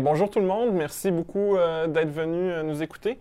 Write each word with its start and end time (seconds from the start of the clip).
Bonjour 0.00 0.30
tout 0.30 0.40
le 0.40 0.46
monde, 0.46 0.72
merci 0.72 1.10
beaucoup 1.10 1.54
euh, 1.54 1.86
d'être 1.86 2.10
venu 2.10 2.50
euh, 2.50 2.62
nous 2.62 2.82
écouter. 2.82 3.18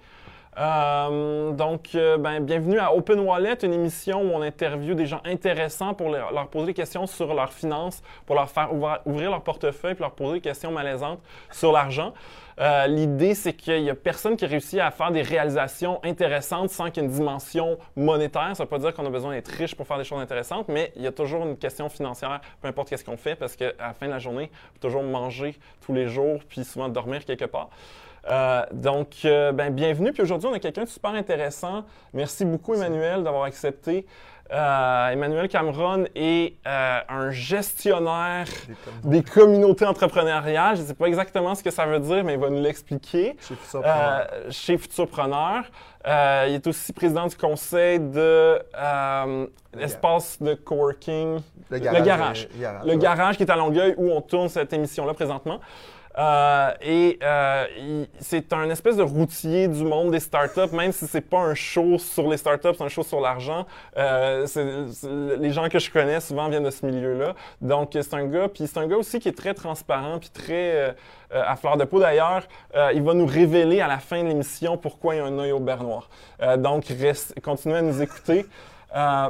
Euh, 0.58 1.52
donc, 1.52 1.96
euh, 1.96 2.18
ben, 2.18 2.42
bienvenue 2.42 2.78
à 2.78 2.94
Open 2.94 3.22
Wallet, 3.22 3.54
une 3.64 3.72
émission 3.72 4.22
où 4.22 4.34
on 4.34 4.42
interviewe 4.42 4.96
des 4.96 5.06
gens 5.06 5.22
intéressants 5.24 5.94
pour 5.94 6.10
leur, 6.10 6.34
leur 6.34 6.50
poser 6.50 6.68
des 6.68 6.74
questions 6.74 7.08
sur 7.08 7.34
leurs 7.34 7.54
finances, 7.54 8.02
pour 8.26 8.36
leur 8.36 8.50
faire 8.50 8.70
ouvrir, 8.74 9.32
leur 9.32 9.44
portefeuille, 9.44 9.94
puis 9.94 10.02
leur 10.02 10.12
poser 10.12 10.34
des 10.36 10.42
questions 10.42 10.72
malaisantes 10.72 11.20
sur 11.52 11.72
l'argent. 11.72 12.14
Euh, 12.60 12.86
L'idée, 12.88 13.34
c'est 13.34 13.54
qu'il 13.54 13.82
n'y 13.82 13.90
a 13.90 13.96
personne 13.96 14.36
qui 14.36 14.46
réussit 14.46 14.80
à 14.80 14.92
faire 14.92 15.12
des 15.12 15.22
réalisations 15.22 16.02
intéressantes 16.04 16.70
sans 16.70 16.92
qu'il 16.92 17.02
y 17.02 17.06
ait 17.06 17.10
une 17.10 17.16
dimension 17.16 17.78
monétaire. 17.96 18.54
Ça 18.54 18.64
ne 18.64 18.68
veut 18.68 18.70
pas 18.70 18.80
dire 18.80 18.94
qu'on 18.94 19.06
a 19.06 19.10
besoin 19.10 19.32
d'être 19.32 19.48
riche 19.48 19.74
pour 19.74 19.88
faire 19.88 19.98
des 19.98 20.04
choses 20.04 20.20
intéressantes, 20.20 20.68
mais 20.68 20.92
il 20.98 21.02
y 21.02 21.08
a 21.08 21.14
toujours 21.14 21.46
une 21.46 21.58
question 21.58 21.88
financière, 21.88 22.42
peu 22.62 22.68
importe 22.68 22.90
qu'est-ce 22.90 23.06
qu'on 23.06 23.16
fait, 23.16 23.36
parce 23.36 23.56
qu'à 23.56 23.72
la 23.80 23.94
fin 23.94 24.08
de 24.08 24.12
la 24.12 24.20
journée, 24.20 24.52
il 24.52 24.74
faut 24.74 24.88
toujours 24.88 25.04
manger 25.04 25.58
tous 25.80 25.94
les 25.94 26.08
jours, 26.08 26.42
puis 26.50 26.66
souvent 26.66 26.90
dormir 26.90 27.24
quelque 27.24 27.46
part. 27.46 27.70
Euh, 28.30 28.64
donc, 28.72 29.16
euh, 29.26 29.52
ben, 29.52 29.74
bienvenue. 29.74 30.12
Puis 30.12 30.22
aujourd'hui, 30.22 30.48
on 30.52 30.54
a 30.54 30.60
quelqu'un 30.60 30.84
de 30.84 30.90
super 30.90 31.12
intéressant. 31.12 31.84
Merci 32.14 32.46
beaucoup, 32.46 32.74
Emmanuel, 32.74 33.24
d'avoir 33.24 33.44
accepté. 33.44 34.06
Euh, 34.54 35.10
Emmanuel 35.10 35.48
Cameron 35.48 36.04
est 36.14 36.56
un 36.66 37.32
gestionnaire 37.32 38.46
des 39.04 39.24
communautés 39.24 39.86
entrepreneuriales. 39.86 40.76
Je 40.76 40.82
ne 40.82 40.88
sais 40.88 40.94
pas 40.94 41.06
exactement 41.06 41.56
ce 41.56 41.64
que 41.64 41.72
ça 41.72 41.86
veut 41.86 42.02
dire, 42.02 42.24
mais 42.26 42.34
il 42.34 42.40
va 42.40 42.50
nous 42.50 42.62
l'expliquer. 42.62 43.38
Chez 43.40 43.56
Futurpreneur. 43.56 44.28
Chez 44.50 44.78
Futurpreneur. 44.78 45.64
Il 46.06 46.56
est 46.56 46.68
aussi 46.68 46.92
président 46.92 47.28
du 47.28 47.38
conseil 47.38 48.02
de 48.02 48.62
l'espace 49.74 50.42
de 50.42 50.54
coworking, 50.54 51.40
le 51.70 51.80
garage. 51.80 52.04
garage. 52.04 52.50
Le 52.52 52.58
Le 52.58 52.62
garage, 52.62 52.86
le 52.86 52.96
garage 52.96 53.38
qui 53.38 53.44
est 53.44 53.52
à 53.52 53.56
Longueuil 53.56 53.96
où 53.98 54.12
on 54.12 54.20
tourne 54.20 54.50
cette 54.50 54.74
émission-là 54.74 55.14
présentement. 55.14 55.62
Euh, 56.18 56.72
et 56.82 57.18
euh, 57.24 58.06
c'est 58.20 58.52
un 58.52 58.70
espèce 58.70 58.98
de 58.98 59.04
routier 59.04 59.68
du 59.70 59.84
monde 59.84 60.12
des 60.12 60.20
startups, 60.20 60.74
même 60.74 60.92
si 60.92 61.08
c'est 61.08 61.22
pas 61.22 61.40
un 61.40 61.56
show 61.56 61.98
sur 61.98 62.28
les 62.30 62.36
startups, 62.38 62.74
c'est 62.78 62.84
un 62.84 62.90
show 62.90 63.04
sur 63.04 63.22
l'argent. 63.22 63.66
Euh, 63.98 64.46
les 65.40 65.52
gens 65.52 65.70
que 65.70 65.80
je 65.80 65.90
connais 65.90 66.20
souvent 66.20 66.50
viennent 66.50 66.64
de 66.66 66.70
ce 66.70 66.86
milieu-là. 66.86 67.34
Donc 67.62 67.92
c'est 67.94 68.14
un 68.14 68.26
gars, 68.26 68.50
puis 68.50 68.68
c'est 68.68 68.78
un 68.80 68.88
gars 68.88 68.98
aussi 68.98 69.20
qui 69.20 69.30
est 69.30 69.38
très 69.38 69.54
transparent, 69.54 70.20
puis 70.20 70.30
très 70.30 70.96
à 71.32 71.56
fleur 71.56 71.78
de 71.78 71.86
peau 71.86 72.00
d'ailleurs. 72.00 72.44
Il 72.94 73.02
va 73.04 73.14
nous 73.14 73.26
révéler 73.26 73.80
à 73.80 73.88
la 73.88 74.00
fin 74.00 74.22
de 74.22 74.28
l'émission 74.28 74.76
pourquoi 74.78 75.16
il 75.16 75.18
y 75.20 75.22
a 75.22 75.26
un 75.26 75.40
œil 75.40 75.52
au 75.54 75.60
beurre 75.60 75.84
noir. 75.84 76.10
Euh, 76.42 76.58
donc 76.58 76.86
reste, 77.00 77.40
continuez 77.42 77.78
à 77.78 77.82
nous 77.82 78.02
écouter. 78.02 78.46
Euh, 78.96 79.30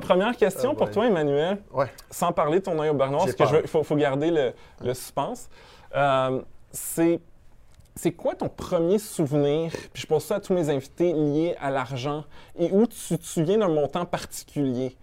première 0.00 0.34
question 0.36 0.74
pour 0.74 0.86
ouais. 0.86 0.92
toi, 0.92 1.06
Emmanuel 1.06 1.58
Ouais. 1.72 1.86
sans 2.10 2.32
parler 2.32 2.60
de 2.60 2.64
ton 2.64 2.80
œil 2.80 2.88
au 2.88 2.94
beurre 2.94 3.10
noir, 3.10 3.26
J'ai 3.26 3.34
parce 3.34 3.52
veux- 3.52 3.66
faut, 3.66 3.82
faut 3.82 3.96
garder 3.96 4.30
le, 4.30 4.52
le 4.82 4.94
suspense. 4.94 5.50
Euh, 5.94 6.40
c'est 6.72 7.20
c'est 7.98 8.12
quoi 8.12 8.34
ton 8.34 8.50
premier 8.50 8.98
souvenir, 8.98 9.72
puis 9.94 10.02
je 10.02 10.06
pose 10.06 10.22
ça 10.22 10.36
à 10.36 10.40
tous 10.40 10.52
mes 10.52 10.68
invités, 10.68 11.14
lié 11.14 11.56
à 11.58 11.70
l'argent, 11.70 12.24
et 12.58 12.70
où 12.70 12.86
tu 12.86 13.16
te 13.18 13.24
souviens 13.24 13.56
d'un 13.58 13.68
montant 13.68 14.04
particulier? 14.04 14.94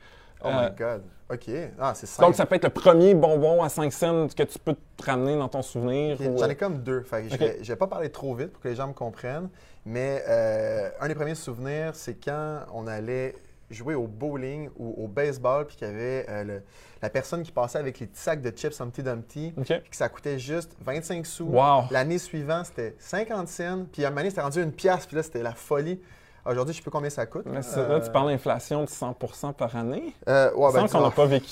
Oh 0.44 0.50
Euh, 0.50 0.70
my 0.70 0.75
God. 0.75 1.02
OK. 1.31 1.50
Ah, 1.80 1.94
c'est 1.95 2.06
simple. 2.06 2.28
donc, 2.28 2.36
ça 2.36 2.45
peut 2.45 2.53
être 2.56 2.66
le 2.66 2.70
premier 2.70 3.16
bonbon 3.16 3.64
à 3.64 3.70
5 3.70 3.92
cents 3.92 4.28
que 4.28 4.44
tu 4.44 4.59
peux 4.59 4.75
te 4.98 5.03
ramener 5.03 5.36
dans 5.36 5.48
ton 5.48 5.64
souvenir. 5.64 6.22
Ou, 6.22 6.38
J'en 6.38 6.44
euh, 6.44 6.50
ai 6.50 6.56
comme 6.56 6.84
deux. 6.84 7.02
Fait 7.02 7.23
que 7.23 7.30
je 7.30 7.34
Ok. 7.34 7.68
vais, 7.68 7.75
pas 7.78 7.88
parler 7.88 8.09
trop 8.12 8.36
vite 8.36 8.52
pour 8.52 8.62
que 8.62 8.68
les 8.68 8.75
gens 8.75 8.88
me 8.88 8.94
comprennent, 8.94 9.50
mais 9.86 10.23
euh, 10.28 10.90
un 11.00 11.08
des 11.08 11.16
premiers 11.16 11.34
souvenirs, 11.34 11.95
c'est 11.95 12.23
quand 12.23 12.59
on 12.75 12.86
allait 12.86 13.34
jouer 13.73 13.95
au 13.95 14.07
bowling 14.07 14.69
ou 14.77 15.03
au 15.03 15.07
baseball, 15.07 15.66
puis 15.67 15.75
qu'il 15.75 15.88
y 15.88 15.91
avait 15.91 16.25
euh, 16.29 16.43
le- 16.43 16.61
la 17.02 17.09
personne 17.09 17.43
qui 17.43 17.52
passait 17.52 17.79
avec 17.79 17.99
les 17.99 18.07
petits 18.07 18.21
sacs 18.21 18.41
de 18.41 18.49
chips 18.55 18.79
Humpty 18.79 19.03
Dumpty, 19.03 19.53
puis 19.81 19.89
que 19.89 19.95
ça 19.95 20.07
coûtait 20.09 20.39
juste 20.39 20.75
25 20.79 21.25
sous. 21.25 21.45
Wow. 21.45 21.83
L'année 21.91 22.17
suivante, 22.19 22.67
c'était 22.67 22.95
50 22.99 23.47
cents, 23.47 23.85
puis 23.91 24.03
à 24.05 24.07
un 24.07 24.09
moment 24.11 24.21
donné, 24.21 24.29
c'était 24.29 24.41
rendu 24.41 24.61
une 24.63 24.71
pièce, 24.71 25.05
puis 25.05 25.16
là, 25.17 25.23
c'était 25.23 25.44
la 25.44 25.53
folie. 25.53 25.99
Aujourd'hui, 26.45 26.73
je 26.73 26.79
sais 26.79 26.83
pas 26.83 26.91
combien 26.91 27.09
ça 27.09 27.25
coûte. 27.25 27.45
Mais 27.45 27.61
là, 27.61 27.99
tu 28.01 28.11
parles 28.11 28.27
d'inflation 28.29 28.81
de 28.83 28.89
100% 28.89 29.53
par 29.53 29.75
année? 29.78 30.13
Euh, 30.28 30.51
ouais, 30.53 30.73
ben, 30.73 30.88
qu'on 30.89 31.01
n'a 31.01 31.12
pas 31.12 31.25
vécu. 31.25 31.47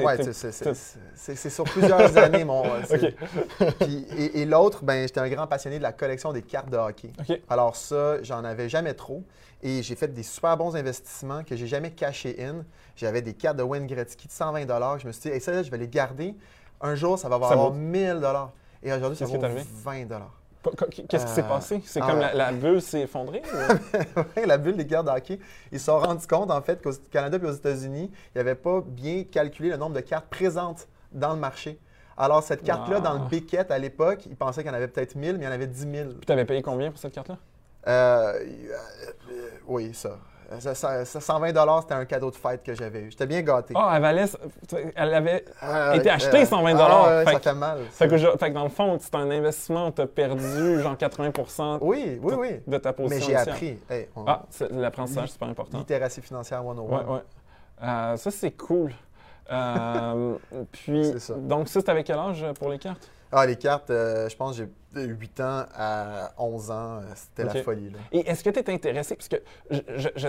Ouais, 0.00 0.16
c'est- 1.14 1.48
sur 1.50 1.64
plusieurs 1.64 2.16
années, 2.18 2.44
mon. 2.44 2.62
Puis- 3.80 4.06
et 4.16 4.40
et 4.40 4.44
l'autre, 4.44 4.84
ben, 4.84 5.06
j'étais 5.06 5.20
un 5.20 5.28
grand 5.28 5.46
passionné 5.46 5.78
de 5.78 5.82
la 5.82 5.92
collection 5.92 6.32
des 6.32 6.42
cartes 6.42 6.68
de 6.70 6.76
hockey. 6.76 7.10
Alors 7.48 7.76
ça, 7.76 8.22
j'en 8.22 8.44
avais 8.44 8.68
jamais 8.68 8.94
trop. 8.94 9.22
Et 9.62 9.82
j'ai 9.82 9.96
fait 9.96 10.08
des 10.08 10.22
super 10.22 10.56
bons 10.56 10.76
investissements 10.76 11.42
que 11.42 11.56
j'ai 11.56 11.66
jamais 11.66 11.90
cachés 11.90 12.36
in. 12.44 12.64
J'avais 12.96 13.22
des 13.22 13.34
cartes 13.34 13.56
de 13.56 13.62
Wayne 13.62 13.86
Gretzky 13.86 14.28
de 14.28 14.32
120 14.32 14.98
Je 14.98 15.06
me 15.06 15.12
suis 15.12 15.22
dit, 15.22 15.28
hey, 15.30 15.40
ça, 15.40 15.50
là, 15.52 15.62
je 15.62 15.70
vais 15.70 15.78
les 15.78 15.88
garder. 15.88 16.34
Un 16.80 16.94
jour, 16.94 17.18
ça 17.18 17.28
va 17.28 17.38
valoir 17.38 17.70
vaut- 17.70 17.74
1000 17.76 18.20
Et 18.82 18.92
aujourd'hui, 18.92 19.16
ça 19.18 19.24
vaut 19.24 19.34
est 19.34 19.44
arrivé? 19.44 19.62
20 19.84 20.06
Pas- 20.62 20.70
Qu'est-ce 20.90 21.24
qui 21.26 21.32
s'est 21.32 21.40
Euh, 21.42 21.48
passé? 21.48 21.82
C'est 21.84 22.00
comme 22.00 22.18
la, 22.18 22.34
la 22.34 22.52
bulle 22.52 22.80
s'est 22.82 23.02
effondrée? 23.02 23.42
ou- 24.16 24.20
la 24.46 24.58
bulle 24.58 24.76
des 24.76 24.86
cartes 24.86 25.06
de 25.06 25.10
hockey, 25.12 25.38
ils 25.72 25.78
se 25.80 25.86
sont 25.86 25.98
rendus 25.98 26.26
compte, 26.26 26.50
en 26.50 26.60
fait, 26.62 26.82
qu'au 26.82 26.90
Canada 27.10 27.38
et 27.42 27.46
aux 27.46 27.52
États-Unis, 27.52 28.10
ils 28.34 28.38
n'avaient 28.38 28.54
pas 28.56 28.80
bien 28.86 29.24
calculé 29.24 29.70
le 29.70 29.76
nombre 29.76 29.94
de 29.94 30.00
cartes 30.00 30.26
présentes 30.28 30.86
dans 31.12 31.32
le 31.32 31.38
marché. 31.40 31.78
Alors, 32.16 32.42
cette 32.42 32.62
carte-là, 32.64 32.98
dans 33.00 33.14
le 33.14 33.28
Bicket, 33.28 33.70
à 33.70 33.78
l'époque, 33.78 34.26
ils 34.26 34.34
pensaient 34.36 34.62
qu'il 34.62 34.70
y 34.70 34.74
en 34.74 34.76
avait 34.76 34.88
peut-être 34.88 35.14
1000, 35.14 35.34
mais 35.38 35.44
il 35.44 35.46
y 35.46 35.48
en 35.48 35.52
avait 35.52 35.68
10 35.68 35.80
000. 35.90 36.08
Puis 36.10 36.26
t'avais 36.26 36.44
payé 36.44 36.62
combien 36.62 36.90
pour 36.90 36.98
cette 36.98 37.12
carte-là? 37.14 37.38
Euh, 37.88 38.32
euh, 38.40 39.48
oui, 39.66 39.92
ça. 39.94 40.10
Ça, 40.60 40.74
ça- 40.74 41.04
ça, 41.04 41.20
120 41.20 41.80
c'était 41.82 41.92
un 41.94 42.06
cadeau 42.06 42.30
de 42.30 42.36
fête 42.36 42.62
que 42.62 42.74
j'avais 42.74 43.00
eu. 43.02 43.10
J'étais 43.10 43.26
bien 43.26 43.42
gâté. 43.42 43.74
Ah, 43.76 43.92
elle 43.96 44.00
valait. 44.00 44.24
Elle 44.96 45.14
avait 45.14 45.44
Euh, 45.62 45.92
été 45.92 46.08
achetée 46.08 46.40
euh, 46.42 46.46
120 46.46 46.74
ah, 46.80 47.18
ouais, 47.18 47.24
fait, 47.26 47.32
Ça 47.34 47.40
fait 47.40 47.54
mal. 47.54 47.78
fait 47.90 48.08
que, 48.08 48.16
je- 48.16 48.30
fait 48.30 48.48
que 48.48 48.54
dans 48.54 48.62
le 48.64 48.70
fond, 48.70 48.96
c'est 48.98 49.14
un 49.14 49.30
investissement 49.30 49.88
où 49.88 49.90
tu 49.90 50.00
as 50.00 50.06
perdu 50.06 50.80
genre 50.80 50.96
80 50.96 51.78
Oui, 51.82 52.18
oui, 52.22 52.34
oui. 52.38 52.60
de 52.66 52.78
ta 52.78 52.94
position. 52.94 53.26
Mais 53.28 53.44
j'ai 53.44 53.50
appris. 53.50 53.78
Hey, 53.90 54.08
on- 54.16 54.24
Ah, 54.26 54.44
l'apprentissage, 54.70 55.26
c'est 55.28 55.32
super 55.34 55.48
important. 55.48 55.78
Littératie 55.78 56.22
financière 56.22 56.62
101. 56.62 56.82
Ouais, 56.82 57.04
ouais. 57.04 57.20
Euh, 57.82 58.16
ça, 58.16 58.30
c'est 58.30 58.52
cool. 58.52 58.92
Euh, 59.52 60.34
puis, 60.72 61.12
donc, 61.36 61.68
ça, 61.68 61.80
c'était 61.80 61.90
avec 61.90 62.06
quel 62.06 62.18
âge 62.18 62.42
euh, 62.42 62.54
pour 62.54 62.70
les 62.70 62.78
cartes? 62.78 63.06
Ah, 63.30 63.46
les 63.46 63.56
cartes, 63.56 63.90
euh, 63.90 64.28
je 64.28 64.36
pense 64.36 64.56
que 64.58 64.64
j'ai 64.94 65.00
de 65.00 65.06
8 65.12 65.40
ans 65.40 65.66
à 65.74 66.32
11 66.38 66.70
ans. 66.70 67.00
euh, 67.00 67.02
C'était 67.14 67.44
Ok. 67.44 67.54
la 67.54 67.62
folie. 67.62 67.90
Là. 67.90 67.98
Et 68.12 68.20
est-ce 68.28 68.42
que 68.42 68.50
tu 68.50 68.58
es 68.60 68.70
intéressé? 68.70 69.16
Parce 69.16 69.28
que 69.28 69.36
je, 69.70 69.80
je, 69.96 70.08
je 70.16 70.28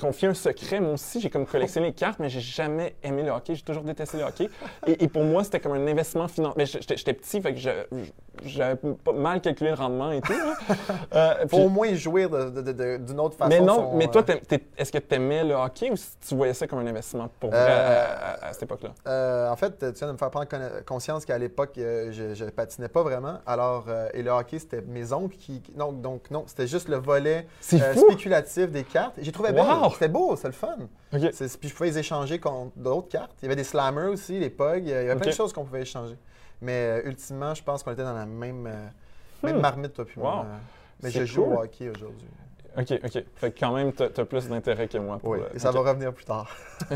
confie 0.00 0.26
un 0.26 0.34
secret. 0.34 0.80
Moi 0.80 0.94
aussi, 0.94 1.20
j'ai 1.20 1.30
comme 1.30 1.46
collectionné 1.46 1.88
les 1.88 1.92
cartes, 1.92 2.18
mais 2.18 2.28
j'ai 2.28 2.40
jamais 2.40 2.94
aimé 3.02 3.22
le 3.22 3.30
hockey. 3.30 3.54
J'ai 3.54 3.62
toujours 3.62 3.82
détesté 3.84 4.16
le 4.18 4.24
hockey. 4.24 4.48
Et, 4.86 5.04
et 5.04 5.08
pour 5.08 5.24
moi, 5.24 5.44
c'était 5.44 5.60
comme 5.60 5.72
un 5.72 5.86
investissement 5.86 6.28
financier. 6.28 6.54
Mais 6.56 6.66
j'étais 6.66 7.12
petit, 7.12 7.40
fait 7.40 7.54
que 7.54 7.60
j'avais 8.44 8.76
pas 8.76 9.12
mal 9.12 9.40
calculé 9.40 9.70
le 9.70 9.76
rendement 9.76 10.10
et 10.12 10.20
tout. 10.20 10.32
Euh, 11.12 11.46
Faut 11.48 11.58
au 11.58 11.68
moins 11.68 11.90
de- 11.90 12.96
d'une 12.98 13.20
autre 13.20 13.36
façon. 13.36 13.48
mais 13.48 13.60
non, 13.60 13.74
son, 13.90 13.96
mais 13.96 14.06
toi, 14.06 14.22
euh, 14.30 14.58
est-ce 14.78 14.92
que 14.92 14.98
tu 14.98 15.14
aimais 15.16 15.42
le 15.44 15.54
hockey 15.54 15.90
ou 15.90 15.94
tu 16.26 16.34
voyais 16.36 16.54
ça 16.54 16.66
comme 16.68 16.78
un 16.78 16.86
investissement 16.86 17.28
pour 17.40 17.50
Euh, 17.52 17.56
à, 17.56 18.44
à- 18.44 18.48
à 18.48 18.52
cette 18.52 18.62
époque-là? 18.64 18.90
Euh, 19.08 19.48
en 19.50 19.56
fait, 19.56 19.76
tu 19.78 19.86
viens 19.98 20.06
de 20.08 20.12
me 20.12 20.18
faire 20.18 20.30
prendre 20.30 20.46
conscience 20.86 21.24
qu'à 21.24 21.36
l'époque, 21.38 21.72
euh, 21.78 22.12
je, 22.12 22.44
ne 22.44 22.50
patinais 22.50 22.88
pas 22.88 23.02
vraiment. 23.02 23.38
Alors, 23.46 23.86
euh, 23.88 24.08
et 24.14 24.22
le 24.22 24.30
hockey, 24.30 24.58
c'était 24.60 24.82
mes 24.82 25.12
oncles 25.12 25.36
qui. 25.36 25.62
non, 25.76 25.92
donc, 25.92 26.30
non, 26.30 26.44
c'était 26.46 26.66
juste 26.68 26.88
le 26.88 26.96
volet 26.96 27.46
euh, 27.74 27.94
spéculatif 27.94 28.70
des 28.70 28.84
cartes. 28.84 29.14
J'ai 29.20 29.32
trouvé 29.32 29.50
belle. 29.52 29.64
Wow! 29.90 29.94
C'était 29.94 30.08
beau, 30.08 30.36
c'était 30.36 30.48
le 30.48 30.54
fun. 30.54 30.76
C'est- 31.32 31.58
Puis 31.58 31.68
je 31.68 31.74
pouvais 31.74 31.88
les 31.90 31.98
échanger 31.98 32.38
contre 32.38 32.72
d'autres 32.76 33.08
cartes. 33.08 33.32
Il 33.40 33.44
y 33.44 33.46
avait 33.46 33.56
des 33.56 33.64
slammers 33.64 34.06
aussi, 34.08 34.38
des 34.40 34.50
pugs. 34.50 34.78
Il 34.78 34.88
y 34.88 34.92
avait 34.92 35.16
plein 35.16 35.26
de 35.26 35.30
choses 35.36 35.52
qu'on 35.52 35.64
pouvait 35.64 35.82
échanger. 35.82 36.16
Mais 36.62 36.72
euh, 37.02 37.08
ultimement, 37.08 37.54
je 37.54 37.62
pense 37.62 37.82
qu'on 37.82 37.92
était 37.92 38.02
dans 38.04 38.12
la 38.14 38.26
même, 38.26 38.66
euh, 38.66 38.86
même 39.42 39.56
Hmm. 39.56 39.60
marmite, 39.60 39.94
toi 39.94 40.04
puis. 40.04 40.20
Wow. 40.20 40.44
Mais 41.02 41.10
C'est 41.10 41.20
je 41.20 41.24
joue 41.24 41.44
au 41.44 41.60
hockey 41.62 41.88
aujourd'hui. 41.88 42.28
OK, 42.78 43.00
OK. 43.04 43.24
Fait 43.34 43.50
que 43.50 43.58
quand 43.60 43.72
même, 43.72 43.92
tu 43.92 44.02
as, 44.02 44.24
plus 44.24 44.48
d'intérêt 44.48 44.86
que 44.88 44.98
moi. 44.98 45.18
Pour 45.18 45.30
Oui, 45.30 45.38
et 45.54 45.58
ça 45.58 45.70
OK. 45.70 45.76
va 45.76 45.90
revenir 45.90 46.12
plus 46.12 46.24
tard. 46.24 46.48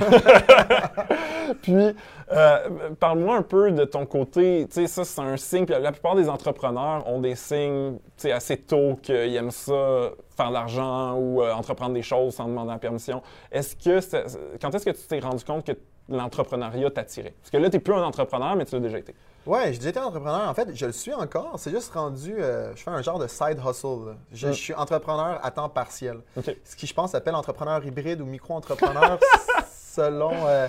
Puis, 1.62 1.95
euh, 2.33 2.91
parle-moi 2.99 3.37
un 3.37 3.43
peu 3.43 3.71
de 3.71 3.85
ton 3.85 4.07
côté. 4.07 4.67
Tu 4.69 4.75
sais, 4.75 4.87
ça, 4.87 5.05
c'est 5.05 5.21
un 5.21 5.37
signe. 5.37 5.67
Puis 5.67 5.75
la 5.79 5.93
plupart 5.93 6.15
des 6.15 6.29
entrepreneurs 6.29 7.07
ont 7.09 7.21
des 7.21 7.35
signes 7.35 7.97
tu 7.97 8.03
sais, 8.17 8.32
assez 8.32 8.56
tôt 8.56 8.99
qu'ils 9.03 9.35
aiment 9.37 9.50
ça, 9.50 10.11
faire 10.37 10.49
de 10.49 10.55
l'argent 10.55 11.15
ou 11.17 11.43
euh, 11.43 11.53
entreprendre 11.53 11.94
des 11.94 12.03
choses 12.03 12.35
sans 12.35 12.47
demander 12.47 12.70
la 12.73 12.79
permission. 12.79 13.23
Est-ce 13.50 13.77
que, 13.77 14.59
quand 14.61 14.75
est-ce 14.75 14.85
que 14.85 14.91
tu 14.91 15.06
t'es 15.06 15.19
rendu 15.19 15.44
compte 15.44 15.67
que 15.67 15.73
l'entrepreneuriat 16.09 16.91
t'attirait? 16.91 17.35
Parce 17.41 17.50
que 17.50 17.56
là, 17.59 17.69
tu 17.69 17.77
n'es 17.77 17.81
plus 17.81 17.94
un 17.94 18.03
entrepreneur, 18.03 18.56
mais 18.56 18.65
tu 18.65 18.75
l'as 18.75 18.81
déjà 18.81 18.99
été. 18.99 19.15
Ouais, 19.46 19.73
j'ai 19.73 19.79
déjà 19.79 19.91
été 19.91 19.99
entrepreneur. 20.00 20.49
En 20.49 20.55
fait, 20.55 20.75
je 20.75 20.87
le 20.87 20.93
suis 20.93 21.12
encore. 21.12 21.52
C'est 21.58 21.70
juste 21.70 21.93
rendu. 21.93 22.35
euh, 22.38 22.75
je 22.75 22.82
fais 22.82 22.91
un 22.91 23.02
genre 23.02 23.19
de 23.19 23.26
side 23.26 23.61
hustle. 23.67 24.17
Je, 24.32 24.49
Mm. 24.49 24.52
je 24.52 24.56
suis 24.58 24.75
entrepreneur 24.75 25.38
à 25.43 25.50
temps 25.50 25.69
partiel. 25.69 26.20
Ce 26.64 26.75
qui, 26.76 26.87
je 26.87 26.94
pense, 26.94 27.11
s'appelle 27.12 27.35
entrepreneur 27.35 27.85
hybride 27.85 28.20
ou 28.23 28.25
micro-entrepreneur. 28.26 29.19
selon. 29.94 30.32
euh, 30.46 30.67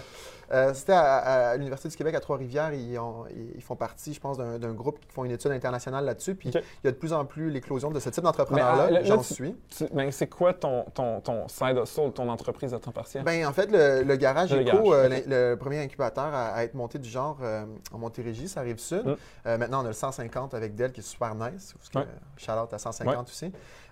euh, 0.52 0.74
C'était 0.74 0.94
à, 0.94 1.50
à 1.52 1.56
l'Université 1.58 1.90
du 1.90 1.96
Québec 1.96 2.16
à 2.16 2.20
Trois-Rivières. 2.20 2.74
Ils, 2.74 2.98
ont- 3.00 3.26
ils- 3.30 3.56
ils 3.56 3.62
font 3.62 3.76
partie, 3.76 4.14
je 4.14 4.20
pense, 4.20 4.38
d'un 4.38 4.74
groupe 4.74 5.00
qui 5.00 5.12
font 5.12 5.26
une 5.26 5.32
étude 5.32 5.52
internationale 5.52 6.06
là-dessus. 6.06 6.36
Puis 6.36 6.50
il 6.50 6.62
y 6.84 6.88
a 6.88 6.92
de 6.92 6.98
plus 6.98 7.14
en 7.14 7.26
plus 7.26 7.50
l'éclosion 7.50 7.92
de 7.92 8.00
ce 8.00 8.10
type 8.10 8.24
d'entrepreneur-là. 8.24 8.88
Mais, 8.92 8.98
ah, 9.00 9.04
J'en 9.04 9.24
suis. 9.24 9.56
Tu- 9.76 9.88
ben, 9.94 10.12
c'est 10.12 10.28
quoi 10.28 10.54
ton, 10.54 10.84
ton, 10.94 11.22
ton 11.22 11.48
side 11.48 11.78
hustle, 11.82 12.12
ton 12.14 12.30
entreprise 12.30 12.74
à 12.74 12.80
temps 12.80 12.92
partiel? 12.92 13.24
Ben, 13.24 13.46
en 13.46 13.54
fait, 13.54 13.70
le, 13.72 14.04
le 14.04 14.16
garage 14.16 14.52
Le 14.54 14.62
Eco, 14.62 14.90
garage, 14.92 15.24
euh, 15.28 15.52
le 15.52 15.56
premier 15.58 15.80
incubateur 15.82 16.26
à, 16.34 16.48
à 16.50 16.64
être 16.64 16.74
monté 16.74 17.00
du 17.00 17.10
genre 17.10 17.38
euh, 17.42 17.64
en 17.92 17.98
Montérégie, 17.98 18.48
ça 18.48 18.60
arrive 18.62 18.80
sud. 18.80 19.06
Mm. 19.06 19.58
Maintenant, 19.58 19.82
on 19.82 19.86
a 19.86 19.90
le 19.90 19.94
150 19.94 20.54
avec 20.54 20.76
Dell 20.76 20.92
qui 20.92 21.00
est 21.00 21.04
super 21.04 21.36
nice. 21.36 21.74
Que, 21.94 22.00
Ouais. 22.00 22.06
shout 22.38 22.52
out 22.52 22.74
à 22.74 22.78
150 22.78 23.28
aussi. 23.28 23.52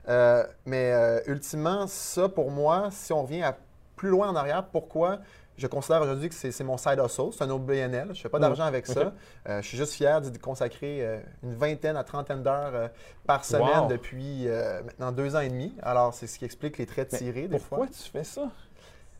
Euh, 0.09 0.43
mais 0.65 0.91
euh, 0.91 1.19
ultimement, 1.27 1.87
ça 1.87 2.27
pour 2.27 2.51
moi, 2.51 2.89
si 2.91 3.13
on 3.13 3.23
revient 3.23 3.43
à 3.43 3.55
plus 3.95 4.09
loin 4.09 4.27
en 4.29 4.35
arrière, 4.35 4.65
pourquoi 4.65 5.19
je 5.57 5.67
considère 5.67 6.01
aujourd'hui 6.01 6.29
que 6.29 6.35
c'est 6.35 6.63
mon 6.63 6.77
side 6.77 6.99
hustle, 7.03 7.29
c'est 7.31 7.43
un 7.43 7.49
autre 7.51 7.63
BNL. 7.63 8.05
Je 8.07 8.09
ne 8.11 8.13
fais 8.15 8.29
pas 8.29 8.39
Mm. 8.39 8.41
d'argent 8.41 8.63
avec 8.63 8.87
Ok. 8.89 8.95
ça. 8.95 9.13
Euh, 9.49 9.61
je 9.61 9.67
suis 9.67 9.77
juste 9.77 9.93
fier 9.93 10.19
d'y 10.21 10.37
consacrer 10.39 10.99
euh, 11.05 11.19
une 11.43 11.53
vingtaine 11.55 11.95
à 11.95 12.03
trentaine 12.03 12.41
d'heures 12.43 12.71
euh, 12.73 12.87
par 13.27 13.45
semaine 13.45 13.81
Wow. 13.83 13.87
depuis 13.87 14.47
maintenant 14.85 15.11
deux 15.11 15.35
ans 15.35 15.41
et 15.41 15.49
demi. 15.49 15.73
Alors, 15.83 16.13
c'est 16.13 16.27
ce 16.27 16.39
qui 16.39 16.45
explique 16.45 16.77
les 16.77 16.85
traits 16.85 17.09
tirés 17.09 17.47
des 17.47 17.59
fois. 17.59 17.77
Pourquoi 17.77 17.87
tu 17.87 18.09
fais 18.11 18.23
ça? 18.23 18.49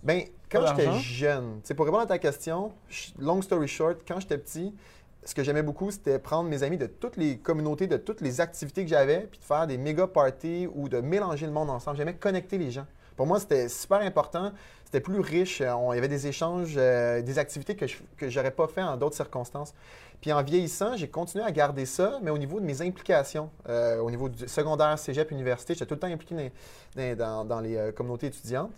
Ben, 0.02 0.24
quand 0.52 0.66
j'étais 0.68 0.92
jeune, 1.00 1.62
pour 1.78 1.86
répondre 1.86 2.04
à 2.04 2.08
ta 2.08 2.18
question, 2.20 2.74
long 3.20 3.42
story 3.42 3.68
short, 3.68 4.00
quand 4.08 4.20
j'étais 4.20 4.38
petit, 4.38 4.76
ce 5.24 5.34
que 5.34 5.42
j'aimais 5.44 5.64
beaucoup, 5.64 5.90
c'était 5.92 6.20
prendre 6.20 6.50
mes 6.50 6.62
amis 6.64 6.78
de 6.78 6.88
toutes 6.88 7.16
les 7.16 7.38
communautés, 7.38 7.88
de 7.88 7.96
toutes 7.96 8.20
les 8.20 8.42
activités 8.42 8.84
que 8.84 8.90
j'avais, 8.90 9.22
puis 9.22 9.40
de 9.40 9.46
faire 9.46 9.66
des 9.66 9.78
méga 9.78 10.06
parties 10.08 10.68
ou 10.76 10.90
de 10.90 11.00
mélanger 11.00 11.46
le 11.46 11.54
monde 11.54 11.70
ensemble. 11.70 11.96
J'aimais 11.96 12.16
connecter 12.16 12.58
les 12.58 12.72
gens. 12.72 12.86
Pour 13.16 13.28
moi, 13.28 13.40
c'était 13.40 13.70
super 13.70 14.00
important. 14.02 14.52
C'était 14.86 15.00
plus 15.00 15.20
riche. 15.20 15.60
Il 15.60 15.64
y 15.66 15.98
avait 15.98 16.08
des 16.08 16.28
échanges, 16.28 16.76
euh, 16.78 17.22
des 17.22 17.40
activités 17.40 17.76
que 17.76 17.88
je 17.88 17.98
que 18.18 18.30
j'aurais 18.30 18.52
pas 18.52 18.68
fait 18.68 18.84
en 18.84 18.96
d'autres 18.96 19.16
circonstances. 19.16 19.74
Puis 20.22 20.32
en 20.32 20.42
vieillissant, 20.44 20.96
j'ai 20.96 21.08
continué 21.10 21.44
à 21.44 21.52
garder 21.52 21.86
ça, 21.86 22.20
mais 22.22 22.30
au 22.30 22.38
niveau 22.38 22.60
de 22.60 22.66
mes 22.66 22.82
implications, 22.82 23.50
euh, 23.68 23.98
au 24.00 24.10
niveau 24.10 24.30
du 24.30 24.48
secondaire, 24.48 24.98
cégep, 24.98 25.32
université, 25.32 25.74
j'étais 25.74 25.86
tout 25.86 25.96
le 25.96 26.00
temps 26.00 26.08
impliqué 26.08 26.52
dans, 27.16 27.60
les 27.60 27.76
euh, 27.76 27.92
communautés 27.92 28.28
étudiantes. 28.28 28.72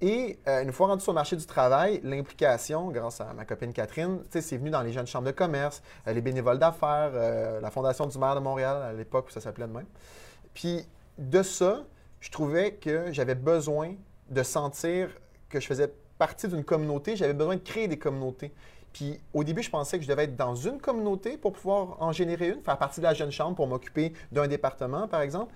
Et 0.00 0.38
une 0.46 0.72
fois 0.72 0.88
rendu 0.88 1.02
sur 1.02 1.12
le 1.12 1.14
marché 1.14 1.34
du 1.34 1.46
travail, 1.46 2.00
l'implication, 2.04 2.90
grâce 2.90 3.22
à 3.22 3.32
ma 3.32 3.46
copine 3.46 3.72
Catherine, 3.72 4.18
c'est 4.28 4.58
venu 4.58 4.68
dans 4.68 4.82
les 4.82 4.92
jeunes 4.92 5.06
chambres 5.06 5.26
de 5.26 5.32
commerce, 5.32 5.82
les 6.06 6.20
bénévoles 6.20 6.58
d'affaires, 6.58 7.12
la 7.62 7.70
Fondation 7.70 8.04
du 8.04 8.18
maire 8.18 8.34
de 8.34 8.40
Montréal, 8.40 8.82
à 8.82 8.92
l'époque 8.92 9.28
où 9.28 9.30
ça 9.30 9.40
s'appelait 9.40 9.66
de 9.66 9.72
même. 9.72 9.86
Puis 10.52 10.84
de 11.16 11.42
ça, 11.42 11.84
je 12.24 12.30
trouvais 12.30 12.72
que 12.72 13.12
j'avais 13.12 13.34
besoin 13.34 13.96
de 14.30 14.42
sentir 14.42 15.10
que 15.50 15.60
je 15.60 15.66
faisais 15.66 15.92
partie 16.16 16.48
d'une 16.48 16.64
communauté, 16.64 17.16
j'avais 17.16 17.34
besoin 17.34 17.56
de 17.56 17.60
créer 17.60 17.86
des 17.86 17.98
communautés. 17.98 18.50
Puis 18.94 19.20
au 19.34 19.44
début, 19.44 19.62
je 19.62 19.68
pensais 19.68 19.98
que 19.98 20.04
je 20.04 20.08
devais 20.08 20.24
être 20.24 20.34
dans 20.34 20.54
une 20.54 20.80
communauté 20.80 21.36
pour 21.36 21.52
pouvoir 21.52 22.00
en 22.00 22.12
générer 22.12 22.48
une, 22.48 22.62
faire 22.62 22.78
partie 22.78 23.00
de 23.00 23.04
la 23.04 23.12
jeune 23.12 23.30
chambre 23.30 23.54
pour 23.56 23.66
m'occuper 23.66 24.14
d'un 24.32 24.46
département, 24.48 25.06
par 25.06 25.20
exemple. 25.20 25.52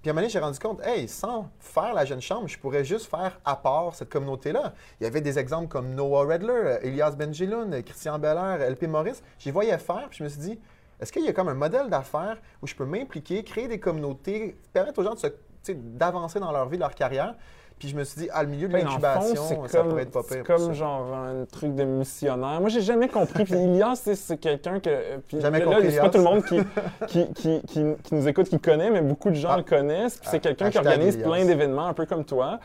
Puis 0.00 0.10
à 0.10 0.12
un 0.12 0.14
moment 0.14 0.20
donné, 0.22 0.30
j'ai 0.32 0.38
rendu 0.38 0.60
compte, 0.60 0.80
hey, 0.86 1.08
sans 1.08 1.48
faire 1.58 1.92
la 1.92 2.04
jeune 2.04 2.20
chambre, 2.20 2.46
je 2.46 2.56
pourrais 2.56 2.84
juste 2.84 3.06
faire 3.10 3.40
à 3.44 3.56
part 3.56 3.92
cette 3.96 4.08
communauté-là. 4.10 4.74
Il 5.00 5.04
y 5.04 5.06
avait 5.08 5.22
des 5.22 5.40
exemples 5.40 5.66
comme 5.66 5.92
Noah 5.92 6.24
Redler, 6.34 6.78
Elias 6.82 7.16
Benjeloun, 7.16 7.82
Christian 7.82 8.20
Beller, 8.20 8.64
LP 8.70 8.84
Maurice. 8.84 9.24
J'y 9.40 9.50
voyais 9.50 9.76
faire, 9.78 10.06
puis 10.08 10.18
je 10.18 10.22
me 10.24 10.28
suis 10.28 10.40
dit, 10.40 10.60
est-ce 11.00 11.10
qu'il 11.12 11.24
y 11.24 11.28
a 11.28 11.32
comme 11.32 11.48
un 11.48 11.54
modèle 11.54 11.88
d'affaires 11.90 12.38
où 12.62 12.68
je 12.68 12.76
peux 12.76 12.84
m'impliquer, 12.84 13.42
créer 13.42 13.66
des 13.66 13.80
communautés, 13.80 14.56
permettre 14.72 15.00
aux 15.00 15.04
gens 15.04 15.14
de 15.14 15.18
se- 15.18 15.26
d'avancer 15.70 16.40
dans 16.40 16.52
leur 16.52 16.68
vie, 16.68 16.78
leur 16.78 16.94
carrière? 16.94 17.34
Puis 17.78 17.88
je 17.88 17.96
me 17.96 18.04
suis 18.04 18.20
dit, 18.22 18.28
ah, 18.32 18.44
le 18.44 18.48
milieu 18.50 18.68
de 18.68 18.72
Ben, 18.72 18.84
l'incubation, 18.84 19.42
c'est 19.48 19.68
ça 19.68 19.78
comme, 19.78 19.88
pourrait 19.88 20.02
être 20.02 20.12
pas 20.12 20.20
c'est 20.28 20.42
pire. 20.42 20.44
pour 20.56 20.66
comme 20.66 20.72
genre 20.72 21.14
un 21.14 21.44
truc 21.46 21.74
de 21.74 21.82
missionnaire. 21.82 22.60
Moi, 22.60 22.68
j'ai 22.68 22.80
jamais 22.80 23.08
compris. 23.08 23.42
Puis 23.44 23.54
Ilias, 23.54 23.96
c'est- 23.96 24.14
c'est 24.14 24.36
quelqu'un 24.36 24.78
que. 24.78 24.88
euh, 24.88 25.18
Puis 25.26 25.40
Jamais 25.40 25.58
là, 25.58 25.64
compris 25.64 25.90
c'est 25.90 25.98
pas 26.00 26.10
tout 26.10 26.18
le 26.18 26.24
monde 26.24 26.44
qui, 26.44 26.60
qui, 27.08 27.32
qui, 27.32 27.60
qui- 27.66 27.94
qui 28.04 28.14
nous 28.14 28.28
écoute 28.28 28.48
qui 28.48 28.60
connaît, 28.60 28.90
mais 28.90 29.00
beaucoup 29.00 29.30
de 29.30 29.34
gens 29.34 29.48
Ah. 29.52 29.56
le 29.56 29.64
connaissent. 29.64 30.18
Puis 30.18 30.28
c'est 30.30 30.36
Ah, 30.36 30.40
quelqu'un 30.40 30.70
qui 30.70 30.78
organise 30.78 31.14
Ilias. 31.16 31.26
plein 31.28 31.44
d'événements, 31.44 31.86
un 31.88 31.94
peu 31.94 32.06
comme 32.06 32.24
toi. 32.24 32.60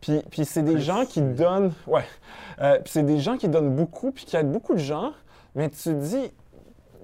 Puis, 0.00 0.20
puis 0.30 0.44
c'est 0.44 0.62
des 0.62 0.80
gens 0.80 1.04
qui 1.06 1.20
donnent. 1.20 1.72
Ouais. 1.86 2.04
Euh, 2.60 2.74
puis 2.80 2.90
c'est 2.92 3.02
des 3.04 3.18
gens 3.18 3.36
qui 3.36 3.48
donnent 3.48 3.70
beaucoup, 3.74 4.10
puis 4.10 4.24
qui 4.24 4.36
aident 4.36 4.50
beaucoup 4.52 4.74
de 4.74 4.80
gens. 4.80 5.12
Mais 5.54 5.68
tu 5.70 5.76
te 5.84 5.90
dis. 5.90 6.32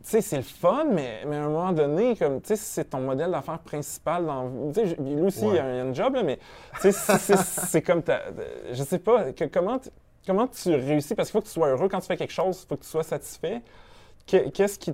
Tu 0.02 0.10
sais, 0.10 0.20
c'est 0.20 0.36
le 0.38 0.42
fun, 0.42 0.84
mais, 0.90 1.22
mais 1.26 1.36
à 1.36 1.44
un 1.44 1.48
moment 1.48 1.72
donné, 1.72 2.16
comme, 2.16 2.40
tu 2.40 2.48
sais, 2.48 2.56
c'est 2.56 2.84
ton 2.90 3.00
modèle 3.00 3.30
d'affaires 3.30 3.60
principal 3.60 4.26
dans... 4.26 4.50
Tu 4.72 4.80
sais, 4.88 4.96
lui 5.00 5.20
aussi, 5.22 5.44
Ouais. 5.44 5.54
il, 5.54 5.58
a, 5.60 5.74
il 5.76 5.80
a 5.80 5.84
une 5.84 5.94
job, 5.94 6.14
là, 6.14 6.22
mais 6.24 6.38
tu 6.80 6.90
sais, 6.92 7.36
c'est- 7.36 7.82
comme 7.82 8.02
ta... 8.02 8.20
Je 8.72 8.82
sais 8.82 8.98
pas, 8.98 9.32
que- 9.32 9.44
comment, 9.44 9.78
tu- 9.78 9.90
comment 10.26 10.48
tu 10.48 10.74
réussis? 10.74 11.14
Parce 11.14 11.28
qu'il 11.28 11.32
faut 11.34 11.40
que 11.42 11.46
tu 11.46 11.52
sois 11.52 11.68
heureux 11.68 11.88
quand 11.88 12.00
tu 12.00 12.06
fais 12.08 12.16
quelque 12.16 12.32
chose, 12.32 12.62
il 12.64 12.68
faut 12.68 12.76
que 12.76 12.82
tu 12.82 12.88
sois 12.88 13.04
satisfait. 13.04 13.62
Que- 14.26 14.48
Qu'est-ce 14.50 14.78
qui, 14.78 14.92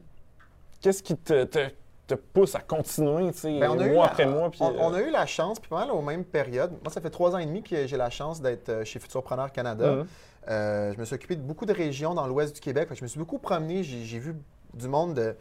qu'est-ce 0.83 1.03
qui 1.03 1.17
te, 1.17 1.45
te, 1.45 1.69
te 2.07 2.15
pousse 2.15 2.55
à 2.55 2.61
continuer, 2.61 3.33
tu 3.33 3.39
sais, 3.39 3.59
Ben, 3.59 3.69
mois 3.75 3.77
la- 3.87 4.05
après 4.05 4.27
mois? 4.27 4.51
Puis, 4.51 4.61
on, 4.63 4.73
euh, 4.73 4.79
on 4.81 4.93
a 4.95 5.01
eu 5.01 5.11
la 5.11 5.25
chance, 5.25 5.59
puis 5.59 5.71
pas 5.71 5.81
mal 5.87 5.91
aux 5.91 6.03
mêmes 6.03 6.25
périodes. 6.25 6.73
Moi, 6.83 6.93
ça 6.93 7.01
fait 7.01 7.11
trois 7.11 7.35
ans 7.35 7.39
et 7.39 7.47
demi 7.47 7.63
que 7.63 7.87
j'ai 7.87 7.97
la 7.97 8.11
chance 8.11 8.43
d'être 8.43 8.69
euh, 8.69 8.85
chez 8.85 8.99
Futurpreneur 8.99 9.53
Canada. 9.53 9.93
Mhm. 9.93 10.07
Euh, 10.51 10.93
je 10.95 10.99
me 11.01 11.05
suis 11.05 11.15
occupé 11.15 11.37
de 11.37 11.43
beaucoup 11.43 11.67
de 11.67 11.73
régions 11.75 12.15
dans 12.15 12.27
l'ouest 12.27 12.55
du 12.55 12.61
Québec. 12.61 12.89
Je 12.95 13.03
me 13.03 13.07
suis 13.09 13.19
beaucoup 13.19 13.39
promené. 13.39 13.83
J'ai 13.83 14.19
vu 14.19 14.35
du 14.79 14.89
monde 14.89 15.15
de, 15.15 15.37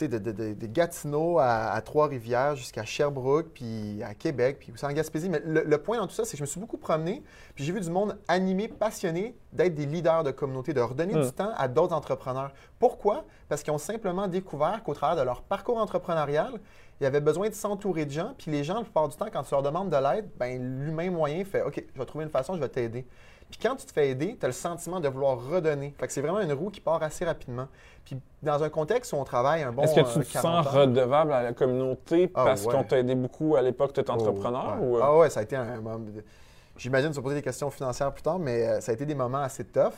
de, 0.00 0.18
de- 0.18 0.54
de- 0.54 0.66
Gatineau 0.66 1.38
à, 1.38 1.72
à 1.72 1.80
Trois-Rivières 1.82 2.56
jusqu'à 2.56 2.84
Sherbrooke, 2.86 3.48
puis 3.52 4.02
à 4.02 4.14
Québec, 4.14 4.56
puis 4.60 4.72
aussi 4.72 4.86
en 4.86 4.92
Gaspésie. 4.92 5.28
Mais 5.28 5.42
le, 5.44 5.62
le 5.62 5.78
point 5.78 5.98
dans 5.98 6.06
tout 6.06 6.14
ça, 6.14 6.24
c'est 6.24 6.32
que 6.32 6.36
je 6.38 6.42
me 6.42 6.46
suis 6.46 6.58
beaucoup 6.60 6.78
promené, 6.78 7.22
puis 7.54 7.64
j'ai 7.64 7.72
vu 7.72 7.80
du 7.80 7.90
monde 7.90 8.16
animé, 8.26 8.68
passionné 8.68 9.34
d'être 9.52 9.74
des 9.74 9.84
leaders 9.84 10.24
de 10.24 10.30
communauté, 10.30 10.72
de 10.72 10.80
redonner 10.80 11.12
du 11.26 11.32
temps 11.32 11.52
à 11.56 11.68
d'autres 11.68 11.94
entrepreneurs. 11.94 12.52
Pourquoi? 12.78 13.24
Parce 13.50 13.62
qu'ils 13.62 13.74
ont 13.74 13.78
simplement 13.78 14.26
découvert 14.26 14.82
qu'au 14.84 14.94
travers 14.94 15.16
de 15.16 15.22
leur 15.22 15.42
parcours 15.42 15.76
entrepreneurial, 15.76 16.52
il 17.00 17.04
y 17.04 17.06
avait 17.06 17.20
besoin 17.20 17.48
de 17.48 17.54
s'entourer 17.54 18.04
de 18.04 18.10
gens, 18.10 18.34
puis 18.36 18.50
les 18.50 18.62
gens, 18.62 18.74
la 18.74 18.82
plupart 18.82 19.08
du 19.08 19.16
temps, 19.16 19.28
quand 19.32 19.42
tu 19.42 19.50
leur 19.52 19.62
demandes 19.62 19.88
de 19.88 19.96
l'aide, 19.96 20.28
ben, 20.38 20.84
l'humain 20.84 21.10
moyen 21.10 21.44
fait 21.44 21.62
OK, 21.62 21.82
je 21.94 21.98
vais 21.98 22.06
trouver 22.06 22.24
une 22.24 22.30
façon, 22.30 22.54
je 22.54 22.60
vais 22.60 22.68
t'aider. 22.68 23.06
Puis 23.50 23.58
quand 23.60 23.74
tu 23.74 23.84
te 23.84 23.92
fais 23.92 24.10
aider, 24.10 24.36
tu 24.38 24.44
as 24.44 24.48
le 24.48 24.52
sentiment 24.52 25.00
de 25.00 25.08
vouloir 25.08 25.36
redonner. 25.44 25.92
Fait 25.98 26.06
que 26.06 26.12
c'est 26.12 26.20
vraiment 26.20 26.40
une 26.40 26.52
roue 26.52 26.70
qui 26.70 26.80
part 26.80 27.02
assez 27.02 27.24
rapidement. 27.24 27.66
Puis 28.04 28.16
dans 28.42 28.62
un 28.62 28.68
contexte 28.68 29.12
où 29.12 29.16
on 29.16 29.24
travaille 29.24 29.62
un 29.62 29.72
bon 29.72 29.82
Est-ce 29.82 29.94
que 29.94 30.00
euh, 30.00 30.22
tu 30.22 30.28
te 30.28 30.32
40 30.34 30.64
sens 30.64 30.72
redevable 30.72 31.32
à 31.32 31.42
la 31.42 31.52
communauté 31.52 32.30
Ah, 32.34 32.44
parce 32.44 32.64
ouais. 32.64 32.72
qu'on 32.72 32.84
t'a 32.84 32.98
aidé 32.98 33.14
beaucoup 33.16 33.56
à 33.56 33.62
l'époque 33.62 33.88
que 33.88 33.94
tu 33.94 34.00
étais 34.00 34.10
entrepreneur? 34.10 34.76
Oh, 34.80 34.84
ouais. 34.84 34.88
ou, 34.88 34.96
euh, 34.98 35.00
Ah 35.02 35.16
ouais, 35.16 35.30
ça 35.30 35.40
a 35.40 35.42
été 35.42 35.56
un 35.56 35.80
moment. 35.80 36.00
J'imagine 36.76 37.12
se 37.12 37.20
poser 37.20 37.36
des 37.36 37.42
questions 37.42 37.70
financières 37.70 38.12
plus 38.12 38.22
tard, 38.22 38.38
mais 38.38 38.66
euh, 38.66 38.80
ça 38.80 38.92
a 38.92 38.94
été 38.94 39.04
des 39.04 39.16
moments 39.16 39.42
assez 39.42 39.64
tough. 39.64 39.94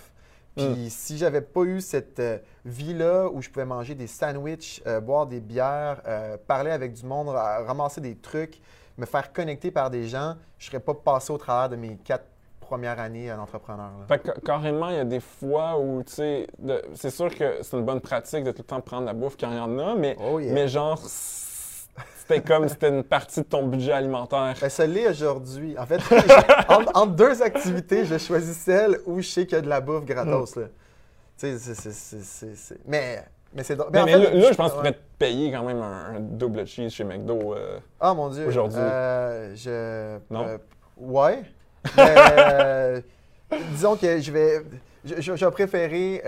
Puis 0.57 0.65
Mm. 0.67 0.89
si 0.91 1.17
j'avais 1.19 1.41
pas 1.41 1.63
eu 1.63 1.81
cette 1.81 2.21
euh, 2.21 2.39
vie-là 2.65 3.29
où 3.33 3.41
je 3.41 3.49
pouvais 3.49 3.65
manger 3.65 3.95
des 3.95 4.07
sandwichs, 4.07 4.83
euh, 4.87 5.01
boire 5.01 5.27
des 5.27 5.41
bières, 5.41 6.03
euh, 6.07 6.37
parler 6.47 6.71
avec 6.71 6.93
du 6.93 7.07
monde, 7.07 7.29
ra- 7.29 7.65
ramasser 7.65 8.01
des 8.01 8.17
trucs, 8.17 8.61
me 8.99 9.07
faire 9.07 9.33
connecter 9.33 9.71
par 9.71 9.89
des 9.91 10.05
gens, 10.09 10.35
je 10.59 10.67
serais 10.67 10.81
pas 10.81 10.93
passé 10.95 11.33
au 11.33 11.39
travers 11.39 11.71
de 11.71 11.77
mes 11.77 11.97
quatre 11.97 12.27
premières 12.61 13.01
années 13.01 13.31
à 13.31 13.37
l'entrepreneur. 13.37 13.91
là. 13.99 14.07
Fait 14.09 14.19
que 14.19 14.39
carrément, 14.41 14.89
il 14.91 14.97
y 14.97 14.99
a 14.99 15.05
des 15.05 15.21
fois 15.21 15.79
où, 15.79 16.03
tu 16.03 16.13
sais, 16.13 16.47
c'est 16.95 17.11
sûr 17.11 17.35
que 17.35 17.63
c'est 17.63 17.77
une 17.77 17.85
bonne 17.85 18.01
pratique 18.01 18.45
de 18.45 18.51
tout 18.51 18.59
le 18.63 18.65
temps 18.67 18.81
prendre 18.81 19.07
la 19.07 19.13
bouffe 19.15 19.37
quand 19.39 19.51
il 19.51 19.57
y 19.57 19.61
en 19.61 19.79
a, 19.79 19.95
mais, 19.95 20.17
Oh 20.21 20.39
yeah. 20.39 20.53
mais 20.53 20.69
genre, 20.69 20.99
c'était 22.27 22.41
comme 22.41 22.69
c'était 22.69 22.89
une 22.89 23.03
partie 23.05 23.41
de 23.41 23.47
ton 23.47 23.67
budget 23.67 23.93
alimentaire. 23.93 24.55
Ben, 24.61 24.69
ça 24.69 24.87
l'est 24.87 25.09
aujourd'hui. 25.09 25.77
En 25.79 25.87
fait, 25.87 26.01
entre, 26.69 26.91
entre 26.95 27.13
deux 27.13 27.43
activités, 27.43 28.05
je 28.05 28.17
choisis 28.19 28.57
celle 28.57 28.99
où 29.07 29.21
je 29.21 29.29
sais 29.29 29.45
qu'il 29.47 29.57
y 29.57 29.59
a 29.59 29.63
de 29.63 29.69
la 29.69 29.81
bouffe 29.81 30.05
gratos. 30.05 30.57
là. 30.57 30.65
Tu 31.39 31.59
sais, 31.59 32.75
Mais, 32.87 33.25
mais 33.55 33.63
c'est. 33.65 33.77
Mais, 33.77 33.85
Ben, 33.91 34.03
en 34.03 34.05
mais 34.07 34.13
fait, 34.13 34.19
là, 34.19 34.31
là, 34.35 34.53
je 34.53 34.57
pense 34.57 34.71
que 34.71 34.75
tu 34.75 34.79
pourrais 34.79 34.93
te 34.93 34.99
payer 35.19 35.51
quand 35.53 35.65
même 35.65 35.81
un, 35.83 36.17
un 36.17 36.21
double 36.21 36.67
cheese 36.67 36.91
chez 36.91 37.05
McDo. 37.05 37.55
euh. 37.55 37.79
Ah 38.01 38.15
mon 38.15 38.29
Dieu. 38.29 38.47
aujourd'hui. 38.47 38.79
Euh, 38.81 39.55
je. 39.57 40.19
Non? 40.33 40.47
euh, 40.47 40.59
ouais. 40.99 41.43
Mais, 41.97 42.15
euh, 42.17 43.01
disons 43.73 43.97
que 43.97 44.21
je 44.21 44.31
vais. 44.33 44.63
Je, 45.05 45.17
je- 45.21 45.35
je 45.37 45.45
vais 45.45 45.51
préférer. 45.51 46.23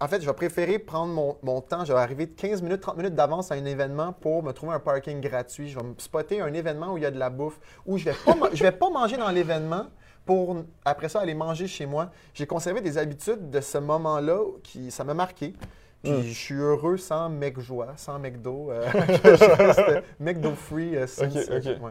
En 0.00 0.08
fait, 0.08 0.20
je 0.20 0.26
vais 0.26 0.32
préférer 0.34 0.78
prendre 0.78 1.12
mon, 1.12 1.36
mon 1.42 1.60
temps. 1.60 1.84
Je 1.84 1.92
vais 1.92 1.98
arriver 1.98 2.26
de 2.26 2.32
15 2.32 2.62
minutes, 2.62 2.80
30 2.82 2.96
minutes 2.98 3.14
d'avance 3.14 3.50
à 3.50 3.54
un 3.54 3.64
événement 3.64 4.12
pour 4.12 4.42
me 4.42 4.52
trouver 4.52 4.74
un 4.74 4.80
parking 4.80 5.20
gratuit. 5.20 5.68
Je 5.68 5.78
vais 5.78 5.84
me 5.84 5.94
spotter 5.98 6.40
un 6.40 6.52
événement 6.52 6.92
où 6.92 6.98
il 6.98 7.02
y 7.02 7.06
a 7.06 7.10
de 7.10 7.18
la 7.18 7.30
bouffe, 7.30 7.58
où 7.86 7.96
je 7.98 8.04
vais 8.04 8.14
pas, 8.24 8.34
je 8.52 8.62
vais 8.62 8.72
pas 8.72 8.90
manger 8.90 9.16
dans 9.16 9.30
l'événement 9.30 9.86
pour 10.26 10.56
après 10.84 11.08
ça 11.08 11.20
aller 11.20 11.34
manger 11.34 11.66
chez 11.66 11.86
moi. 11.86 12.10
J'ai 12.34 12.46
conservé 12.46 12.80
des 12.80 12.98
habitudes 12.98 13.48
de 13.50 13.60
ce 13.60 13.78
moment-là 13.78 14.40
qui 14.62 14.90
ça 14.90 15.04
m'a 15.04 15.14
marqué. 15.14 15.54
Puis 16.02 16.12
Mm. 16.12 16.22
je 16.22 16.32
suis 16.32 16.54
heureux 16.54 16.98
sans 16.98 17.28
mec 17.30 17.58
joie, 17.58 17.94
sans 17.96 18.18
McDo. 18.18 18.70
euh, 18.70 18.86
je 18.92 19.62
reste 19.62 20.04
McDo 20.20 20.52
free. 20.54 20.94
euh, 20.94 21.06
since, 21.06 21.34
Ok, 21.36 21.44
ok. 21.56 21.64
ouais. 21.82 21.90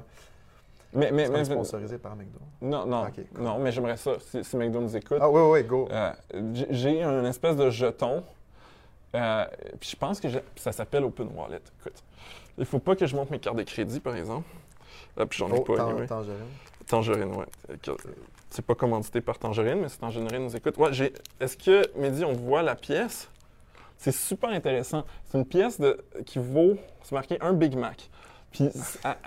Mais, 0.96 1.44
sponsorisé 1.46 1.98
par 1.98 2.16
McDo. 2.16 2.40
non, 2.62 2.86
non, 2.86 3.06
cool. 3.12 3.26
non, 3.44 3.60
mais 3.60 3.72
j'aimerais 3.72 3.98
ça, 3.98 4.14
si, 4.20 4.44
si 4.44 4.56
McDo 4.58 4.80
nous 4.82 4.96
écoute. 4.96 5.18
Ah 5.22 5.30
oui, 5.30 5.42
oui, 5.42 5.64
go. 5.64 5.88
Euh, 5.92 6.12
j'ai- 6.72 7.04
un 7.04 7.26
espèce 7.26 7.56
de 7.56 7.70
jeton. 7.70 8.24
euh, 9.16 9.46
puis 9.80 9.90
je 9.92 9.96
pense 9.96 10.20
que 10.20 10.28
ça 10.56 10.72
s'appelle 10.72 11.04
Open 11.04 11.30
Wallet. 11.36 11.62
Écoute, 11.80 12.04
il 12.58 12.66
faut 12.66 12.80
pas 12.80 12.96
que 12.96 13.06
je 13.06 13.16
monte 13.16 13.30
mes 13.32 13.40
cartes 13.40 13.58
de 13.58 13.64
crédit, 13.64 14.00
par 14.00 14.16
exemple. 14.16 14.48
Ah, 15.18 15.26
puis 15.26 15.38
j'en 15.40 15.50
ai 15.50 15.58
Oh, 15.60 15.62
pas. 15.64 15.78
tant- 15.78 15.90
anyway. 15.90 16.08
tangerine. 16.08 16.38
Tangerine, 16.88 17.36
ouais. 17.36 17.46
Que- 17.82 17.92
C'est 18.50 18.66
pas 18.66 18.76
commandité 18.76 19.20
par 19.22 19.38
Tangerine, 19.38 19.80
mais 19.82 19.90
si 19.90 19.98
Tangerine 20.00 20.30
nous 20.44 20.56
écoute. 20.56 20.78
Ouais. 20.78 20.92
Est-ce 21.42 21.58
que, 21.58 21.84
Mehdi, 21.98 22.24
on 22.24 22.34
voit 22.34 22.62
la 22.62 22.76
pièce? 22.76 23.30
C'est 23.98 24.14
super 24.14 24.50
intéressant. 24.50 25.04
C'est 25.26 25.38
une 25.38 25.46
pièce 25.46 25.80
de, 25.80 25.98
qui 26.26 26.40
vaut, 26.40 26.76
c'est 27.04 27.14
marqué 27.16 27.38
un 27.42 27.54
Big 27.54 27.76
Mac. 27.78 28.10
Puis 28.56 28.70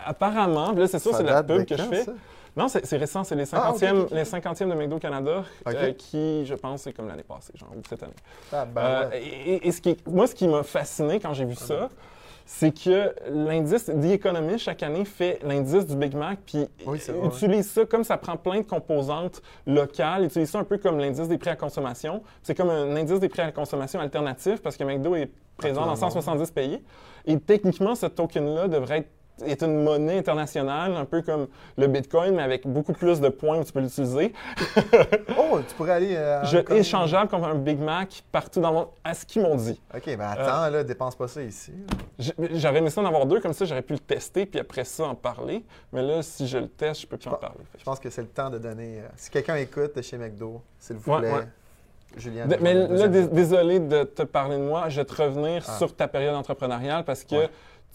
apparemment, 0.05 0.73
là, 0.73 0.87
c'est 0.87 0.99
sûr, 0.99 1.15
c'est 1.15 1.23
la 1.23 1.43
pub 1.43 1.65
que 1.65 1.77
je 1.77 1.83
fais. 1.83 2.05
ça? 2.05 2.13
Non, 2.57 2.67
c'est 2.67 2.97
récent, 2.97 3.23
c'est 3.23 3.37
les 3.37 3.45
Ah, 3.55 3.73
50e, 3.73 3.93
ok, 3.99 4.03
ok. 4.07 4.11
les 4.11 4.25
50e 4.25 4.69
de 4.69 4.75
McDo 4.75 4.99
Canada, 4.99 5.45
euh, 5.69 5.93
qui, 5.93 6.45
je 6.45 6.55
pense, 6.55 6.83
c'est 6.83 6.93
comme 6.93 7.07
l'année 7.07 7.23
passée, 7.23 7.53
genre, 7.55 7.69
ou 7.77 7.81
cette 7.89 8.03
année. 8.03 8.13
Ah, 8.53 8.65
ben 8.65 8.81
Euh, 8.83 9.09
ouais. 9.11 9.61
et, 9.63 9.71
ce 9.71 9.81
qui 9.81 9.97
moi, 10.07 10.27
ce 10.27 10.35
qui 10.35 10.49
m'a 10.49 10.65
fasciné 10.65 11.21
quand 11.21 11.33
j'ai 11.35 11.45
vu 11.45 11.55
ça, 11.55 11.89
c'est 12.47 12.73
que 12.73 13.15
l'indice, 13.31 13.85
The 13.85 14.07
Economist, 14.07 14.61
chaque 14.65 14.83
année, 14.83 15.05
fait 15.05 15.39
l'indice 15.45 15.87
du 15.87 15.95
Big 15.95 16.17
Mac, 16.17 16.39
puis 16.47 16.67
Oui, 16.87 16.99
utilise 17.25 17.71
ça 17.71 17.85
comme 17.85 18.03
ça 18.03 18.17
prend 18.17 18.37
plein 18.37 18.63
de 18.63 18.67
composantes 18.67 19.41
locales, 19.67 20.25
utilise 20.25 20.51
ça 20.51 20.59
un 20.59 20.65
peu 20.65 20.79
comme 20.79 20.99
l'indice 20.99 21.29
des 21.29 21.39
prix 21.39 21.51
à 21.51 21.57
consommation. 21.57 22.23
C'est 22.43 22.55
comme 22.57 22.71
un 22.71 22.97
indice 22.97 23.21
des 23.21 23.29
prix 23.29 23.43
à 23.43 23.53
consommation 23.53 24.01
alternatif, 24.01 24.63
parce 24.63 24.77
que 24.77 24.83
McDo 24.83 25.15
est 25.15 25.31
présent 25.59 25.83
dans 25.83 25.87
dans 25.89 25.95
le 25.95 26.01
monde. 26.01 26.11
170 26.13 26.51
pays. 26.51 26.83
Et 27.27 27.39
techniquement, 27.39 27.95
ce 27.95 28.07
token-là 28.07 28.67
devrait 28.67 28.99
être 29.01 29.11
est 29.47 29.63
une 29.63 29.83
monnaie 29.83 30.19
internationale, 30.19 30.95
un 30.95 31.05
peu 31.05 31.23
comme 31.23 31.47
le 31.77 31.87
Bitcoin, 31.87 32.35
mais 32.35 32.43
avec 32.43 32.67
beaucoup 32.67 32.93
plus 32.93 33.21
de 33.21 33.29
points 33.29 33.59
où 33.59 33.65
tu 33.65 33.73
peux 33.73 33.81
l'utiliser. 33.81 34.33
Oh, 35.39 35.61
tu 35.67 35.75
pourrais 35.75 35.93
aller. 35.93 36.15
euh, 36.17 36.45
Je, 36.45 36.59
comme- 36.59 36.77
échangeable 36.77 37.31
comme 37.31 37.45
un 37.45 37.55
Big 37.55 37.79
Mac 37.79 38.23
partout 38.33 38.61
dans 38.61 38.71
le 38.71 38.75
monde, 38.77 38.89
à 39.05 39.15
ce 39.15 39.25
qu'ils 39.25 39.43
m'ont 39.43 39.57
dit. 39.57 39.81
Ok, 39.95 40.05
ben 40.07 40.21
attends, 40.21 40.69
là, 40.71 40.85
dépense 40.85 41.15
pas 41.17 41.29
ça 41.29 41.43
ici. 41.43 41.73
J- 42.19 42.33
J'aurais 42.55 42.79
aimé 42.79 42.91
ça 42.91 43.01
en 43.01 43.07
avoir 43.07 43.27
deux, 43.27 43.41
comme 43.41 43.53
ça 43.53 43.65
j'aurais 43.65 43.83
pu 43.83 43.93
le 43.95 43.99
tester, 43.99 44.47
puis 44.47 44.61
après 44.61 44.85
ça 44.85 45.05
en 45.05 45.15
parler. 45.15 45.65
Mais 45.93 46.03
là, 46.03 46.23
si 46.23 46.47
je 46.47 46.59
le 46.59 46.69
teste, 46.69 47.03
je 47.03 47.07
peux 47.07 47.17
plus 47.17 47.29
en 47.31 47.35
parler. 47.35 47.61
Je 47.79 47.85
pense 47.85 47.99
que 48.01 48.11
c'est 48.11 48.23
le 48.23 48.29
temps 48.29 48.51
de 48.51 48.59
donner. 48.59 49.01
euh, 49.01 49.09
si 49.17 49.31
quelqu'un 49.31 49.57
écoute 49.57 49.95
de 49.97 50.03
chez 50.03 50.19
McDo, 50.19 50.61
s'il 50.79 50.97
vous 50.97 51.17
plaît, 51.19 51.33
ouais. 51.33 51.49
Julien. 52.17 52.47
De- 52.47 52.57
mais 52.61 52.75
là, 52.75 53.07
dés- 53.09 53.29
désolé 53.29 53.81
de 53.81 54.03
te 54.05 54.23
parler 54.23 54.57
de 54.57 54.63
moi. 54.63 54.89
Je 54.89 55.01
vais 55.01 55.05
te 55.05 55.23
revenir 55.23 55.63
Ah. 55.69 55.77
sur 55.79 55.95
ta 55.95 56.09
période 56.09 56.35
entrepreneuriale 56.35 57.05
parce 57.05 57.23
que 57.23 57.35
Ouais. 57.37 57.51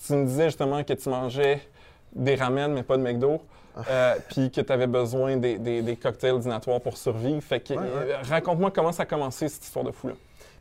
Tu 0.06 0.14
me 0.14 0.26
disais 0.26 0.46
justement 0.46 0.84
que 0.84 0.94
tu 0.94 1.10
mangeais 1.10 1.62
des 2.14 2.36
ramen, 2.36 2.72
mais 2.74 2.84
pas 2.84 2.98
de 2.98 3.02
McDo. 3.04 3.42
Ah. 3.76 3.82
euh, 3.90 4.16
puis 4.30 4.52
que 4.52 4.62
tu 4.62 4.72
avais 4.72 4.86
besoin 4.86 5.36
des, 5.38 5.58
des- 5.58 5.82
des 5.82 5.96
cocktails 5.96 6.38
dînatoires 6.38 6.80
pour 6.80 6.96
survivre. 6.96 7.42
Fait 7.42 7.60
que 7.60 7.74
Ouais, 7.74 7.80
ouais. 7.80 7.88
euh, 7.90 8.18
raconte-moi 8.30 8.70
comment 8.70 8.92
ça 8.92 9.02
a 9.02 9.06
commencé 9.08 9.50
cette 9.50 9.64
histoire 9.64 9.84
de 9.84 9.90
fou-là. 9.92 10.14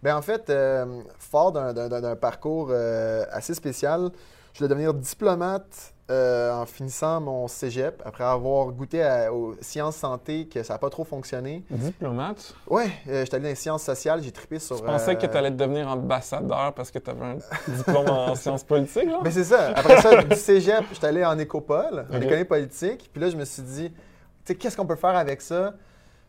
Ben, 0.03 0.17
en 0.17 0.23
fait, 0.23 0.49
euh, 0.49 0.87
fort 1.19 1.53
d'un- 1.53 2.17
parcours 2.17 2.69
euh, 2.71 3.25
assez 3.31 3.53
spécial, 3.53 4.09
je 4.53 4.59
voulais 4.59 4.69
devenir 4.69 4.95
diplomate 4.95 5.95
euh, 6.11 6.53
en 6.53 6.67
finissant 6.67 7.21
mon 7.23 7.49
cégep, 7.49 8.03
après 8.05 8.25
avoir 8.25 8.67
goûté 8.67 9.03
à- 9.03 9.33
aux 9.33 9.55
sciences 9.63 9.97
santé, 9.97 10.47
que 10.47 10.63
ça 10.63 10.75
n'a 10.75 10.79
pas 10.79 10.91
trop 10.91 11.05
fonctionné. 11.05 11.65
Diplomate, 11.71 12.55
Ouais, 12.69 12.91
euh, 13.09 13.21
j'étais 13.25 13.37
allé 13.37 13.45
dans 13.45 13.49
les 13.51 13.55
sciences 13.55 13.83
sociales, 13.85 14.23
j'ai 14.23 14.33
trippé 14.33 14.59
sur... 14.59 14.77
tu 14.77 14.83
pensais 14.83 15.17
que 15.17 15.25
euh, 15.25 15.29
tu 15.31 15.37
allais 15.39 15.51
devenir 15.53 15.89
ambassadeur 15.89 16.75
parce 16.75 16.91
que 16.91 16.99
tu 16.99 17.09
avais 17.11 17.25
un 17.25 17.37
diplôme 17.69 18.09
en 18.11 18.35
sciences 18.35 18.65
politiques, 18.65 19.09
genre? 19.09 19.23
Ben 19.23 19.33
c'est 19.33 19.45
ça. 19.45 19.69
Après 19.75 20.03
ça, 20.03 20.23
du 20.23 20.37
cégep, 20.37 20.85
j'étais 20.93 21.07
allé 21.07 21.25
en 21.25 21.39
écopole, 21.39 22.05
en 22.13 22.21
économie 22.21 22.45
politique. 22.45 23.09
Puis 23.11 23.23
là, 23.23 23.31
je 23.31 23.37
me 23.37 23.45
suis 23.47 23.63
dit, 23.63 23.91
tu 23.91 23.97
sais, 24.45 24.55
qu'est-ce 24.55 24.77
qu'on 24.77 24.87
peut 24.87 24.97
faire 24.97 25.17
avec 25.17 25.41
ça? 25.41 25.73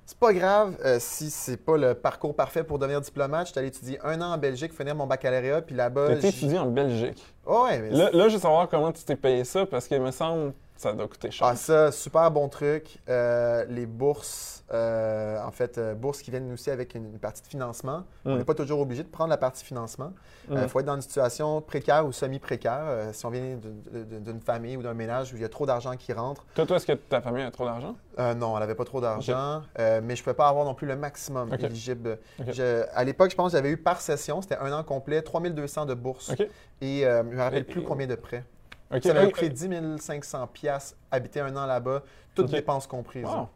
C'est 0.05 0.17
pas 0.17 0.33
grave 0.33 0.75
euh, 0.83 0.97
si 0.99 1.29
c'est 1.29 1.57
pas 1.57 1.77
le 1.77 1.93
parcours 1.93 2.35
parfait 2.35 2.63
pour 2.63 2.77
devenir 2.77 2.99
diplomate. 2.99 3.47
J'étais 3.47 3.59
allé 3.59 3.69
étudier 3.69 3.99
un 4.03 4.21
an 4.21 4.33
en 4.33 4.37
Belgique, 4.37 4.73
finir 4.73 4.95
mon 4.95 5.07
baccalauréat, 5.07 5.61
puis 5.61 5.75
là-bas... 5.75 6.19
J'- 6.19 6.27
étudié 6.27 6.59
en 6.59 6.65
Belgique. 6.67 7.23
Oh, 7.45 7.63
ouais, 7.65 7.79
mais 7.79 7.89
Là, 7.91 8.09
là, 8.11 8.27
je 8.27 8.33
veux 8.35 8.39
savoir 8.41 8.67
comment 8.67 8.91
tu 8.91 9.03
t'es 9.03 9.15
payé 9.15 9.43
ça 9.45 9.65
parce 9.65 9.87
qu'il 9.87 10.01
me 10.01 10.11
semble 10.11 10.53
ça 10.75 10.91
doit 10.93 11.07
coûter 11.07 11.31
cher. 11.31 11.47
Ah, 11.47 11.55
ça, 11.55 11.91
super 11.91 12.29
bon 12.31 12.49
truc. 12.49 12.97
Euh, 13.07 13.63
les 13.69 13.85
bourses, 13.85 14.63
euh, 14.73 15.41
en 15.41 15.51
fait, 15.51 15.77
euh, 15.77 15.93
bourses 15.93 16.21
qui 16.21 16.31
viennent 16.31 16.51
aussi 16.51 16.69
avec 16.71 16.95
une, 16.95 17.05
une 17.05 17.19
partie 17.19 17.41
de 17.41 17.47
financement. 17.47 18.03
On 18.25 18.35
Mm. 18.35 18.37
n'est 18.39 18.43
pas 18.43 18.53
toujours 18.55 18.79
obligé 18.81 19.03
de 19.03 19.07
prendre 19.07 19.29
la 19.29 19.37
partie 19.37 19.63
financement. 19.63 20.11
Il 20.49 20.57
Mm. 20.57 20.67
faut 20.67 20.79
être 20.81 20.85
dans 20.85 20.95
une 20.95 21.01
situation 21.01 21.61
précaire 21.61 22.05
ou 22.05 22.11
semi-précaire. 22.11 23.09
Si 23.13 23.25
on 23.25 23.29
vient 23.29 23.57
d'une- 23.61 24.41
famille 24.41 24.75
ou 24.75 24.81
d'un 24.81 24.93
ménage 24.93 25.31
où 25.31 25.35
il 25.37 25.41
y 25.41 25.45
a 25.45 25.49
trop 25.49 25.65
d'argent 25.65 25.95
qui 25.95 26.11
rentre, 26.11 26.43
Toi, 26.55 26.65
toi, 26.65 26.75
est-ce 26.77 26.87
que 26.87 26.93
ta 26.93 27.21
famille 27.21 27.43
a 27.43 27.51
trop 27.51 27.65
d'argent? 27.65 27.95
non, 28.35 28.53
elle 28.55 28.59
n'avait 28.61 28.75
pas 28.75 28.83
trop 28.85 28.99
d'argent, 28.99 29.61
mais 29.77 30.15
je 30.15 30.21
ne 30.21 30.23
pouvais 30.23 30.33
pas 30.33 30.47
avoir 30.49 30.65
non 30.65 30.73
plus 30.75 30.87
le 30.87 30.95
maximum 30.95 31.53
éligible. 31.53 32.19
Je- 32.47 32.83
à 32.93 33.03
l'époque, 33.03 33.31
je 33.31 33.35
pense 33.35 33.51
que 33.51 33.57
j'avais 33.57 33.69
eu 33.69 33.77
par 33.77 34.01
session, 34.01 34.41
c'était 34.41 34.57
un 34.57 34.73
an 34.73 34.83
complet, 34.83 35.21
3200 35.21 35.85
de 35.85 35.93
bourse. 35.93 36.31
OK. 36.31 36.41
Et 36.81 37.01
je 37.03 37.17
ne 37.19 37.23
me 37.23 37.37
rappelle 37.41 37.61
Et- 37.61 37.63
plus 37.63 37.81
et- 37.81 37.85
combien 37.85 38.07
de 38.07 38.15
prêts. 38.15 38.43
Ça 39.01 39.13
m'avait 39.13 39.27
Euh, 39.27 39.29
coûté 39.31 39.49
10 39.49 39.69
500 39.99 40.47
piastres, 40.47 40.95
habiter 41.11 41.39
un 41.39 41.55
an 41.55 41.65
là-bas, 41.65 42.03
toutes 42.35 42.51
dépenses 42.51 42.87
comprises. 42.87 43.25
Wow. 43.25 43.47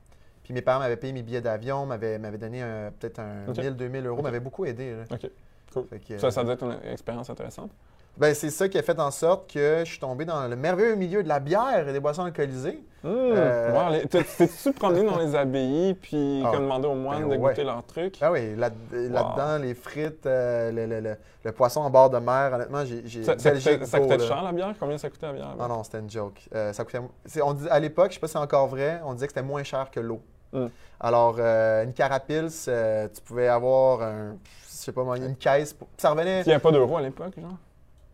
Puis 0.43 0.53
mes 0.53 0.61
parents 0.61 0.79
m'avaient 0.79 0.95
payé 0.97 1.11
mes 1.13 1.23
billets 1.23 1.41
d'avion, 1.41 1.85
m'avaient 1.85 2.17
donné 2.37 2.61
un- 2.61 2.91
peut-être 2.97 3.19
un 3.19 3.47
Ok. 3.49 3.57
1000, 3.57 3.75
2000 3.75 4.05
euros, 4.07 4.21
m'avaient 4.21 4.39
beaucoup 4.39 4.65
aidé. 4.65 4.95
là. 4.95 5.03
OK. 5.11 5.29
Cool. 5.73 5.87
Que, 6.07 6.17
Ça, 6.17 6.27
euh, 6.27 6.31
ça 6.31 6.43
doit 6.43 6.53
être 6.53 6.63
une 6.63 6.77
expérience 6.91 7.29
intéressante. 7.29 7.71
Ben, 8.17 8.33
c'est 8.33 8.49
ça 8.49 8.67
qui 8.67 8.77
a 8.77 8.81
fait 8.83 8.99
en 8.99 9.11
sorte 9.11 9.51
que 9.53 9.79
je 9.85 9.89
suis 9.91 9.99
tombé 9.99 10.25
dans 10.25 10.47
le 10.47 10.55
merveilleux 10.55 10.95
milieu 10.95 11.23
de 11.23 11.27
la 11.27 11.39
bière 11.39 11.87
et 11.87 11.93
des 11.93 11.99
boissons 11.99 12.23
alcoolisées. 12.23 12.83
Mmh. 13.03 13.07
Euh, 13.09 13.71
Wow, 14.01 14.07
T'es-tu 14.07 14.73
promené 14.73 15.05
dans 15.05 15.17
les 15.19 15.35
abbayes 15.35 15.93
puis 16.01 16.41
Ah. 16.45 16.49
comme 16.51 16.63
demandé 16.63 16.87
aux 16.87 16.95
moines 16.95 17.19
Ben 17.27 17.37
de 17.37 17.41
ouais. 17.43 17.49
goûter 17.51 17.63
leurs 17.63 17.83
trucs? 17.85 18.17
Ah 18.21 18.31
oui, 18.31 18.55
là- 18.55 18.71
là-dedans, 18.91 19.57
les 19.61 19.75
frites, 19.75 20.25
euh, 20.25 20.71
le, 20.71 20.85
le- 20.87 20.99
le- 21.01 21.15
le 21.43 21.51
poisson 21.51 21.81
en 21.81 21.89
bord 21.89 22.09
de 22.09 22.17
mer, 22.17 22.51
honnêtement, 22.53 22.83
j'ai 22.83 23.23
Ça, 23.23 23.35
coûtait, 23.35 23.85
ça 23.85 23.99
coûtait 23.99 24.17
là. 24.17 24.25
cher 24.25 24.43
la 24.43 24.51
bière? 24.51 24.73
Combien 24.79 24.97
ça 24.97 25.09
coûtait 25.09 25.27
la 25.27 25.33
bière? 25.33 25.55
Ah 25.59 25.67
non, 25.67 25.83
c'était 25.83 25.99
une 25.99 26.09
joke. 26.09 26.41
Euh, 26.55 26.73
ça 26.73 26.83
coûtait, 26.83 26.99
on 27.41 27.53
dit, 27.53 27.67
à 27.69 27.79
l'époque, 27.79 28.09
je 28.09 28.15
sais 28.15 28.19
pas 28.19 28.27
si 28.27 28.33
c'est 28.33 28.39
encore 28.39 28.67
vrai, 28.67 28.99
on 29.05 29.13
disait 29.13 29.27
que 29.27 29.33
c'était 29.33 29.45
moins 29.45 29.63
cher 29.63 29.89
que 29.91 29.99
l'eau. 29.99 30.21
Mm. 30.51 30.65
Alors, 30.99 31.39
une 31.39 31.93
carapils, 31.93 32.49
tu 32.65 33.21
pouvais 33.25 33.47
avoir 33.47 34.01
un, 34.01 34.37
je 34.63 34.73
sais 34.75 34.91
pas 34.91 35.03
moi, 35.03 35.17
une 35.17 35.35
caisse. 35.35 35.73
pour- 35.73 35.87
Ça 35.97 36.09
revenait. 36.09 36.41
Il 36.41 36.47
n'y 36.47 36.53
avait 36.53 36.61
pas 36.61 36.71
d'euros 36.71 36.97
à 36.97 37.01
l'époque, 37.01 37.33
genre? 37.39 37.51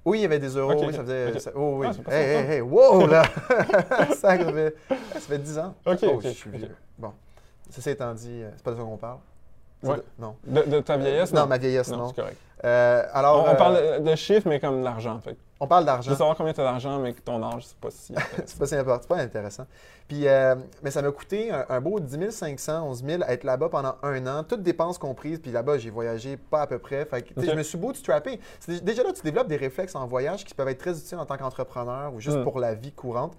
Oui, 0.05 0.19
il 0.19 0.21
y 0.23 0.25
avait 0.25 0.39
des 0.39 0.49
euros. 0.49 0.73
Oui, 0.85 0.93
ça 0.93 1.01
faisait. 1.01 1.39
ça- 1.39 1.51
oh, 1.55 1.77
oui. 1.79 1.87
Ah, 1.89 2.03
pas 2.03 2.11
hey, 2.13 2.33
ça, 2.35 2.41
hey, 2.41 2.51
hey, 2.55 2.61
wow, 2.61 3.07
là! 3.07 3.23
ça, 4.15 4.37
fait, 4.37 4.75
ça 5.13 5.19
fait 5.19 5.39
10 5.39 5.57
ans. 5.59 5.75
Ok, 5.85 5.99
oh, 6.03 6.19
je 6.21 6.29
suis 6.29 6.49
vieux. 6.49 6.75
Bon. 6.97 7.13
Ceci 7.69 7.89
étant 7.91 8.13
dit, 8.13 8.41
euh, 8.43 8.51
c'est 8.55 8.63
pas 8.63 8.71
de 8.71 8.77
ça 8.77 8.83
qu'on 8.83 8.97
parle. 8.97 9.19
Ouais. 9.83 9.97
de- 9.97 10.03
Non. 10.19 10.35
De, 10.45 10.61
de 10.63 10.79
ta 10.81 10.97
vieillesse? 10.97 11.33
Non, 11.33 11.45
ma 11.47 11.57
vieillesse, 11.57 11.89
non. 11.91 12.09
c'est 12.09 12.15
correct. 12.21 12.37
Euh, 12.65 13.03
alors, 13.11 13.43
on, 13.43 13.49
on 13.49 13.53
euh, 13.53 13.55
parle 13.55 13.99
de, 14.03 14.09
de 14.09 14.15
chiffres, 14.15 14.47
mais 14.47 14.59
comme 14.59 14.81
d'argent. 14.83 15.19
Fait. 15.19 15.33
que 15.33 15.37
on 15.59 15.67
parle 15.67 15.83
Je 15.83 15.85
d'argent. 15.87 16.11
veux 16.11 16.17
savoir 16.17 16.37
combien 16.37 16.53
tu 16.53 16.61
as 16.61 16.63
d'argent, 16.63 16.97
mais 16.99 17.11
que 17.13 17.19
ton 17.21 17.43
âge, 17.43 17.65
c'est 17.65 17.77
pas 17.77 17.89
si. 17.91 18.13
C'est 18.45 18.57
pas 18.57 18.65
si 18.65 18.75
important, 18.75 19.01
c'est 19.01 19.15
pas 19.15 19.21
intéressant. 19.21 19.65
Puis, 20.07 20.27
euh, 20.27 20.55
mais 20.81 20.91
ça 20.91 21.01
m'a 21.01 21.11
coûté 21.11 21.51
un, 21.51 21.65
un 21.69 21.81
beau 21.81 21.99
10 21.99 22.31
500, 22.31 22.87
11 22.87 23.03
000 23.05 23.23
à 23.23 23.33
être 23.33 23.43
là-bas 23.43 23.67
pendant 23.69 23.95
un 24.03 24.27
an, 24.27 24.43
toutes 24.43 24.61
dépenses 24.63 24.97
comprises. 24.97 25.39
Puis 25.39 25.51
là-bas, 25.51 25.77
j'ai 25.77 25.89
voyagé 25.89 26.37
pas 26.37 26.61
à 26.61 26.67
peu 26.67 26.79
près. 26.79 27.03
Fait 27.05 27.21
que, 27.21 27.33
je 27.41 27.51
me 27.51 27.63
suis. 27.63 27.77
C'est 28.59 28.71
dé- 28.75 28.81
Déjà 28.81 29.03
là, 29.03 29.11
tu 29.13 29.21
développes 29.23 29.47
des 29.47 29.57
réflexes 29.57 29.95
en 29.95 30.05
voyage 30.05 30.45
qui 30.45 30.53
peuvent 30.53 30.67
être 30.69 30.77
très 30.79 30.97
utiles 30.97 31.17
en 31.17 31.25
tant 31.25 31.35
qu'entrepreneur 31.37 32.13
ou 32.13 32.19
juste 32.21 32.37
Mm. 32.37 32.43
pour 32.43 32.59
la 32.59 32.73
vie 32.75 32.91
courante. 32.93 33.33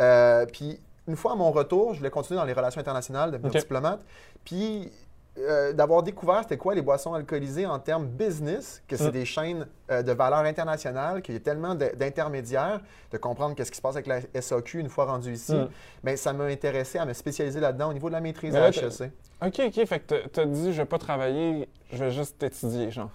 Euh, 0.00 0.44
puis, 0.46 0.78
une 1.08 1.16
fois 1.16 1.32
à 1.32 1.34
mon 1.36 1.50
retour, 1.50 1.92
je 1.94 1.98
voulais 1.98 2.10
continuer 2.10 2.38
dans 2.38 2.44
les 2.46 2.52
relations 2.52 2.80
internationales, 2.80 3.30
devenir 3.30 3.52
diplomate. 3.52 4.00
Puis, 4.44 4.90
euh, 5.38 5.72
d'avoir 5.72 6.02
découvert 6.02 6.40
c'était 6.42 6.56
quoi 6.56 6.74
les 6.74 6.82
boissons 6.82 7.12
alcoolisées 7.14 7.66
en 7.66 7.78
termes 7.78 8.06
business, 8.06 8.82
que 8.88 8.96
c'est 8.96 9.08
Mm. 9.08 9.10
des 9.12 9.24
chaînes 9.24 9.66
euh, 9.90 10.02
de 10.02 10.12
valeur 10.12 10.38
internationale, 10.40 11.22
qu'il 11.22 11.34
y 11.34 11.36
a 11.36 11.40
tellement 11.40 11.74
d'intermédiaires, 11.74 12.80
de 13.12 13.18
comprendre 13.18 13.54
qu'est-ce 13.54 13.70
qui 13.70 13.76
se 13.76 13.82
passe 13.82 13.96
avec 13.96 14.06
la 14.06 14.20
SAQ 14.40 14.78
une 14.80 14.88
fois 14.88 15.04
rendu 15.06 15.32
ici. 15.32 15.54
Mm. 15.54 15.68
Mais 16.04 16.16
ça 16.16 16.32
m'a 16.32 16.44
intéressé 16.44 16.98
à 16.98 17.04
me 17.04 17.12
spécialiser 17.12 17.60
là-dedans 17.60 17.90
au 17.90 17.92
niveau 17.92 18.08
de 18.08 18.14
la 18.14 18.20
maîtrise 18.20 18.52
Mais 18.54 18.58
à 18.60 18.70
là, 18.70 18.76
HEC. 18.76 19.10
OK, 19.44 19.60
OK. 19.66 19.86
Fait 19.86 20.00
que 20.00 20.26
t'as- 20.28 20.44
dit, 20.46 20.72
je 20.72 20.78
vais 20.78 20.86
pas 20.86 20.98
travailler, 20.98 21.68
je 21.92 22.04
vais 22.04 22.10
juste 22.10 22.42
étudier, 22.42 22.90
genre. 22.90 23.10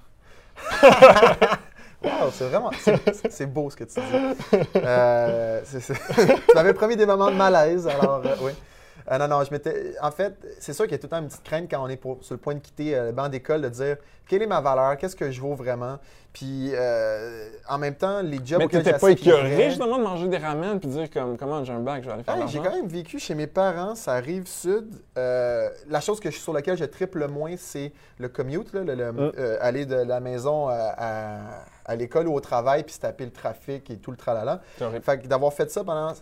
Wow, 2.04 2.32
c'est 2.32 2.46
vraiment 2.50 2.72
c'est- 3.30 3.46
beau 3.46 3.70
ce 3.70 3.76
que 3.76 3.84
tu 3.84 4.00
dis. 4.00 4.58
Euh, 4.76 5.62
tu 5.70 6.56
m'avais 6.56 6.74
promis 6.74 6.96
des 6.96 7.06
moments 7.06 7.30
de 7.30 7.36
malaise, 7.36 7.88
alors 7.88 8.24
euh, 8.26 8.36
oui. 8.42 8.52
Euh, 9.10 9.18
non, 9.18 9.28
non, 9.28 9.44
je 9.44 9.52
m'étais. 9.52 9.94
En 10.02 10.12
fait, 10.12 10.34
c'est 10.60 10.74
sûr 10.74 10.84
qu'il 10.86 10.92
y 10.92 10.96
a 10.96 10.98
tout 11.00 11.06
le 11.08 11.10
temps 11.12 11.20
une 11.22 11.28
petite 11.28 11.44
crainte 11.44 11.68
quand 11.72 11.82
on 11.84 11.88
est 11.88 11.96
pour- 11.98 12.18
sur 12.24 12.34
le 12.36 12.40
point 12.40 12.56
de 12.56 12.60
quitter 12.60 12.96
euh, 12.96 13.06
le 13.08 13.12
banc 13.14 13.30
d'école 13.30 13.62
de 13.62 13.70
dire 13.70 13.98
quelle 14.28 14.42
est 14.44 14.48
ma 14.48 14.62
valeur, 14.62 14.98
qu'est-ce 14.98 15.16
que 15.16 15.30
je 15.32 15.42
vaux 15.42 15.56
vraiment? 15.56 15.98
Puis 16.34 16.70
euh, 16.74 17.50
en 17.68 17.78
même 17.78 17.96
temps, 17.96 18.22
les 18.22 18.40
jobs 18.46 18.60
Mais 18.60 18.68
t'étais 18.68 18.94
pas 18.98 19.10
écœuré, 19.12 19.70
justement, 19.70 19.98
de 19.98 20.04
manger 20.04 20.28
des 20.30 20.38
ramen 20.38 20.80
puis 20.80 20.88
de 20.88 20.94
dire, 20.94 21.10
comme, 21.10 21.36
comment 21.38 21.64
j'ai 21.66 21.74
un 21.74 21.80
bac, 21.82 22.02
je 22.04 22.08
vais 22.08 22.14
aller 22.14 22.24
faire 22.24 22.36
Hey. 22.38 22.48
J'ai 22.48 22.60
quand 22.60 22.72
même 22.74 22.88
vécu 22.88 23.20
chez 23.20 23.36
mes 23.36 23.48
parents, 23.48 23.96
ça 23.96 24.14
arrive 24.14 24.48
sud. 24.48 24.88
Euh, 25.18 25.70
la 25.90 26.00
chose 26.00 26.22
que 26.22 26.32
je- 26.32 26.38
sur 26.38 26.54
laquelle 26.54 26.78
je 26.78 26.86
triple 26.86 27.20
le 27.20 27.28
moins, 27.28 27.56
c'est 27.58 27.92
le 28.20 28.30
commute, 28.30 28.72
là, 28.74 28.84
le- 28.86 28.96
le- 28.96 29.12
Mm. 29.12 29.32
euh, 29.38 29.58
aller 29.60 29.86
de 29.86 29.96
la 29.96 30.22
maison 30.22 30.68
à, 30.70 30.94
à- 30.98 31.66
à 31.84 31.96
l'école 31.98 32.30
ou 32.30 32.34
au 32.34 32.40
travail, 32.40 32.84
puis 32.84 32.94
se 32.94 33.00
taper 33.02 33.26
le 33.26 33.32
trafic 33.32 33.90
et 33.90 33.98
tout 33.98 34.12
le 34.12 34.18
tralala. 34.18 34.62
Fait 35.02 35.20
que 35.20 35.28
d'avoir 35.28 35.52
fait 35.52 35.70
ça 35.70 35.84
pendant 35.84 36.14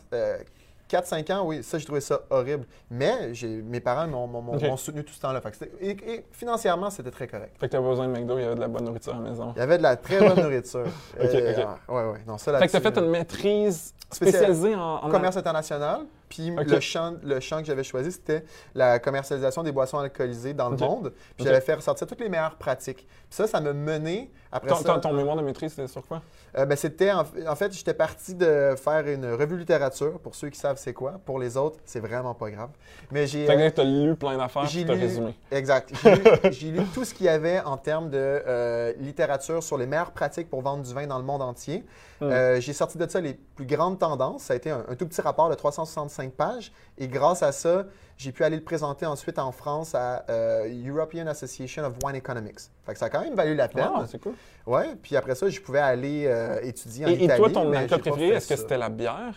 4-5 0.89 1.33
ans, 1.33 1.45
oui, 1.45 1.61
ça, 1.63 1.77
j'ai 1.77 1.85
trouvé 1.85 2.01
ça 2.01 2.21
horrible. 2.29 2.65
Mais 2.89 3.31
mes 3.63 3.79
parents 3.79 4.07
m'ont 4.07 4.77
soutenu 4.77 5.03
tout 5.03 5.13
ce 5.13 5.19
temps-là. 5.21 5.41
Et, 5.79 5.89
et 5.91 6.25
financièrement, 6.31 6.89
c'était 6.89 7.11
très 7.11 7.27
correct. 7.27 7.55
Fait 7.59 7.67
que 7.67 7.71
t'as 7.73 7.81
pas 7.81 7.87
besoin 7.89 8.07
de 8.07 8.13
McDo, 8.13 8.37
il 8.37 8.41
y 8.41 8.45
avait 8.45 8.55
de 8.55 8.59
la 8.59 8.67
bonne 8.67 8.85
nourriture 8.85 9.13
à 9.15 9.21
la 9.21 9.29
maison. 9.29 9.53
Il 9.55 9.59
y 9.59 9.61
avait 9.61 9.77
de 9.77 9.83
la 9.83 9.95
très 9.95 10.19
bonne 10.19 10.41
nourriture. 10.43 10.85
Ok, 11.21 11.29
ah, 11.33 11.93
ouais, 11.93 12.11
ouais. 12.11 12.19
Non, 12.27 12.37
ça, 12.37 12.57
Fait 12.59 12.67
que 12.67 12.71
t'as 12.71 12.81
fait 12.81 12.97
une 12.97 13.09
maîtrise 13.09 13.93
Spécial- 14.11 14.43
spécialisée 14.45 14.75
en, 14.75 14.95
en 15.03 15.09
commerce 15.09 15.37
international. 15.37 16.01
Puis 16.29 16.51
le, 16.51 16.79
champ, 16.79 17.15
le 17.23 17.39
champ 17.39 17.59
que 17.59 17.65
j'avais 17.65 17.83
choisi, 17.83 18.11
c'était 18.11 18.43
la 18.75 18.99
commercialisation 18.99 19.63
des 19.63 19.71
boissons 19.71 19.97
alcoolisées 19.97 20.53
dans 20.53 20.69
le 20.69 20.77
monde. 20.77 21.11
Puis 21.35 21.45
j'avais 21.45 21.61
fait 21.61 21.73
ressortir 21.73 22.05
toutes 22.07 22.21
les 22.21 22.29
meilleures 22.29 22.55
pratiques. 22.55 23.07
Puis 23.07 23.35
ça, 23.37 23.47
ça 23.47 23.59
m'a 23.59 23.73
mené, 23.73 24.31
après 24.51 24.69
Ton, 24.69 24.75
ça... 24.77 24.93
ton- 24.93 24.99
ton 24.99 25.13
mémoire 25.13 25.35
de 25.35 25.41
maîtrise, 25.41 25.71
c'était 25.73 25.87
sur 25.87 26.05
quoi? 26.05 26.21
Euh, 26.57 26.65
ben, 26.65 26.75
c'était 26.75 27.11
en, 27.11 27.23
en 27.47 27.55
fait, 27.55 27.71
j'étais 27.73 27.93
parti 27.93 28.33
de 28.35 28.73
faire 28.77 29.07
une 29.07 29.25
revue 29.33 29.57
littérature 29.57 30.19
pour 30.19 30.33
ceux 30.35 30.49
qui 30.49 30.57
savent 30.59 30.77
c'est 30.77 30.93
quoi. 30.93 31.19
Pour 31.25 31.37
les 31.39 31.57
autres, 31.57 31.77
c'est 31.85 31.99
vraiment 31.99 32.33
pas 32.33 32.49
grave. 32.49 32.69
Mais 33.11 33.27
j'ai 33.27 33.47
euh, 33.49 33.69
que 33.69 33.75
tu 33.75 33.81
as 33.81 33.83
lu 33.83 34.15
plein 34.15 34.37
d'affaires, 34.37 34.65
j'ai 34.65 34.83
lu- 34.83 34.91
résumé. 34.91 35.35
exact. 35.51 35.91
J'ai 36.03 36.15
lu, 36.15 36.23
j'ai 36.51 36.71
lu 36.71 36.81
tout 36.93 37.05
ce 37.05 37.13
qu'il 37.13 37.27
y 37.27 37.29
avait 37.29 37.59
en 37.59 37.77
termes 37.77 38.09
de 38.09 38.17
euh, 38.17 38.93
littérature 38.99 39.61
sur 39.61 39.77
les 39.77 39.85
meilleures 39.85 40.11
pratiques 40.11 40.49
pour 40.49 40.61
vendre 40.61 40.83
du 40.83 40.93
vin 40.93 41.05
dans 41.05 41.17
le 41.19 41.23
monde 41.23 41.41
entier. 41.43 41.83
Hmm. 42.19 42.25
Euh, 42.25 42.59
j'ai 42.59 42.73
sorti 42.73 42.97
de 42.97 43.07
ça 43.07 43.21
les 43.21 43.35
plus 43.55 43.65
grandes 43.65 43.99
tendances. 43.99 44.43
Ça 44.43 44.53
a 44.53 44.57
été 44.57 44.71
un, 44.71 44.83
un 44.89 44.95
tout 44.95 45.07
petit 45.07 45.21
rapport 45.21 45.49
de 45.49 45.55
365 45.55 46.18
pages. 46.27 46.71
Et 46.97 47.07
grâce 47.07 47.41
à 47.41 47.51
ça, 47.51 47.85
j'ai 48.17 48.31
pu 48.33 48.43
aller 48.43 48.57
le 48.57 48.63
présenter 48.63 49.05
ensuite 49.05 49.39
en 49.39 49.51
France 49.53 49.95
à 49.95 50.25
euh, 50.29 50.67
European 50.85 51.25
Association 51.27 51.85
of 51.85 51.93
Wine 52.03 52.17
Economics. 52.17 52.59
Fait 52.85 52.91
que 52.93 52.99
ça 52.99 53.05
a 53.05 53.09
quand 53.09 53.21
même 53.21 53.35
valu 53.35 53.55
la 53.55 53.69
peine. 53.69 53.89
Ah, 53.95 54.03
c'est 54.11 54.19
cool. 54.19 54.33
Ouais, 54.67 54.95
puis 55.01 55.15
après 55.15 55.35
ça, 55.35 55.49
je 55.49 55.59
pouvais 55.61 55.79
aller 55.79 56.25
euh, 56.27 56.59
étudier 56.61 57.05
en 57.05 57.09
Et, 57.09 57.13
et 57.13 57.23
Italie. 57.23 57.39
toi, 57.39 57.49
ton 57.49 57.71
alcool 57.71 57.99
préféré, 57.99 58.27
est-ce 58.29 58.49
que 58.49 58.55
c'était 58.57 58.77
la 58.77 58.89
bière? 58.89 59.33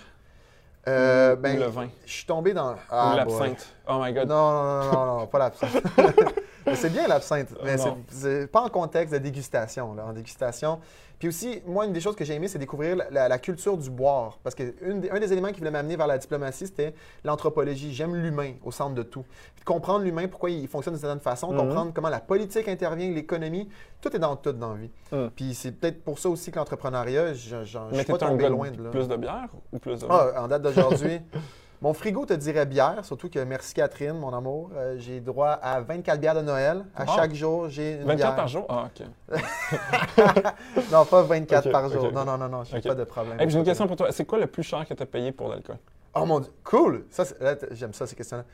Euh, 0.89 1.35
ou, 1.35 1.39
ben, 1.39 1.57
ou 1.57 1.61
le 1.61 1.67
vin? 1.67 1.89
Je 2.05 2.13
suis 2.13 2.27
tombé 2.27 2.53
dans. 2.53 2.73
ou 2.73 2.77
Ah, 2.91 3.15
l'absinthe? 3.17 3.69
Oh 3.89 3.99
my 4.03 4.13
God. 4.13 4.29
Non, 4.29 4.51
non, 4.51 4.83
non, 4.83 4.93
non, 4.93 5.19
non, 5.21 5.27
pas 5.29 5.39
l'absinthe. 5.39 5.71
C'est 6.75 6.91
bien 6.91 7.07
l'absinthe, 7.09 7.49
mais 7.65 7.77
c'est- 8.09 8.47
pas 8.47 8.63
en 8.63 8.69
contexte 8.69 9.13
de 9.15 9.19
dégustation. 9.19 9.95
Là, 9.95 10.07
en 10.07 10.13
dégustation. 10.13 10.79
Puis 11.19 11.29
aussi, 11.29 11.63
moi, 11.67 11.87
une 11.87 11.93
des 11.93 12.01
choses 12.01 12.17
que 12.17 12.25
j'ai 12.25 12.35
aimé, 12.35 12.49
c'est 12.49 12.59
découvrir 12.59 12.97
la, 12.97 13.09
la- 13.11 13.29
la 13.29 13.39
culture 13.39 13.77
du 13.79 13.91
boire. 13.91 14.41
Parce 14.43 14.57
que 14.57 14.75
une 14.83 15.01
des- 15.03 15.11
un 15.11 15.21
des 15.21 15.33
éléments 15.33 15.53
qui 15.53 15.59
voulait 15.61 15.71
m'amener 15.71 15.95
vers 15.97 16.09
la 16.09 16.19
diplomatie, 16.19 16.67
c'était 16.67 16.95
l'anthropologie. 17.23 17.93
J'aime 17.95 18.17
l'humain 18.17 18.55
au 18.65 18.73
centre 18.73 18.95
de 18.97 19.05
tout. 19.05 19.23
Puis 19.55 19.61
de 19.61 19.65
comprendre 19.65 20.05
l'humain, 20.05 20.27
pourquoi 20.27 20.51
il 20.51 20.67
fonctionne 20.67 20.95
d'une 20.95 21.01
certaine 21.01 21.21
façon, 21.21 21.53
Mhm. 21.53 21.59
comprendre 21.59 21.93
comment 21.95 22.09
la 22.09 22.19
politique 22.19 22.67
intervient, 22.67 23.09
l'économie, 23.13 23.69
tout 24.01 24.15
est 24.17 24.19
dans 24.19 24.35
tout 24.35 24.51
dans 24.53 24.73
la 24.75 24.81
vie. 24.81 24.91
Mhm. 25.13 25.31
Puis 25.37 25.55
c'est 25.55 25.71
peut-être 25.73 26.03
pour 26.03 26.19
ça 26.19 26.29
aussi 26.29 26.51
que 26.51 26.59
l'entrepreneuriat, 26.59 27.35
je, 27.35 27.63
je, 27.63 27.79
je 27.93 27.97
suis 27.99 28.05
pas 28.05 28.19
tombé 28.19 28.49
loin 28.49 28.71
de 28.73 28.77
de 28.79 28.83
là. 28.85 28.91
plus 28.91 29.07
de 29.07 29.17
bière 29.17 29.49
ou 29.73 29.79
plus 29.79 30.01
de 30.01 30.07
vin? 30.07 30.33
Ah, 30.35 30.43
en 30.43 30.49
date 30.49 30.63
d'aujourd'hui, 30.63 31.21
mon 31.83 31.93
frigo 31.95 32.25
te 32.25 32.33
dirait 32.33 32.65
bière, 32.65 33.05
surtout 33.05 33.29
que 33.29 33.41
merci 33.41 33.75
Catherine, 33.75 34.13
mon 34.13 34.33
amour. 34.33 34.71
euh, 34.77 34.95
j'ai 34.99 35.19
droit 35.21 35.51
à 35.51 35.81
24 35.81 36.21
bières 36.21 36.37
de 36.37 36.41
Noël. 36.41 36.85
À 36.95 37.07
chaque 37.07 37.35
jour, 37.35 37.69
j'ai 37.69 37.95
une 37.95 38.05
24 38.05 38.17
bière. 38.17 38.37
par 38.37 38.49
jour? 38.49 38.67
Ah, 38.69 38.87
OK. 38.87 39.05
Non, 40.93 41.05
pas 41.05 41.23
24 41.23 41.67
Ok, 41.67 41.73
par 41.73 41.89
jour. 41.91 42.13
Non, 42.13 42.25
non, 42.25 42.39
non, 42.39 42.49
non, 42.49 42.63
j'ai 42.63 42.77
Ok. 42.79 42.85
pas 42.85 42.95
de 42.95 43.03
problème. 43.05 43.41
Hey, 43.41 43.51
j'ai 43.51 43.59
une 43.59 43.65
question 43.65 43.89
pour 43.89 43.97
toi. 43.97 44.13
C'est 44.13 44.25
quoi 44.25 44.39
le 44.39 44.47
plus 44.47 44.63
cher 44.63 44.87
que 44.87 44.95
tu 44.95 45.03
as 45.03 45.07
payé 45.07 45.33
pour 45.33 45.49
l'alcool? 45.49 45.77
Oh 46.15 46.25
mon 46.25 46.39
dieu, 46.39 46.53
cool! 46.63 47.05
Ça, 47.11 47.25
j'aime 47.73 47.93
ça, 47.93 48.07
ces 48.07 48.15
questions-là. 48.15 48.45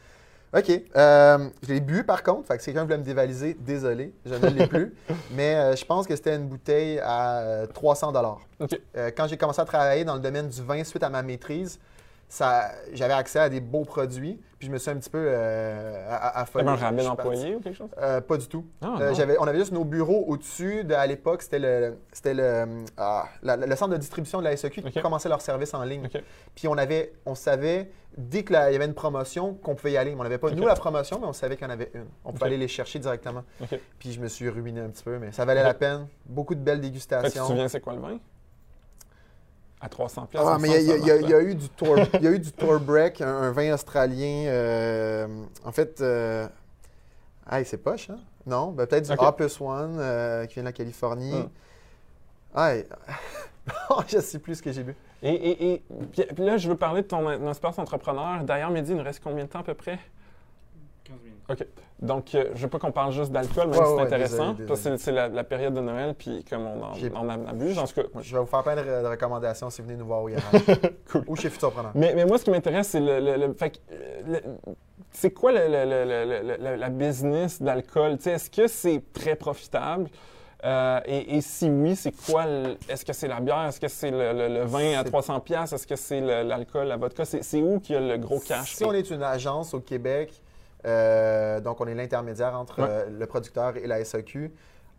OK. 0.58 0.70
euh, 0.96 1.48
je 1.62 1.68
l'ai 1.74 1.80
bu 1.80 2.04
par 2.04 2.22
contre. 2.22 2.46
Fait 2.48 2.56
que 2.56 2.62
si 2.62 2.70
quelqu'un 2.70 2.84
voulait 2.84 2.96
me 2.96 3.02
dévaliser, 3.02 3.54
désolé, 3.60 4.14
je 4.24 4.34
ne 4.34 4.48
l'ai 4.48 4.66
plus. 4.66 4.94
Mais 5.32 5.54
euh, 5.56 5.76
je 5.76 5.84
pense 5.84 6.06
que 6.06 6.16
c'était 6.16 6.34
une 6.36 6.46
bouteille 6.48 6.98
à 7.00 7.40
euh, 7.40 7.66
300 7.66 8.14
OK. 8.60 8.80
Euh, 8.96 9.10
quand 9.14 9.26
j'ai 9.26 9.36
commencé 9.36 9.60
à 9.60 9.66
travailler 9.66 10.06
dans 10.06 10.14
le 10.14 10.20
domaine 10.20 10.48
du 10.48 10.62
vin 10.62 10.82
suite 10.84 11.02
à 11.02 11.10
ma 11.10 11.22
maîtrise, 11.22 11.78
ça, 12.28 12.70
j'avais 12.92 13.14
accès 13.14 13.38
à 13.38 13.48
des 13.48 13.60
beaux 13.60 13.84
produits. 13.84 14.40
Puis 14.58 14.66
je 14.66 14.72
me 14.72 14.78
suis 14.78 14.90
un 14.90 14.96
petit 14.96 15.08
peu 15.08 15.24
euh, 15.24 16.04
affolé. 16.34 16.64
Un 16.66 16.74
ou 17.54 17.60
quelque 17.60 17.76
chose? 17.76 17.90
Euh, 17.98 18.20
pas 18.20 18.36
du 18.36 18.48
tout. 18.48 18.64
Ah, 18.82 18.96
Euh, 19.00 19.14
j'avais, 19.14 19.38
on 19.38 19.44
avait 19.44 19.58
juste 19.60 19.70
nos 19.70 19.84
bureaux 19.84 20.24
au-dessus. 20.26 20.82
De, 20.82 20.94
à 20.94 21.06
l'époque, 21.06 21.42
c'était 21.42 21.60
le, 21.60 21.96
c'était 22.12 22.34
le, 22.34 22.66
ah, 22.96 23.26
la- 23.44 23.56
le 23.56 23.76
centre 23.76 23.92
de 23.92 23.96
distribution 23.98 24.40
de 24.40 24.44
la 24.44 24.56
SEQ 24.56 24.82
qui 24.82 25.00
commençait 25.00 25.28
leur 25.28 25.40
service 25.42 25.74
en 25.74 25.84
ligne. 25.84 26.08
Puis 26.56 26.66
on 26.66 26.76
avait, 26.76 27.12
on 27.24 27.36
savait 27.36 27.92
dès 28.16 28.42
qu'il 28.42 28.54
y 28.54 28.58
avait 28.58 28.84
une 28.84 28.94
promotion 28.94 29.54
qu'on 29.54 29.76
pouvait 29.76 29.92
y 29.92 29.96
aller. 29.96 30.10
Mais 30.16 30.20
on 30.20 30.24
n'avait 30.24 30.38
pas 30.38 30.50
nous 30.50 30.66
la 30.66 30.74
promotion, 30.74 31.20
mais 31.20 31.26
on 31.28 31.32
savait 31.32 31.56
qu'il 31.56 31.64
y 31.66 31.70
en 31.70 31.72
avait 31.72 31.92
une. 31.94 32.06
On 32.24 32.32
pouvait 32.32 32.46
aller 32.46 32.56
les 32.58 32.66
chercher 32.68 32.98
directement. 32.98 33.44
Puis 34.00 34.10
je 34.12 34.20
me 34.20 34.26
suis 34.26 34.48
ruiné 34.48 34.80
un 34.80 34.88
petit 34.88 35.04
peu, 35.04 35.18
mais 35.18 35.30
ça 35.30 35.44
valait 35.44 35.62
la 35.62 35.74
peine. 35.74 36.08
Beaucoup 36.26 36.56
de 36.56 36.60
belles 36.60 36.78
que 36.80 36.82
tu 36.86 36.88
dégustations. 36.90 37.42
te 37.44 37.48
souviens 37.48 37.68
c'est 37.68 37.80
quoi 37.80 37.94
le 37.94 38.00
vin? 38.00 38.18
À 39.80 39.88
300 39.88 40.26
piastres, 40.26 40.50
Ah, 40.52 40.58
mais 40.58 40.82
il 40.82 40.88
y, 40.88 40.92
a- 41.10 41.16
y 41.16 41.30
y 41.30 41.44
eu 41.50 41.54
du 41.54 41.68
tour, 41.68 41.96
il 42.14 42.22
y 42.22 42.26
a 42.26 42.30
eu 42.32 42.38
du 42.40 42.50
Tourbreak, 42.52 43.20
un, 43.20 43.28
un 43.28 43.52
vin 43.52 43.72
australien. 43.74 44.46
euh, 44.48 45.26
en 45.64 45.70
fait, 45.72 46.00
euh, 46.00 46.48
ah, 47.46 47.62
c'est 47.64 47.78
poche, 47.78 48.10
hein? 48.10 48.18
Non, 48.46 48.72
ben, 48.72 48.86
peut-être 48.86 49.08
du. 49.08 49.12
Opus 49.24 49.60
One 49.60 49.98
euh, 50.00 50.46
qui 50.46 50.54
vient 50.54 50.62
de 50.64 50.68
la 50.68 50.72
Californie. 50.72 51.48
Ah, 52.54 52.74
et- 52.74 52.86
je 54.08 54.18
sais 54.18 54.38
plus 54.38 54.56
ce 54.56 54.62
que 54.62 54.72
j'ai 54.72 54.82
bu. 54.82 54.94
Et, 55.22 55.32
et, 55.34 55.72
et 55.74 55.82
puis, 56.12 56.24
puis 56.34 56.44
là, 56.44 56.56
je 56.56 56.68
veux 56.68 56.76
parler 56.76 57.02
de 57.02 57.06
ton, 57.06 57.22
ton 57.24 57.50
espace 57.50 57.78
entrepreneur. 57.78 58.42
D'ailleurs, 58.44 58.70
Mehdi, 58.70 58.92
il 58.92 58.96
nous 58.96 59.02
reste 59.04 59.22
combien 59.22 59.44
de 59.44 59.48
temps 59.50 59.60
à 59.60 59.64
peu 59.64 59.74
près? 59.74 59.98
15 61.08 61.16
minutes. 61.22 61.38
OK. 61.50 61.66
Donc, 62.00 62.34
euh, 62.34 62.50
je 62.54 62.62
veux 62.62 62.68
pas 62.68 62.78
qu'on 62.78 62.92
parle 62.92 63.12
juste 63.12 63.32
d'alcool, 63.32 63.68
même 63.68 63.78
Ouais, 63.78 63.84
si 63.84 63.90
c'est 63.90 63.96
ouais, 63.96 64.02
intéressant. 64.02 64.50
désolé, 64.52 64.68
parce 64.68 64.80
que 64.82 64.96
c'est- 64.98 65.12
la, 65.12 65.28
la 65.28 65.44
période 65.44 65.74
de 65.74 65.80
Noël, 65.80 66.14
puis 66.16 66.44
comme 66.48 66.66
on 66.66 66.82
en, 66.82 66.92
on 67.14 67.28
en 67.28 67.46
abuse, 67.48 67.78
en 67.78 67.86
tout 67.86 67.94
cas, 67.94 68.02
moi, 68.14 68.22
Je 68.22 68.32
vais 68.34 68.40
vous 68.40 68.46
faire 68.46 68.62
plein 68.62 68.76
de, 68.76 68.82
de 68.82 69.06
recommandations 69.08 69.70
si 69.70 69.80
vous 69.82 69.88
venez 69.88 69.98
nous 69.98 70.06
voir 70.06 70.22
au. 70.22 70.28
Cool. 71.10 71.24
Ou 71.26 71.36
chez 71.36 71.50
Futurpreneur. 71.50 71.92
Mais, 71.94 72.14
mais 72.14 72.24
moi, 72.24 72.38
ce 72.38 72.44
qui 72.44 72.50
m'intéresse, 72.50 72.88
c'est 72.88 73.00
le, 73.00 73.18
le- 73.20 73.36
le- 73.46 73.52
fait 73.54 73.70
que, 73.70 73.78
euh, 73.92 74.20
le- 74.26 74.72
c'est 75.10 75.30
quoi 75.30 75.50
le- 75.52 75.66
le- 75.66 75.84
le- 75.84 76.04
le- 76.04 76.42
le- 76.56 76.70
le- 76.70 76.76
la 76.76 76.88
business 76.90 77.60
d'alcool? 77.62 78.18
Est-ce 78.24 78.50
que 78.50 78.66
c'est 78.68 79.02
très 79.12 79.34
profitable? 79.34 80.08
Euh, 80.64 81.00
et, 81.06 81.36
et 81.36 81.40
si 81.40 81.70
oui, 81.70 81.94
c'est 81.94 82.10
quoi? 82.30 82.44
le- 82.44 82.76
Est-ce 82.88 83.04
que 83.04 83.12
c'est 83.12 83.28
la 83.28 83.38
bière? 83.40 83.64
Est-ce 83.66 83.78
que 83.80 83.86
c'est 83.88 84.10
le, 84.10 84.32
le- 84.32 84.48
le 84.54 84.64
vin 84.64 84.98
à 84.98 85.04
C'est- 85.04 85.10
300 85.10 85.38
pièces 85.40 85.72
Est-ce 85.72 85.86
que 85.86 85.94
c'est 85.96 86.20
l'alcool, 86.20 86.88
la 86.88 86.96
vodka? 86.96 87.24
C'est 87.24 87.42
c'est 87.44 87.62
où 87.62 87.78
qu'il 87.80 87.94
y 87.94 87.98
a 87.98 88.00
le 88.00 88.18
gros 88.18 88.40
cash? 88.40 88.74
Si 88.74 88.84
on 88.84 88.92
est 88.92 89.08
une 89.10 89.22
agence 89.22 89.72
au 89.72 89.78
Québec, 89.80 90.32
euh, 90.88 91.60
donc 91.60 91.80
on 91.80 91.86
est 91.86 91.94
l'intermédiaire 91.94 92.54
entre 92.58 92.80
Ouais. 92.80 92.88
euh, 92.88 93.10
le 93.10 93.26
producteur 93.26 93.76
et 93.76 93.86
la 93.86 94.04
SAQ, 94.04 94.52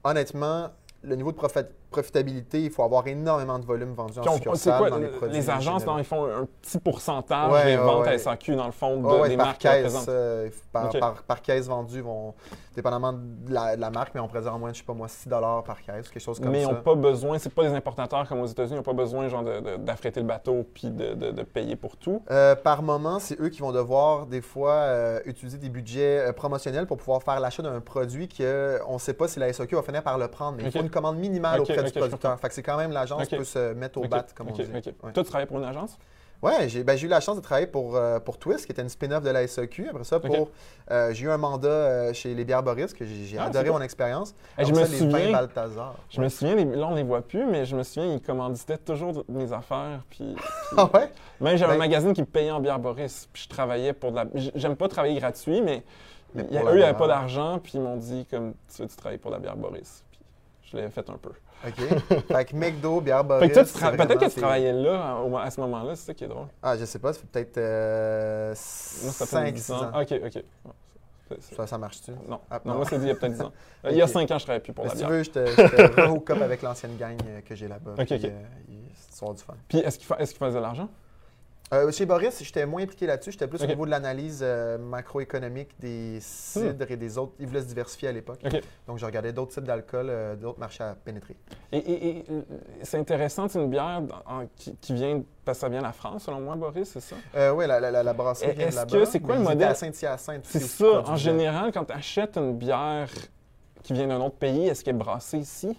honnêtement, 0.04 0.70
le 1.04 1.16
niveau 1.16 1.32
de 1.32 1.38
profit- 1.38 1.66
profitabilité, 1.90 2.62
il 2.62 2.72
faut 2.72 2.84
avoir 2.84 3.06
énormément 3.08 3.60
de 3.60 3.66
volume 3.66 3.94
vendu 3.94 4.20
en 4.20 4.34
succursale 4.36 4.78
quoi, 4.80 4.90
dans 4.90 4.98
les 4.98 5.04
les, 5.08 5.10
produits. 5.10 5.38
agences, 5.38 5.64
généraux. 5.64 5.86
dans, 5.86 5.98
ils 5.98 6.04
font 6.04 6.26
un 6.26 6.46
petit 6.62 6.80
pourcentage 6.80 7.52
Ouais, 7.52 7.66
des 7.66 7.78
ouais, 7.78 7.84
ventes 7.84 8.08
à. 8.08 8.18
SAQ, 8.18 8.56
dans 8.56 8.66
le 8.66 8.72
fond, 8.72 8.98
de- 8.98 9.28
des 9.28 9.38
par 9.38 9.48
marques 9.48 9.60
caisse, 9.62 10.06
euh, 10.08 10.50
par, 10.72 10.86
Ok. 10.86 11.00
par- 11.00 11.24
par 11.24 11.42
caisse 11.42 11.68
vendue, 11.68 12.02
vont, 12.02 12.34
dépendamment 12.76 13.14
de 13.14 13.54
la, 13.54 13.76
de 13.76 13.82
la 13.82 13.90
marque, 13.90 14.14
mais 14.16 14.22
on 14.22 14.28
pourrait 14.28 14.42
dire 14.42 14.54
en 14.54 14.60
moins, 14.60 14.72
je 14.74 14.78
sais 14.80 14.84
pas 14.84 14.94
moi, 14.94 15.08
6 15.08 15.28
par 15.30 15.82
caisse, 15.82 16.10
quelque 16.10 16.22
chose 16.22 16.40
comme 16.40 16.50
Mais 16.52 16.62
ils 16.62 16.66
ça. 16.66 16.72
n'ont 16.74 16.82
pas 16.82 16.96
besoin, 16.96 17.38
c'est 17.40 17.54
pas 17.54 17.64
des 17.64 17.74
importateurs 17.74 18.28
comme 18.28 18.40
aux 18.42 18.46
États-Unis, 18.46 18.74
ils 18.76 18.78
n'ont 18.78 18.84
pas 18.84 18.94
besoin 18.94 19.28
genre, 19.28 19.44
d'affréter 19.80 20.20
le 20.20 20.26
bateau 20.28 20.66
puis 20.74 20.90
de, 20.90 21.14
de- 21.14 21.32
de 21.32 21.44
payer 21.44 21.76
pour 21.76 21.98
tout. 21.98 22.22
Euh, 22.32 22.56
par 22.56 22.82
moment, 22.84 23.20
c'est 23.20 23.40
eux 23.42 23.50
qui 23.50 23.62
vont 23.62 23.72
devoir 23.72 24.26
des 24.26 24.42
fois 24.42 24.72
euh, 24.74 25.20
utiliser 25.26 25.58
des 25.58 25.70
budgets 25.70 26.20
euh, 26.30 26.34
promotionnels 26.34 26.86
pour 26.86 26.98
pouvoir 26.98 27.24
faire 27.24 27.40
l'achat 27.40 27.64
d'un 27.64 27.80
produit 27.82 28.28
qu'on 28.30 28.94
ne 28.94 29.00
sait 29.00 29.14
pas 29.14 29.28
si 29.28 29.40
la 29.40 29.52
SOQ 29.52 29.76
va 29.76 29.82
finir 29.84 30.04
par 30.04 30.18
le 30.18 30.28
prendre, 30.28 30.58
mais 30.58 30.64
il 30.64 30.72
faut 30.72 30.80
une 30.80 30.90
commande 30.90 31.18
minimale 31.18 31.62
Ok, 31.62 31.68
du 31.84 31.92
producteur. 31.92 32.40
Fait 32.40 32.48
que 32.50 32.54
c'est 32.54 32.64
quand 32.64 32.78
même 32.78 32.92
l'agence 32.92 33.22
Ok. 33.24 33.28
qui 33.30 33.36
peut 33.38 33.44
se 33.44 33.74
mettre 33.74 34.00
au 34.00 34.08
bat, 34.08 34.26
comme 34.36 34.50
on 34.50 34.54
dit. 34.54 34.62
Ouais. 34.64 34.82
Toi, 35.14 35.24
tu 35.24 35.24
travailles 35.24 35.48
pour 35.48 35.58
une 35.58 35.66
agence? 35.66 35.98
J'ai 36.68 36.84
ben, 36.86 36.98
j'ai 36.98 37.06
eu 37.06 37.10
la 37.10 37.20
chance 37.20 37.36
de 37.36 37.42
travailler 37.42 37.68
pour, 37.68 37.98
euh, 37.98 38.18
pour 38.22 38.38
Twist, 38.38 38.66
qui 38.66 38.72
était 38.72 38.82
une 38.82 38.88
spin-off 38.88 39.22
de 39.22 39.30
la 39.30 39.46
SAQ. 39.46 39.90
Après 39.90 40.06
ça, 40.06 40.22
pour, 40.22 40.50
euh, 40.90 41.14
j'ai 41.14 41.26
eu 41.26 41.30
un 41.30 41.38
mandat 41.38 41.68
euh, 41.68 42.14
chez 42.14 42.34
les 42.34 42.46
bières 42.46 42.64
Boris, 42.64 42.94
que 42.94 43.04
j'ai 43.04 43.38
Ah, 43.38 43.48
adoré 43.48 43.70
mon 43.70 43.82
expérience. 43.82 44.34
Je 44.58 44.72
me 44.72 44.80
les 44.80 44.86
souviens- 44.86 45.32
Balthazar. 45.34 45.96
Je 46.10 46.22
me 46.22 46.30
souviens, 46.30 46.56
là, 46.56 46.88
on 46.88 46.96
les 46.96 47.04
voit 47.04 47.22
plus, 47.24 47.46
mais 47.46 47.66
je 47.66 47.76
me 47.76 47.84
souviens, 47.84 48.14
ils 48.14 48.22
commanditaient 48.22 48.78
toujours 48.78 49.26
mes 49.28 49.52
affaires. 49.52 50.00
Puis, 50.10 50.34
Ah 50.78 50.90
ouais? 50.94 51.12
même 51.42 51.58
j'avais 51.58 51.74
un 51.74 51.76
Ben- 51.76 51.80
magazine 51.80 52.14
qui 52.14 52.22
me 52.22 52.26
payait 52.26 52.52
en 52.52 52.62
bière 52.62 52.80
Boris. 52.80 53.28
Puis 53.34 53.44
je 53.44 53.50
travaillais 53.50 53.92
pour 53.92 54.12
de 54.12 54.16
la. 54.16 54.26
J'aime 54.56 54.78
pas 54.78 54.88
travailler 54.88 55.20
gratuit, 55.20 55.62
mais, 55.62 55.84
il 56.36 56.54
y 56.54 56.58
a- 56.58 56.64
eux, 56.64 56.76
ils 56.76 56.80
n'avaient 56.80 56.98
pas 56.98 57.08
d'argent. 57.08 57.60
Puis 57.62 57.74
ils 57.76 57.82
m'ont 57.82 57.98
dit, 57.98 58.26
comme, 58.32 58.54
tu 58.74 58.82
veux-tu 58.82 58.96
travailler 58.96 59.20
pour 59.20 59.32
la 59.32 59.40
bière 59.40 59.58
Boris? 59.58 60.06
Puis 60.10 60.22
je 60.72 60.78
l'avais 60.78 60.90
fait 60.90 61.10
un 61.10 61.18
peu. 61.18 61.32
OK. 61.68 62.24
fait 62.28 62.46
que 62.46 62.56
McDo, 62.56 63.02
bière 63.02 63.24
Boris. 63.24 63.44
Fait 63.44 63.50
que 63.50 63.54
toi, 63.56 63.64
tu 63.64 63.70
c'est 63.72 63.80
tra- 63.80 63.96
peut-être 63.98 64.20
que 64.20 64.34
tu 64.34 64.40
travaillais 64.40 64.72
là 64.74 65.18
à 65.44 65.52
ce 65.52 65.60
moment-là, 65.62 65.96
c'est 65.96 66.06
ça 66.08 66.14
qui 66.14 66.24
est 66.24 66.28
drôle. 66.28 66.48
Ah, 66.64 66.78
je 66.78 66.86
sais 66.86 67.00
pas, 67.00 67.12
ça 67.14 67.20
fait 67.20 67.28
peut-être 67.28 67.58
euh, 67.58 68.48
Moi, 68.48 68.56
ça 68.56 69.26
fait 69.26 69.32
5 69.32 69.54
10 69.54 69.64
6 69.64 69.72
ans. 69.74 69.84
ans. 69.84 70.02
Ok, 70.02 70.14
ok. 70.26 70.44
Ça, 71.56 71.68
ça 71.68 71.78
marche-tu? 71.78 72.12
Non, 72.28 72.40
Ah, 72.50 72.60
non, 72.66 72.72
non. 72.72 72.78
moi, 72.80 72.86
c'est 72.90 72.98
dit 72.98 73.04
il 73.06 73.10
y 73.10 73.12
a 73.12 73.16
peut-être 73.16 73.34
10 73.34 73.42
ans. 73.42 73.52
Il 73.90 73.98
y 73.98 74.02
a 74.02 74.06
Ok. 74.06 74.12
5 74.12 74.32
ans, 74.32 74.38
je 74.40 74.44
travaillais 74.46 74.64
plus 74.64 74.74
pour 74.74 74.86
Mais 74.86 74.90
la 74.90 74.96
si 74.96 75.02
tu 75.02 75.08
bière. 75.08 75.18
veux, 75.18 75.24
je 75.24 75.30
te, 75.32 75.46
je 75.46 75.56
te 75.96 76.02
rehook 76.02 76.30
up 76.32 76.42
avec 76.42 76.62
l'ancienne 76.62 76.96
gang 76.98 77.18
euh, 77.28 77.42
que 77.42 77.54
j'ai 77.56 77.68
là-bas. 77.68 77.92
Ok, 78.00 78.06
puis, 78.06 78.16
ok. 78.16 78.24
euh, 78.26 78.42
il- 78.70 78.80
c'est 79.10 79.26
du 79.34 79.44
fun. 79.44 79.54
Puis 79.68 79.80
est-ce 79.80 79.98
qu'il 80.00 80.08
fa- 80.08 80.16
est-ce 80.18 80.32
qu'il 80.34 80.40
faisait 80.40 80.58
de 80.58 80.64
l'argent? 80.64 80.88
Euh, 81.72 81.92
chez 81.92 82.08
Boris, 82.08 82.42
j'étais 82.44 82.66
moins 82.66 82.82
impliqué 82.82 83.06
là-dessus. 83.06 83.32
J'étais 83.32 83.48
plus 83.48 83.62
au 83.62 83.68
niveau 83.68 83.86
de 83.86 83.92
l'analyse 83.92 84.40
euh, 84.42 84.80
macroéconomique 84.80 85.70
des 85.80 86.18
cidres 86.20 86.90
et 86.90 86.98
des 86.98 87.18
autres. 87.20 87.34
Ils 87.40 87.46
voulaient 87.46 87.62
se 87.62 87.68
diversifier 87.68 88.08
à 88.08 88.12
l'époque. 88.12 88.40
Hmm. 88.44 88.58
Donc, 88.88 88.98
je 88.98 89.06
regardais 89.06 89.34
d'autres 89.34 89.54
types 89.54 89.66
d'alcool, 89.66 90.08
euh, 90.10 90.36
d'autres 90.36 90.60
marchés 90.60 90.84
à 90.84 90.96
pénétrer. 90.96 91.36
Et, 91.72 91.78
et- 91.78 92.10
et, 92.10 92.26
euh, 92.32 92.42
c'est 92.82 92.98
intéressant, 92.98 93.48
c'est 93.48 93.60
une 93.60 93.70
bière 93.70 94.02
en- 94.26 94.48
qui, 94.56 94.76
qui 94.78 94.94
vient, 94.94 95.22
parce 95.46 95.60
que 95.60 95.62
ça 95.62 95.70
vient 95.70 95.80
de 95.80 95.84
la 95.84 95.92
France, 95.94 96.24
selon 96.24 96.40
moi, 96.40 96.56
Boris, 96.56 96.90
c'est 96.90 97.02
ça? 97.02 97.16
Oui, 97.54 97.68
la, 97.68 97.80
la, 97.80 97.92
la, 97.92 98.02
la 98.02 98.14
brasserie 98.14 98.54
vient 98.54 98.70
de 98.70 98.76
là-bas. 98.76 99.06
c'est 99.06 99.20
quoi 99.20 99.36
le 99.36 99.44
modèle? 99.44 99.76
Saint-Hyacinthe. 99.76 100.46
C'est 100.46 100.60
ça, 100.60 101.04
en 101.06 101.16
général, 101.18 101.72
quand 101.72 101.86
tu 101.86 101.94
achètes 101.94 102.38
une 102.38 102.56
bière 102.56 103.10
qui 103.84 103.94
vient 103.94 104.08
d'un 104.08 104.20
autre 104.22 104.38
pays, 104.38 104.68
est-ce 104.68 104.84
qu'elle 104.84 104.96
est 104.96 105.00
brassée 105.00 105.38
ici? 105.38 105.78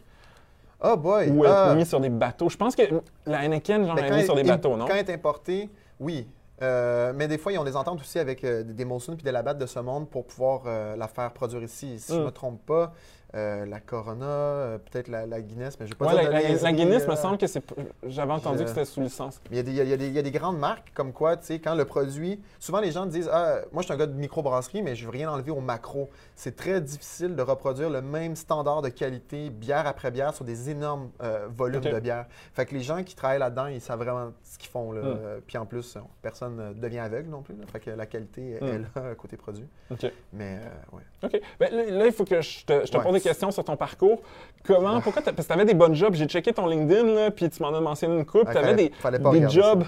Oh 0.83 0.97
boy! 0.97 1.29
Ou 1.31 1.45
elle 1.45 1.51
ah. 1.53 1.73
est 1.73 1.77
mise 1.77 1.89
sur 1.89 2.01
des 2.01 2.09
bateaux? 2.09 2.49
Je 2.49 2.57
pense 2.57 2.75
que 2.75 2.83
la 3.27 3.45
Heineken, 3.45 3.87
genre, 3.87 3.97
Ben, 3.97 4.05
elle 4.05 4.13
est 4.13 4.17
mise 4.17 4.25
sur 4.25 4.35
des 4.35 4.45
bateaux, 4.45 4.77
non? 4.77 4.87
Quand 4.87 4.95
elle 4.95 5.11
est 5.11 5.13
importée, 5.13 5.69
oui. 6.01 6.27
Euh, 6.63 7.13
mais 7.15 7.29
des 7.29 7.39
fois, 7.39 7.53
ils 7.53 7.59
ont 7.59 7.65
des 7.65 7.77
ententes 7.77 8.01
aussi 8.01 8.19
avec 8.19 8.45
euh, 8.45 8.63
des 8.63 8.85
Molson 8.85 9.15
puis 9.15 9.25
des 9.25 9.33
Labatt 9.33 9.57
de 9.57 9.67
ce 9.67 9.79
monde 9.79 10.11
pour 10.11 10.27
pouvoir 10.27 10.63
euh, 10.67 10.97
la 10.97 11.09
faire 11.09 11.33
produire 11.33 11.63
ici. 11.63 11.99
Si 11.99 12.13
je 12.13 12.19
ne 12.19 12.27
me 12.27 12.31
trompe 12.31 12.65
pas, 12.67 12.93
euh, 13.35 13.65
la 13.67 13.81
Corona, 13.81 14.25
euh, 14.27 14.79
peut-être 14.79 15.09
la, 15.09 15.27
la 15.27 15.41
Guinness, 15.41 15.79
mais 15.79 15.87
je 15.87 15.93
vais 15.93 15.97
pas 15.97 16.07
Ouais, 16.07 16.15
la, 16.15 16.73
Guinness, 16.73 17.07
me 17.07 17.13
euh, 17.13 17.17
semble 17.17 17.39
que 17.39 17.47
c'est. 17.47 17.63
J'avais 18.07 18.33
entendu 18.33 18.59
je- 18.59 18.63
que 18.65 18.69
c'était 18.71 18.85
sous 18.85 19.01
licence. 19.01 19.41
Il 19.51 19.57
y, 19.57 19.61
a 19.61 19.63
des- 19.63 19.71
il 19.71 19.77
y 19.89 19.93
a 19.93 19.97
des- 19.97 20.07
il 20.09 20.13
y 20.15 20.19
a 20.19 20.23
des 20.23 20.31
grandes 20.31 20.59
marques 20.59 20.93
comme 20.95 21.13
quoi, 21.13 21.37
tu 21.37 21.47
sais, 21.47 21.59
quand 21.61 21.75
le 21.75 21.85
produit. 21.85 22.41
Souvent, 22.59 22.81
les 22.81 22.91
gens 22.93 23.07
disent 23.07 23.31
Ah, 23.33 23.61
moi, 23.73 23.83
je 23.83 23.87
suis 23.87 23.95
un 23.95 23.97
gars 23.97 24.07
de 24.07 24.15
microbrasserie, 24.15 24.83
mais 24.83 24.97
je 24.97 25.05
veux 25.05 25.11
rien 25.11 25.31
enlever 25.31 25.51
au 25.53 25.61
macro. 25.61 26.11
C'est 26.35 26.57
très 26.57 26.81
difficile 26.81 27.37
de 27.37 27.43
reproduire 27.43 27.91
le 27.91 28.03
même 28.03 28.35
standard 28.37 28.83
de 28.83 28.89
qualité, 28.89 29.51
bière 29.51 29.87
après 29.87 30.11
bière, 30.11 30.35
sur 30.35 30.45
des 30.45 30.71
énormes 30.71 31.11
volumes 31.57 31.81
de 31.81 32.01
bière. 32.01 32.27
Fait 32.55 32.67
que 32.67 32.75
les 32.75 32.81
gens 32.83 33.03
qui 33.05 33.15
travaillent 33.15 33.39
là-dedans, 33.39 33.67
ils 33.67 33.81
savent 33.81 33.99
vraiment 34.03 34.33
ce 34.43 34.59
qu'ils 34.59 34.71
font. 34.71 34.93
Là. 34.93 35.03
Mm. 35.03 35.05
Euh, 35.07 35.41
Puis 35.47 35.57
en 35.59 35.67
plus, 35.67 35.97
personne 36.23 36.57
ne 36.57 36.73
devient 36.73 36.99
aveugle 36.99 37.29
non 37.31 37.43
plus. 37.43 37.55
là. 37.55 37.65
Fait 37.71 37.81
que 37.81 37.91
la 37.91 38.07
qualité 38.07 38.59
Mm. 38.61 38.65
est 38.67 38.79
là, 38.79 39.15
côté 39.15 39.37
produit. 39.37 39.67
OK. 39.91 40.11
Mais, 40.33 40.59
ouais. 40.93 41.03
OK. 41.23 41.41
Ben, 41.59 41.71
là, 41.75 41.85
là, 41.99 42.07
il 42.07 42.13
faut 42.13 42.25
que 42.25 42.41
je 42.41 42.65
te, 42.65 42.85
je 42.87 42.91
te 42.91 42.97
Ouais. 42.97 43.03
Des 43.23 43.29
questions 43.29 43.51
sur 43.51 43.65
ton 43.65 43.77
parcours. 43.77 44.21
Comment, 44.65 45.01
pourquoi, 45.01 45.23
t'as- 45.23 45.33
parce 45.33 45.47
que 45.47 45.53
tu 45.53 45.59
avais 45.59 45.67
des 45.67 45.75
bonnes 45.75 45.95
jobs. 45.95 46.15
J'ai 46.15 46.27
checké 46.27 46.53
ton 46.53 46.67
LinkedIn, 46.67 47.05
là, 47.15 47.31
puis 47.31 47.49
tu 47.49 47.63
m'en 47.63 47.75
as 47.75 47.81
mentionné 47.81 48.17
une 48.17 48.27
coupe. 48.27 48.47
Ouais, 48.49 48.53
tu 48.53 48.59
avais 48.59 48.75
des, 48.75 48.93
des 49.41 49.49
jobs, 49.49 49.85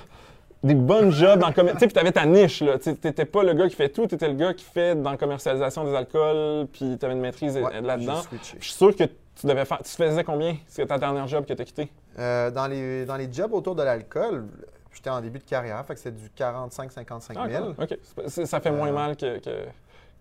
des 0.63 0.75
bonnes 0.75 1.11
jobs 1.11 1.39
dans 1.41 1.49
le 1.49 1.53
commerce. 1.55 1.75
Tu 1.77 1.81
sais, 1.81 1.87
puis 1.87 1.95
tu 1.95 2.01
avais 2.01 2.13
ta 2.13 2.25
niche, 2.27 2.63
là. 2.63 2.79
Tu 2.79 2.91
n'étais 2.91 3.25
pas 3.25 3.43
le 3.43 3.53
gars 3.55 3.69
qui 3.69 3.75
fait 3.77 3.89
tout, 3.89 4.07
tu 4.07 4.15
étais 4.15 4.29
le 4.29 4.35
gars 4.35 4.55
qui 4.55 4.65
fait 4.65 4.95
dans 4.95 5.11
la 5.11 5.17
commercialisation 5.17 5.85
des 5.85 5.95
alcools, 5.95 6.67
puis 6.73 6.97
tu 6.99 7.05
avais 7.05 7.15
une 7.15 7.21
maîtrise 7.21 7.57
Ouais, 7.57 7.81
là-dedans. 7.81 8.23
Je 8.33 8.65
suis 8.65 8.73
sûr 8.73 8.95
que 8.95 9.05
tu 9.05 9.47
devais 9.47 9.65
faire. 9.65 9.79
Tu 9.83 9.91
faisais 9.91 10.25
combien? 10.25 10.57
C'est 10.69 10.87
ta 10.87 10.99
dernière 10.99 11.27
job 11.27 11.45
que 11.47 11.53
tu 11.53 11.63
as 11.63 11.65
quitté? 11.65 11.91
Euh, 12.19 12.51
dans, 12.51 12.67
les, 12.67 13.05
dans 13.07 13.17
les 13.17 13.33
jobs 13.33 13.53
autour 13.55 13.75
de 13.75 13.83
l'alcool, 13.83 14.47
j'étais 14.95 15.11
en 15.11 15.21
début 15.21 15.39
de 15.39 15.45
carrière, 15.45 15.85
fait 15.87 15.95
que 15.95 16.01
c'était 16.01 16.17
du 16.19 16.29
45-55 16.39 17.33
Ah, 17.37 17.49
000. 17.49 17.65
cool. 17.73 17.85
OK. 17.85 17.99
C'est 18.03 18.15
pas- 18.15 18.29
c'est- 18.29 18.47
Ça 18.47 18.61
fait 18.61 18.71
moins 18.71 18.89
Euh, 18.89 18.93
mal 18.93 19.17
que. 19.17 19.39
que, 19.39 19.51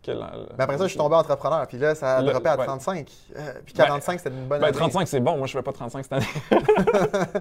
que 0.02 0.12
la- 0.12 0.32
Mais 0.58 0.64
après 0.64 0.78
ça, 0.78 0.84
je 0.86 0.90
suis 0.90 0.98
tombé 0.98 1.16
entrepreneur, 1.16 1.66
puis 1.68 1.78
là, 1.78 1.94
ça 1.96 2.18
a 2.18 2.22
droppé 2.24 2.50
à 2.50 2.58
ouais. 2.58 2.66
35. 2.66 3.10
Euh, 3.38 3.54
puis 3.66 3.74
45, 3.74 4.20
c'était 4.20 4.30
une 4.36 4.48
bonne 4.48 4.60
Ben, 4.60 4.68
année. 4.68 4.78
35, 4.78 5.08
c'est 5.08 5.20
bon. 5.20 5.38
Moi, 5.38 5.48
je 5.48 5.54
fais 5.54 5.62
pas 5.62 5.74
35 5.74 6.04
cette 6.04 6.14
année. 6.14 6.26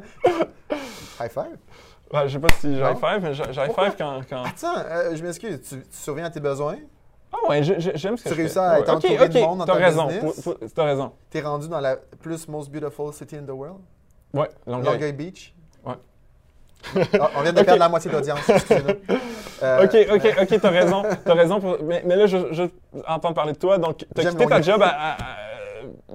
High 1.21 1.31
five. 1.31 1.57
Ouais, 2.13 2.27
je 2.29 2.33
sais 2.33 2.39
pas 2.41 2.49
si 2.59 2.75
j'ai 2.75 2.81
high 2.83 2.97
five, 2.99 3.21
mais 3.23 3.35
j'ai 3.35 3.43
high 3.45 3.73
five 3.75 3.95
quand. 3.97 4.21
quand... 4.29 4.43
Attends, 4.45 4.79
euh, 4.85 5.15
je 5.15 5.23
m'excuse, 5.23 5.61
tu, 5.63 5.77
tu 5.81 5.87
surviens 5.93 6.25
à 6.25 6.31
tes 6.31 6.41
besoins, 6.41 6.77
Ah 7.33 7.37
ouais, 7.49 7.63
j'ai- 7.63 7.79
j'ai- 7.79 7.93
j'aime 7.97 8.17
ce 8.17 8.25
que 8.25 8.29
Tu 8.31 8.35
je 8.35 8.41
réussis 8.41 8.55
fais. 8.55 8.61
à 8.61 8.73
Ouais, 8.75 8.81
être 8.81 8.89
entouré 8.95 9.29
de 9.29 9.39
ok, 9.39 9.45
monde 9.47 9.59
dans 9.61 9.65
T'as 9.67 9.73
ta 9.75 9.79
raison. 9.79 10.07
business? 10.09 10.49
T'as 10.75 10.85
raison. 10.85 11.13
t'es 11.31 11.41
rendu 11.41 11.69
dans 11.69 11.79
la 11.81 11.97
plus 11.97 12.49
most 12.49 12.69
beautiful 12.71 13.13
city 13.13 13.37
in 13.37 13.45
the 13.45 13.51
world, 13.51 13.79
Ouais, 14.35 14.49
Longueuil. 14.67 14.93
Longueuil 14.95 15.13
Beach? 15.13 15.55
Ouais. 15.85 15.95
Ah, 17.21 17.31
on 17.37 17.43
vient 17.43 17.53
de 17.53 17.63
perdre 17.63 17.79
la 17.79 17.89
moitié 17.89 18.11
de 18.11 18.17
l'audience, 18.17 18.49
excusez-nous. 18.49 19.17
Euh, 19.63 19.85
Ok, 19.85 19.97
ok, 20.15 20.35
ok, 20.43 20.61
t'as 20.61 20.71
raison. 20.71 21.03
T'as 21.25 21.35
raison. 21.35 21.61
Pour... 21.61 21.77
Mais, 21.85 22.03
mais 22.07 22.17
là, 22.17 22.27
je, 22.27 22.39
je 22.53 22.63
entends 23.07 23.33
parler 23.35 23.53
de 23.53 23.59
toi. 23.59 23.79
Donc, 23.79 24.05
t'as 24.15 24.25
quitté 24.25 24.47
ta 24.47 24.63
job 24.63 24.81
à. 24.83 24.87
à- 24.89 25.13
à- 25.13 25.37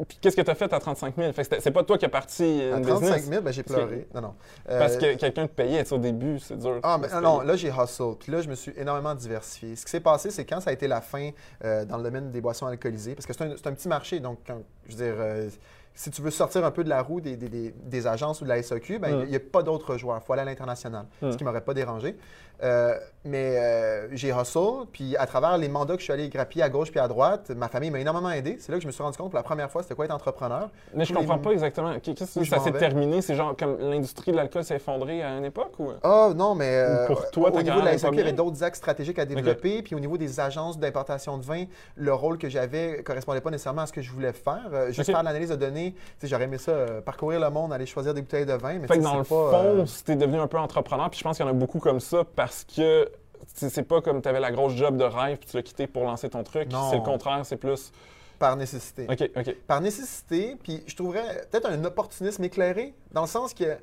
Puis 0.08 0.18
qu'est-ce 0.20 0.36
que 0.36 0.42
t'as 0.42 0.56
fait 0.56 0.72
à 0.74 0.80
35 0.80 1.16
000? 1.16 1.28
Fait 1.32 1.34
que 1.38 1.44
c'était- 1.44 1.60
c'est 1.62 1.72
pas 1.72 1.84
toi 1.84 1.98
qui 1.98 2.06
as 2.06 2.10
parti 2.10 2.44
À 2.44 2.78
une 2.78 2.84
35 2.86 3.00
business. 3.16 3.30
000, 3.30 3.42
ben, 3.42 3.52
j'ai 3.54 3.64
pleuré. 3.64 4.08
Non, 4.16 4.22
non. 4.22 4.34
Euh, 4.70 4.80
Parce 4.80 4.98
que 4.98 5.14
quelqu'un 5.16 5.48
te 5.48 5.54
payait 5.54 5.84
tu 5.84 5.94
au 5.94 5.98
début, 6.00 6.40
c'est 6.40 6.58
dur. 6.58 6.80
Ah, 6.84 6.98
mais 7.00 7.08
non, 7.22 7.42
là, 7.42 7.56
j'ai 7.56 7.70
hustle. 7.70 8.16
Puis 8.20 8.32
là, 8.32 8.42
je 8.42 8.50
me 8.50 8.56
suis 8.56 8.74
énormément 8.78 9.14
diversifié. 9.16 9.76
Ce 9.76 9.86
qui 9.86 9.92
s'est 9.92 10.00
passé, 10.00 10.32
c'est 10.32 10.46
quand 10.46 10.60
ça 10.60 10.72
a 10.72 10.74
été 10.74 10.88
la 10.88 11.02
fin 11.02 11.30
euh, 11.64 11.86
dans 11.86 11.98
le 11.98 12.04
domaine 12.04 12.32
des 12.32 12.42
boissons 12.42 12.66
alcoolisées, 12.66 13.14
parce 13.16 13.26
que 13.26 13.34
c'est 13.34 13.44
un, 13.44 13.52
un 13.52 13.74
petit 13.74 13.88
marché, 13.88 14.20
donc, 14.20 14.40
quand- 14.46 14.62
je 14.88 14.96
veux 14.96 15.04
dire, 15.06 15.16
euh, 15.20 15.50
si 15.98 16.12
tu 16.12 16.22
veux 16.22 16.30
sortir 16.30 16.66
un 16.66 16.72
peu 16.72 16.84
de 16.84 16.90
la 16.90 17.02
roue 17.02 17.22
des, 17.22 17.38
des- 17.38 18.08
agences 18.08 18.42
ou 18.42 18.44
de 18.44 18.50
la 18.50 18.62
SAQ, 18.62 19.00
ben, 19.00 19.22
il 19.24 19.30
n'y 19.30 19.36
a 19.36 19.40
pas 19.40 19.64
d'autres 19.64 19.98
joueurs. 19.98 20.20
Il 20.22 20.26
faut 20.26 20.34
aller 20.34 20.42
à 20.42 20.46
l'international, 20.46 21.06
ce 21.32 21.38
qui 21.38 21.44
ne 21.44 21.50
m'aurait 21.50 21.64
pas 21.64 21.74
dérangé. 21.74 22.18
Euh, 22.64 22.96
mais 23.28 23.58
euh, 23.58 24.08
j'ai 24.16 24.30
hustle, 24.30 24.86
puis 24.92 25.18
à 25.18 25.26
travers 25.26 25.58
les 25.58 25.68
mandats 25.68 25.96
que 25.96 26.00
je 26.00 26.04
suis 26.04 26.14
allé 26.14 26.30
grappiller 26.30 26.64
à 26.64 26.70
gauche 26.70 26.92
puis 26.92 27.00
à 27.00 27.08
droite, 27.08 27.50
ma 27.56 27.68
famille 27.70 27.90
m'a 27.90 28.00
énormément 28.00 28.30
aidé. 28.30 28.58
C'est 28.60 28.72
là 28.72 28.78
que 28.78 28.84
je 28.84 28.88
me 28.88 28.92
suis 28.92 29.02
rendu 29.02 29.18
compte 29.18 29.32
pour 29.32 29.38
la 29.38 29.42
première 29.44 29.70
fois 29.72 29.82
c'était 29.82 29.96
quoi 29.96 30.06
être 30.06 30.14
entrepreneur. 30.14 30.70
Mais 30.94 31.06
je 31.06 31.12
tous 31.14 31.20
les- 31.20 31.26
comprends 31.26 31.40
pas 31.42 31.52
exactement. 31.52 31.92
Qu'est-ce 32.00 32.38
que 32.40 32.44
je 32.46 32.50
ça 32.52 32.60
s'est 32.60 32.72
terminé? 32.74 33.24
C'est 33.24 33.34
genre 33.34 33.56
comme 33.58 33.78
l'industrie 33.80 34.32
de 34.32 34.38
l'alcool 34.38 34.64
s'est 34.64 34.76
effondrée 34.76 35.24
à 35.24 35.38
une 35.38 35.46
époque 35.46 35.74
ou? 35.80 35.90
Ah 36.04 36.30
non, 36.36 36.54
mais 36.54 36.70
euh, 36.70 37.08
pour 37.08 37.32
toi, 37.32 37.52
au 37.52 37.62
niveau 37.64 37.80
de 37.82 37.86
la 37.86 37.98
SAQ, 37.98 38.14
il 38.14 38.18
y 38.20 38.22
avait 38.22 38.32
d'autres 38.34 38.64
axes 38.64 38.78
stratégiques 38.78 39.18
à 39.18 39.26
développer. 39.26 39.82
Puis 39.82 39.96
au 39.96 40.00
niveau 40.00 40.18
des 40.20 40.40
agences 40.40 40.78
d'importation 40.78 41.40
de 41.40 41.44
vin, 41.44 41.64
le 41.96 42.14
rôle 42.14 42.38
que 42.38 42.48
j'avais 42.48 43.02
correspondait 43.02 43.42
pas 43.42 43.50
nécessairement 43.50 43.82
à 43.82 43.88
ce 43.88 43.94
que 43.94 44.02
je 44.04 44.12
voulais 44.12 44.34
faire. 44.34 44.70
Juste 44.90 45.00
Ok. 45.10 45.16
faire 45.16 45.24
l'analyse 45.24 45.50
de 45.50 45.56
données, 45.56 45.94
tu 45.96 46.02
sais, 46.22 46.28
j'aurais 46.28 46.44
aimé 46.44 46.60
ça, 46.60 46.74
parcourir 47.04 47.40
le 47.40 47.50
monde, 47.50 47.74
aller 47.74 47.88
choisir 47.88 48.14
des 48.14 48.22
bouteilles 48.22 48.46
de 48.46 48.54
vin. 48.54 48.74
Mais 48.78 48.88
Fait 48.88 49.00
que 49.00 49.04
dans 49.04 49.18
le 49.18 49.24
pas, 49.24 49.26
fond, 49.26 49.86
t'es 50.06 50.16
devenu 50.16 50.38
un 50.38 50.48
peu 50.48 50.60
entrepreneur, 50.60 51.10
puis 51.10 51.18
je 51.18 51.24
pense 51.24 51.38
qu'il 51.38 51.46
y 51.46 51.50
en 51.50 51.52
a 51.52 51.56
beaucoup 51.56 51.80
comme 51.80 52.00
ça 52.00 52.20
parce 52.36 52.45
que 52.66 53.06
tu 53.06 53.12
sais, 53.54 53.70
c'est 53.70 53.84
pas 53.84 54.02
comme 54.02 54.22
t'avais 54.22 54.40
la 54.40 54.52
grosse 54.52 54.74
job 54.74 54.98
de 54.98 55.04
rêve 55.04 55.38
puis 55.38 55.48
tu 55.50 55.56
l'as 55.56 55.64
quitté 55.64 55.88
pour 55.88 56.04
lancer 56.04 56.30
ton 56.30 56.44
truc. 56.44 56.72
Non. 56.72 56.90
C'est 56.90 56.98
le 56.98 57.04
contraire, 57.04 57.46
c'est 57.46 57.58
plus. 57.58 57.92
par 58.40 58.56
nécessité. 58.56 59.08
OK, 59.10 59.30
OK. 59.36 59.56
Par 59.68 59.82
nécessité, 59.82 60.56
puis 60.64 60.84
je 60.88 60.96
trouverais 60.96 61.46
peut-être 61.52 61.70
un 61.70 61.84
opportunisme 61.86 62.44
éclairé, 62.44 62.94
dans 63.12 63.22
le 63.22 63.28
sens 63.28 63.54
que, 63.54 63.78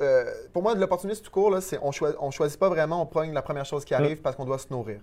euh, 0.00 0.24
pour 0.52 0.62
moi, 0.62 0.74
de 0.74 0.80
l'opportunisme 0.80 1.22
tout 1.22 1.30
court, 1.30 1.50
là, 1.50 1.60
c'est 1.60 1.78
on, 1.82 1.92
choi- 1.92 2.14
on 2.20 2.30
choisit 2.30 2.58
pas 2.58 2.68
vraiment, 2.68 3.02
on 3.02 3.06
pogne 3.06 3.32
la 3.32 3.42
première 3.42 3.64
chose 3.66 3.84
qui 3.84 3.94
arrive 3.94 4.20
parce 4.22 4.36
qu'on 4.36 4.44
doit 4.44 4.58
se 4.58 4.66
nourrir. 4.70 5.00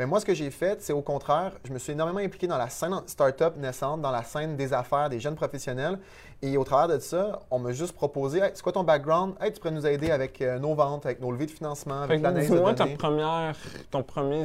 Mais 0.00 0.06
moi, 0.06 0.18
ce 0.18 0.24
que 0.24 0.32
j'ai 0.32 0.50
fait, 0.50 0.80
c'est 0.80 0.94
au 0.94 1.02
contraire, 1.02 1.52
je 1.62 1.74
me 1.74 1.78
suis 1.78 1.92
énormément 1.92 2.20
impliqué 2.20 2.46
dans 2.46 2.56
la 2.56 2.70
scène 2.70 3.02
start-up 3.06 3.58
naissante, 3.58 4.00
dans 4.00 4.10
la 4.10 4.22
scène 4.22 4.56
des 4.56 4.72
affaires, 4.72 5.10
des 5.10 5.20
jeunes 5.20 5.34
professionnels. 5.34 5.98
Et 6.40 6.56
au 6.56 6.64
travers 6.64 6.96
de 6.96 6.98
ça, 6.98 7.40
on 7.50 7.58
m'a 7.58 7.72
juste 7.72 7.92
proposé, 7.92 8.38
Hey, 8.38 8.50
c'est 8.54 8.62
quoi 8.62 8.72
ton 8.72 8.82
background? 8.82 9.34
Hey, 9.42 9.52
tu 9.52 9.60
pourrais 9.60 9.74
nous 9.74 9.86
aider 9.86 10.10
avec 10.10 10.40
euh, 10.40 10.58
nos 10.58 10.74
ventes, 10.74 11.04
avec 11.04 11.20
nos 11.20 11.30
levées 11.30 11.44
de 11.44 11.50
financement, 11.50 12.00
avec 12.00 12.22
l'analyse 12.22 12.48
de 12.48 12.56
données. 12.56 12.96
première, 12.96 13.54
ton 13.90 14.02
premier 14.02 14.44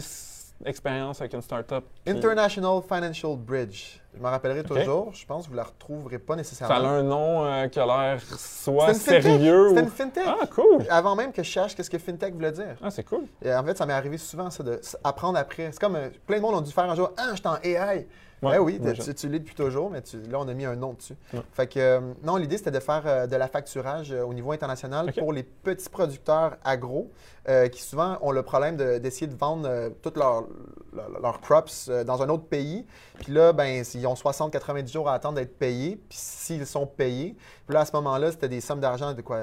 expérience 0.64 1.20
avec 1.22 1.34
une 1.34 1.42
startup. 1.42 1.84
puis 2.06 2.16
International 2.16 2.82
Financial 2.88 3.36
Bridge. 3.36 4.00
Je 4.16 4.22
m'en 4.22 4.30
rappellerai 4.30 4.64
toujours. 4.64 5.12
Je 5.14 5.26
pense 5.26 5.44
que 5.46 5.50
vous 5.50 5.58
la 5.58 5.64
retrouverez 5.64 6.20
pas 6.20 6.34
Ça 6.34 6.36
a 6.36 6.38
nécessairement. 6.38 6.88
un 6.88 7.04
nom 7.04 7.46
euh, 7.46 7.68
qui 7.68 7.80
a 7.80 7.86
l'air 7.86 8.22
soit 8.38 8.94
sérieux 8.94 9.70
C'était 9.70 9.82
ou. 9.82 9.84
une 9.84 9.90
fintech. 9.90 10.24
Ah, 10.26 10.46
cool! 10.56 10.86
Avant 10.90 11.16
même 11.16 11.34
que 11.34 11.44
je 11.44 11.50
cherche 11.50 11.76
qu'est-ce 11.76 11.90
que 11.90 11.98
fintech 11.98 12.34
voulait 12.34 12.54
dire. 12.54 12.78
Ah, 12.82 12.90
c'est 12.92 13.04
cool. 13.04 13.26
Et 13.44 13.54
en 13.54 13.64
fait, 13.66 13.78
ça 13.78 13.86
m'est 13.86 13.94
arrivé 13.94 14.18
souvent, 14.18 14.50
ça, 14.50 14.64
de 14.64 14.80
apprendre 15.04 15.38
après. 15.38 15.70
C'est 15.74 15.80
comme 15.82 15.98
euh, 15.98 16.10
plein 16.26 16.38
de 16.38 16.42
monde 16.42 16.56
ont 16.56 16.62
dû 16.62 16.72
faire 16.72 16.90
un 16.90 16.96
jour 16.96 17.12
Ah, 17.18 17.32
je 17.32 17.36
suis 17.36 17.48
en 17.48 17.58
AI. 17.62 18.08
Ouais, 18.42 18.58
Ben 18.58 18.60
oui, 18.60 18.80
tu, 19.04 19.16
tu 19.16 19.28
l'es 19.30 19.40
depuis 19.40 19.56
toujours, 19.56 19.90
mais 19.90 20.02
tu- 20.02 20.22
là, 20.24 20.38
on 20.40 20.48
a 20.48 20.54
mis 20.54 20.66
un 20.66 20.76
nom 20.76 20.94
dessus. 20.94 21.16
Ouais. 21.34 21.40
Fait 21.54 21.68
que, 21.68 21.80
euh, 21.80 22.00
non, 22.22 22.36
l'idée, 22.36 22.58
c'était 22.58 22.70
de 22.70 22.80
faire 22.82 23.28
de 23.28 23.36
la 23.36 23.48
facturage 23.48 24.12
au 24.12 24.34
niveau 24.34 24.52
international 24.52 25.12
pour 25.18 25.34
les 25.34 25.42
petits 25.44 25.90
producteurs 25.90 26.58
agro 26.64 27.10
euh, 27.48 27.68
qui 27.68 27.82
souvent 27.82 28.18
ont 28.22 28.32
le 28.32 28.42
problème 28.44 28.76
de- 28.76 28.98
d'essayer 28.98 29.28
de, 29.28 29.36
vendre 29.36 29.68
euh, 29.70 29.90
toutes 30.02 30.18
leurs 30.18 30.46
leurs- 30.94 31.20
leurs 31.22 31.42
crops 31.42 31.90
euh, 31.90 32.04
dans 32.04 32.24
un 32.24 32.30
autre 32.30 32.46
pays. 32.46 32.86
Puis 33.20 33.32
là, 33.34 33.52
ben, 33.54 33.84
ils 33.94 34.08
ont 34.08 34.14
60-90 34.16 34.92
jours 34.92 35.10
à 35.10 35.14
attendre 35.14 35.36
d'être 35.36 35.58
payés. 35.58 35.98
Puis 36.10 36.18
s'ils 36.20 36.66
sont 36.66 36.88
payés, 36.88 37.36
puis 37.68 37.74
là, 37.76 37.82
à 37.82 37.86
ce 37.86 37.92
moment-là, 37.94 38.32
c'était 38.32 38.48
des 38.48 38.62
sommes 38.62 38.80
d'argent 38.80 39.14
de 39.14 39.22
quoi 39.22 39.40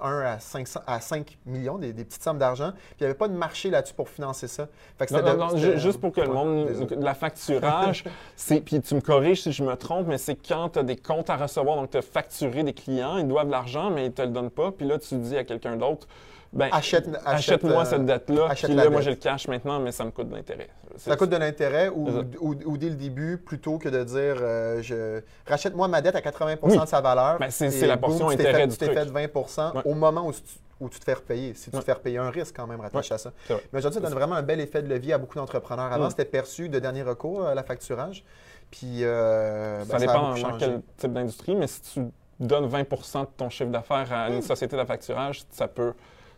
1 0.00 0.20
à 0.20 0.38
500 0.38 0.80
à 0.86 1.00
5 1.00 1.38
millions, 1.46 1.78
des, 1.78 1.92
des 1.92 2.04
petites 2.04 2.22
sommes 2.22 2.38
d'argent. 2.38 2.72
Puis 2.72 2.82
il 3.00 3.02
n'y 3.02 3.06
avait 3.06 3.14
pas 3.18 3.28
de 3.28 3.34
marché 3.34 3.70
là-dessus 3.70 3.94
pour 3.94 4.08
financer 4.08 4.46
ça. 4.46 4.68
Fait 4.98 5.06
que 5.06 5.14
Non, 5.14 5.22
non, 5.22 5.48
de- 5.54 5.72
non, 5.72 5.76
juste 5.78 6.00
pour 6.00 6.12
que 6.12 6.20
le 6.20 6.28
monde. 6.28 6.66
désolé. 6.66 6.96
La 6.96 7.14
facturage, 7.14 8.04
c'est. 8.36 8.60
Puis 8.60 8.80
tu 8.80 8.94
me 8.94 9.00
corriges 9.00 9.42
si 9.42 9.52
je 9.52 9.64
me 9.64 9.74
trompe, 9.76 10.06
mais 10.06 10.18
c'est 10.18 10.36
quand 10.36 10.68
tu 10.70 10.78
as 10.78 10.82
des 10.82 10.96
comptes 10.96 11.30
à 11.30 11.36
recevoir, 11.36 11.76
donc 11.76 11.90
tu 11.90 11.96
as 11.96 12.02
facturé 12.02 12.62
des 12.62 12.74
clients, 12.74 13.16
ils 13.18 13.26
doivent 13.26 13.46
de 13.46 13.52
l'argent, 13.52 13.90
mais 13.90 14.06
ils 14.06 14.12
te 14.12 14.22
le 14.22 14.28
donnent 14.28 14.50
pas. 14.50 14.70
Puis 14.70 14.86
là, 14.86 14.98
tu 14.98 15.16
dis 15.16 15.36
à 15.36 15.44
quelqu'un 15.44 15.76
d'autre, 15.76 16.06
ben, 16.52 16.68
Achète, 16.72 17.06
achète, 17.08 17.26
achète-moi 17.26 17.82
euh, 17.82 17.84
cette 17.84 18.04
dette-là. 18.04 18.46
achète 18.50 18.70
Puis 18.70 18.76
la 18.76 18.84
là, 18.84 18.90
moi, 18.90 19.00
j'ai 19.02 19.10
le 19.10 19.16
cash 19.16 19.46
maintenant, 19.46 19.78
mais 19.78 19.92
ça 19.92 20.04
me 20.04 20.10
coûte 20.10 20.28
de 20.28 20.34
l'intérêt. 20.34 20.68
Ça 20.96 21.16
coûte 21.16 21.30
de 21.30 21.36
l'intérêt 21.36 21.88
ou, 21.88 22.06
C'est 22.08 22.12
ça. 22.12 22.22
ou, 22.40 22.54
ou 22.64 22.76
dès 22.76 22.88
le 22.88 22.96
début, 22.96 23.38
plutôt 23.38 23.78
que 23.78 23.88
de 23.88 24.02
dire 24.02 24.36
euh, 24.40 24.82
je 24.82 25.20
rachète-moi 25.46 25.86
ma 25.86 26.00
dette 26.00 26.16
à 26.16 26.20
80 26.20 26.56
Oui. 26.62 26.76
de 26.78 26.86
sa 26.86 27.00
valeur. 27.00 27.38
Ben, 27.38 27.50
c'est- 27.50 27.86
la 27.86 27.96
portion 27.96 28.28
t'es 28.28 28.34
intérêt 28.34 28.52
fait- 28.62 28.66
du 28.66 28.72
Tu 28.76 28.78
t'es 28.86 28.92
fait 28.94 29.04
20 29.04 29.74
Ouais. 29.74 29.82
au 29.84 29.94
moment 29.94 30.26
où 30.26 30.32
tu, 30.32 30.40
où 30.80 30.88
tu 30.88 30.98
te 30.98 31.04
fais 31.04 31.12
repayer. 31.14 31.54
Si 31.54 31.70
tu 31.70 31.76
Ouais. 31.76 31.80
te 31.82 31.86
fais 31.86 31.92
repayer 31.92 32.18
un 32.18 32.30
risque 32.30 32.56
quand 32.56 32.66
même 32.66 32.80
rattaché 32.80 33.14
à 33.14 33.18
ça. 33.18 33.32
Mais 33.48 33.78
aujourd'hui, 33.78 34.00
ça 34.00 34.06
donne 34.08 34.14
vraiment 34.18 34.34
un 34.34 34.42
bel 34.42 34.58
effet 34.60 34.82
de 34.82 34.88
levier 34.88 35.12
à 35.12 35.18
beaucoup 35.18 35.36
d'entrepreneurs. 35.38 35.92
Avant, 35.92 36.10
c'était 36.10 36.24
perçu 36.24 36.68
de 36.68 36.78
dernier 36.80 37.02
recours 37.02 37.46
à 37.46 37.54
la 37.54 37.62
facturage. 37.62 38.24
Puis 38.72 39.04
euh, 39.04 39.84
Ça 39.84 39.92
ben, 39.92 39.94
a 39.94 39.98
dépend 40.00 40.34
dans 40.34 40.56
quel 40.58 40.80
type 40.96 41.12
d'industrie, 41.12 41.54
mais 41.54 41.66
si 41.68 41.80
tu 41.82 42.00
donnes 42.40 42.66
20% 42.66 43.20
de 43.22 43.28
ton 43.36 43.50
chiffre 43.50 43.70
d'affaires 43.70 44.12
à 44.12 44.30
Hmm. 44.30 44.34
une 44.34 44.42
société 44.42 44.76
de 44.76 44.84
facturage, 44.84 45.42
ça 45.50 45.68
peut, 45.68 45.92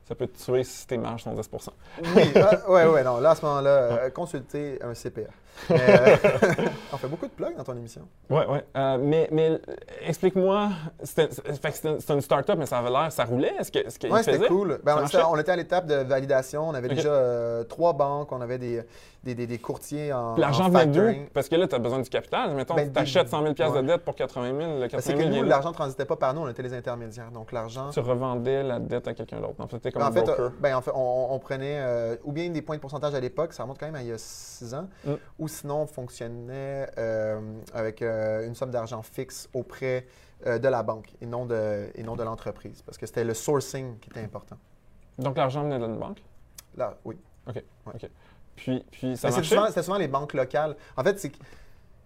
ça 0.07 0.15
peut 0.15 0.27
te 0.27 0.39
tuer 0.43 0.65
si 0.65 0.87
tes 0.87 0.99
marges 0.99 1.23
sont 1.23 1.33
10 1.33 1.49
Oui, 2.17 2.23
ah, 2.37 2.71
ouais, 2.71 2.87
ouais, 2.87 3.05
non. 3.05 3.19
Là, 3.19 3.31
à 3.31 3.35
ce 3.35 3.45
moment-là, 3.45 3.71
euh, 3.71 4.11
consultez 4.11 4.79
un 4.83 4.95
CPA. 4.95 5.31
Euh, 5.71 5.77
on 6.93 6.97
fait 6.97 7.07
beaucoup 7.09 7.27
de 7.27 7.33
plugs 7.33 7.57
dans 7.57 7.65
ton 7.65 7.77
émission. 7.77 8.03
Oui, 8.31 8.43
oui. 8.49 8.59
mais 9.01 9.29
mais 9.31 9.51
euh, 9.51 9.59
explique-moi, 10.07 10.71
que 10.99 11.07
c'était 11.07 12.13
une 12.15 12.21
start-up, 12.21 12.57
mais 12.59 12.67
ça 12.67 12.79
avait 12.79 12.91
l'air, 12.91 13.13
ça 13.13 13.25
roulait? 13.25 13.53
Est-ce 13.59 13.71
que- 13.71 14.09
Oui, 14.11 14.21
c'était 14.25 14.47
cool. 14.49 14.81
Ben, 14.83 14.97
on, 15.01 15.07
était, 15.07 15.19
on 15.23 15.37
était 15.39 15.53
à 15.53 15.57
l'étape 15.57 15.87
de 15.87 15.95
validation. 15.97 16.69
On 16.69 16.75
avait 16.75 16.89
déjà 16.89 17.11
euh, 17.11 17.65
trois 17.65 17.93
banques, 17.93 18.33
on 18.33 18.41
avait 18.41 18.59
des, 18.59 18.83
des, 19.23 19.35
des- 19.35 19.47
des 19.47 19.59
courtiers 19.59 20.13
en. 20.13 20.37
L'argent 20.37 20.67
en 20.67 20.69
vient 20.71 20.87
d'où? 20.87 21.13
Parce 21.33 21.49
que 21.49 21.55
là, 21.57 21.69
tu 21.69 21.75
as 21.75 21.79
besoin 21.79 22.01
du 22.01 22.11
capital. 22.11 22.55
Mettons, 22.55 22.75
Ben, 22.75 22.93
tu 22.93 22.99
achètes 22.99 23.29
100 23.29 23.43
000 23.57 23.71
ouais. 23.73 23.83
de 23.83 23.87
dette 23.87 24.05
pour 24.05 24.15
80 24.17 24.47
000. 24.59 24.59
Le 24.59 24.81
Ben, 24.81 24.89
80 24.89 25.01
C'est 25.01 25.09
000 25.11 25.19
que 25.21 25.25
nous, 25.27 25.33
vient 25.35 25.43
d'où? 25.43 25.49
l'argent 25.49 25.69
ne 25.71 25.75
transitait 25.75 26.05
pas 26.05 26.17
par 26.17 26.35
nous, 26.35 26.41
on 26.43 26.49
était 26.49 26.63
les 26.63 26.75
intermédiaires. 26.75 27.31
Donc 27.31 27.53
l'argent. 27.53 27.91
Tu 27.91 28.01
revendais 28.01 28.63
la 28.63 28.79
dette 28.81 29.07
à 29.09 29.15
quelqu'un 29.15 29.41
d'autre. 29.41 29.55
En 29.61 29.69
fait, 29.69 29.91
comme 29.93 30.03
en 30.03 30.07
un 30.07 30.13
fait, 30.13 30.23
broker. 30.23 30.47
euh, 30.47 30.51
ben, 30.61 30.75
en 30.77 30.81
fait, 30.81 30.91
on, 30.95 31.29
on 31.31 31.39
prenait 31.39 31.79
euh, 31.79 32.17
ou 32.25 32.33
bien 32.33 32.49
des 32.51 32.63
points 32.63 32.77
de 32.77 32.81
pourcentage 32.81 33.15
à 33.15 33.21
l'époque, 33.21 33.53
ça 33.53 33.63
remonte 33.63 33.79
quand 33.79 33.87
même 33.87 33.95
à 33.95 34.03
il 34.03 34.09
y 34.09 34.13
a 34.13 34.19
six 34.19 34.75
ans, 34.75 34.87
Mm. 35.05 35.13
Ou 35.43 35.49
sinon 35.49 35.83
on 35.83 35.87
fonctionnait 35.87 36.89
euh, 36.99 37.41
avec 37.75 38.01
euh, 38.01 38.47
une 38.47 38.55
somme 38.55 38.71
d'argent 38.71 39.03
fixe 39.03 39.49
auprès 39.53 40.07
euh, 40.47 40.59
de 40.59 40.69
la 40.69 40.83
banque 40.85 41.09
et 41.21 41.27
non 41.27 41.47
de, 41.47 41.89
et 41.95 42.03
non 42.05 42.15
de 42.17 42.23
l'entreprise, 42.23 42.83
parce 42.83 42.97
que 42.97 43.07
c'était 43.07 43.25
le 43.25 43.35
sourcing 43.35 43.99
qui 43.99 44.09
était 44.11 44.21
important. 44.23 44.57
Donc, 45.19 45.37
l'argent 45.37 45.63
venait 45.65 45.79
d'une 45.79 45.99
banque? 45.99 46.23
Là, 46.77 46.97
oui. 47.05 47.17
Puis, 48.57 48.85
puis 48.91 49.17
ça 49.17 49.31
marchait? 49.31 49.83
souvent, 49.83 49.99
les 49.99 50.09
banques 50.09 50.35
locales. 50.35 50.77
En 50.97 51.03
fait, 51.03 51.19
c'est 51.19 51.31
que 51.31 51.39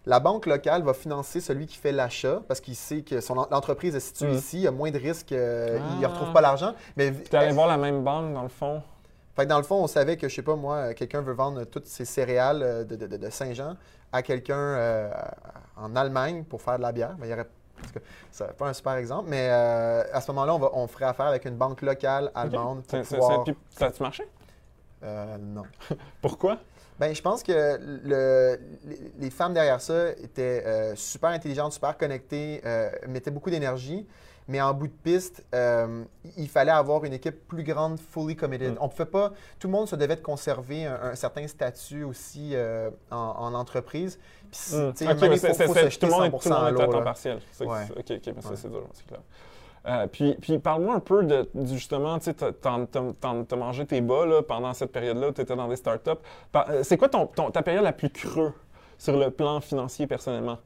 la 0.07 0.21
banque 0.21 0.47
locale 0.47 0.83
va 0.83 0.95
financer 0.95 1.41
celui 1.41 1.67
qui 1.67 1.77
fait 1.77 1.93
l'achat 1.93 2.41
parce 2.49 2.61
qu'il 2.61 2.77
sait 2.77 3.03
que 3.03 3.21
son 3.21 3.37
en- 3.39 3.49
l'entreprise 3.51 3.95
est 3.97 4.01
située 4.01 4.29
Mm. 4.33 4.35
ici, 4.37 4.57
il 4.59 4.63
y 4.63 4.67
a 4.67 4.71
moins 4.71 4.91
de 4.91 4.99
risques, 4.99 5.31
il 5.33 5.37
ne 5.37 6.05
Ah. 6.05 6.09
retrouve 6.09 6.33
pas 6.33 6.41
l'argent. 6.41 6.75
Mais 6.97 7.11
T'es 7.13 7.37
allé 7.37 7.53
voir 7.53 7.67
la 7.69 7.77
même 7.77 8.03
banque, 8.03 8.33
dans 8.33 8.43
le 8.43 8.49
fond? 8.49 8.83
Fait 9.37 9.45
que 9.45 9.51
dans 9.51 9.59
le 9.59 9.65
fond, 9.65 9.77
on 9.83 9.87
savait 9.87 10.17
que, 10.17 10.29
je 10.31 10.35
sais 10.35 10.43
pas, 10.43 10.57
moi, 10.57 10.95
quelqu'un 10.95 11.21
veut 11.21 11.35
vendre 11.35 11.65
toutes 11.65 11.87
ses 11.87 12.07
céréales 12.07 12.63
euh, 12.63 12.85
de, 12.85 12.97
de- 12.97 13.07
de- 13.07 13.17
de 13.19 13.31
Saint-Jean 13.31 13.77
à 14.11 14.23
quelqu'un 14.23 14.57
euh, 14.57 15.11
en 15.77 15.95
Allemagne 15.95 16.45
pour 16.45 16.63
faire 16.63 16.79
de 16.79 16.83
la 16.83 16.91
bière. 16.93 17.17
Ben, 17.19 17.27
il 17.27 17.31
y 17.31 17.33
aurait, 17.35 17.47
c'est 18.31 18.57
pas 18.57 18.69
un 18.69 18.73
super 18.73 18.95
exemple, 18.95 19.29
mais 19.29 19.49
euh, 19.51 20.05
à 20.11 20.23
ce 20.23 20.31
moment-là, 20.33 20.55
on, 20.55 20.59
va- 20.59 20.71
on 20.73 20.87
ferait 20.87 21.05
affaire 21.05 21.27
avec 21.27 21.45
une 21.45 21.57
banque 21.57 21.83
locale 21.83 22.33
allemande 22.35 22.83
pour 22.85 22.99
pouvoir... 23.03 23.45
Puis, 23.45 23.55
ça 23.79 23.87
a-tu 23.87 24.03
marché? 24.03 24.27
Euh, 25.03 25.37
non. 25.39 25.65
Pourquoi? 26.23 26.57
Ben, 26.99 27.15
je 27.15 27.21
pense 27.21 27.43
que 27.43 27.79
le- 28.05 28.59
les, 29.19 29.29
femmes 29.29 29.53
derrière 29.53 29.83
ça 29.83 30.13
étaient 30.13 30.65
euh, 30.65 30.97
super 30.97 31.29
intelligentes, 31.29 31.75
super 31.75 31.99
connectées, 31.99 32.63
mettaient 33.07 33.31
beaucoup 33.31 33.51
d'énergie. 33.51 34.07
Mais 34.49 34.61
en 34.61 34.73
bout 34.75 34.87
de 34.87 34.93
piste, 34.93 35.45
euh, 35.55 36.05
il 36.37 36.49
fallait 36.49 36.71
avoir 36.71 37.05
une 37.05 37.13
équipe 37.13 37.49
plus 37.49 37.65
grande, 37.65 37.99
fully 37.99 38.37
committed. 38.37 38.75
Mm. 38.75 38.79
On 38.81 38.89
pouvait 38.89 39.05
pas. 39.07 39.33
Tout 39.59 39.67
le 39.67 39.73
monde 39.73 39.89
se 39.89 39.97
devait 39.97 40.15
de 40.17 40.21
conserver 40.21 40.87
un, 40.87 41.01
un 41.03 41.15
certain 41.17 41.47
statut 41.49 42.05
aussi 42.05 42.51
euh, 42.55 42.91
en, 43.11 43.17
en 43.17 43.55
entreprise. 43.55 44.19
Puis, 44.51 44.59
faut- 45.39 45.67
faut 45.67 45.75
se 45.75 45.99
tout 45.99 46.07
le 46.07 46.13
monde 46.13 46.25
est, 46.27 46.29
100% 46.29 46.43
tout 46.43 46.49
le 46.49 46.55
monde 46.73 46.81
à 46.81 46.87
temps 46.87 47.03
partiel. 47.03 47.41
C'est- 47.51 47.67
Ouais. 47.67 47.83
OK, 47.91 48.05
OK, 48.11 48.33
mais 48.37 48.43
ça, 48.43 48.51
Ouais. 48.51 48.57
c'est 48.57 48.71
dur, 48.71 48.85
c'est 48.93 49.07
clair. 49.07 49.21
Euh, 49.89 50.07
puis, 50.09 50.37
puis 50.41 50.59
parle-moi 50.59 50.95
un 50.97 51.01
peu 51.01 51.23
de, 51.25 51.49
du- 51.55 51.75
justement, 51.75 52.19
tu 52.19 52.33
t'as 52.35 53.57
mangé 53.57 53.87
tes 53.87 54.01
bas 54.01 54.27
là, 54.27 54.43
pendant 54.43 54.73
cette 54.75 54.91
période-là 54.93 55.29
où 55.29 55.33
tu 55.33 55.41
étais 55.41 55.55
dans 55.57 55.69
des 55.69 55.77
startups. 55.77 56.11
C'est 56.83 56.97
quoi 56.97 57.09
ton, 57.09 57.27
ton- 57.27 57.51
ta 57.51 57.63
période 57.63 57.85
la 57.85 57.93
plus 57.93 58.11
creux 58.11 58.53
sur 58.99 59.17
le 59.17 59.31
plan 59.31 59.61
financier 59.61 60.07
personnellement? 60.07 60.59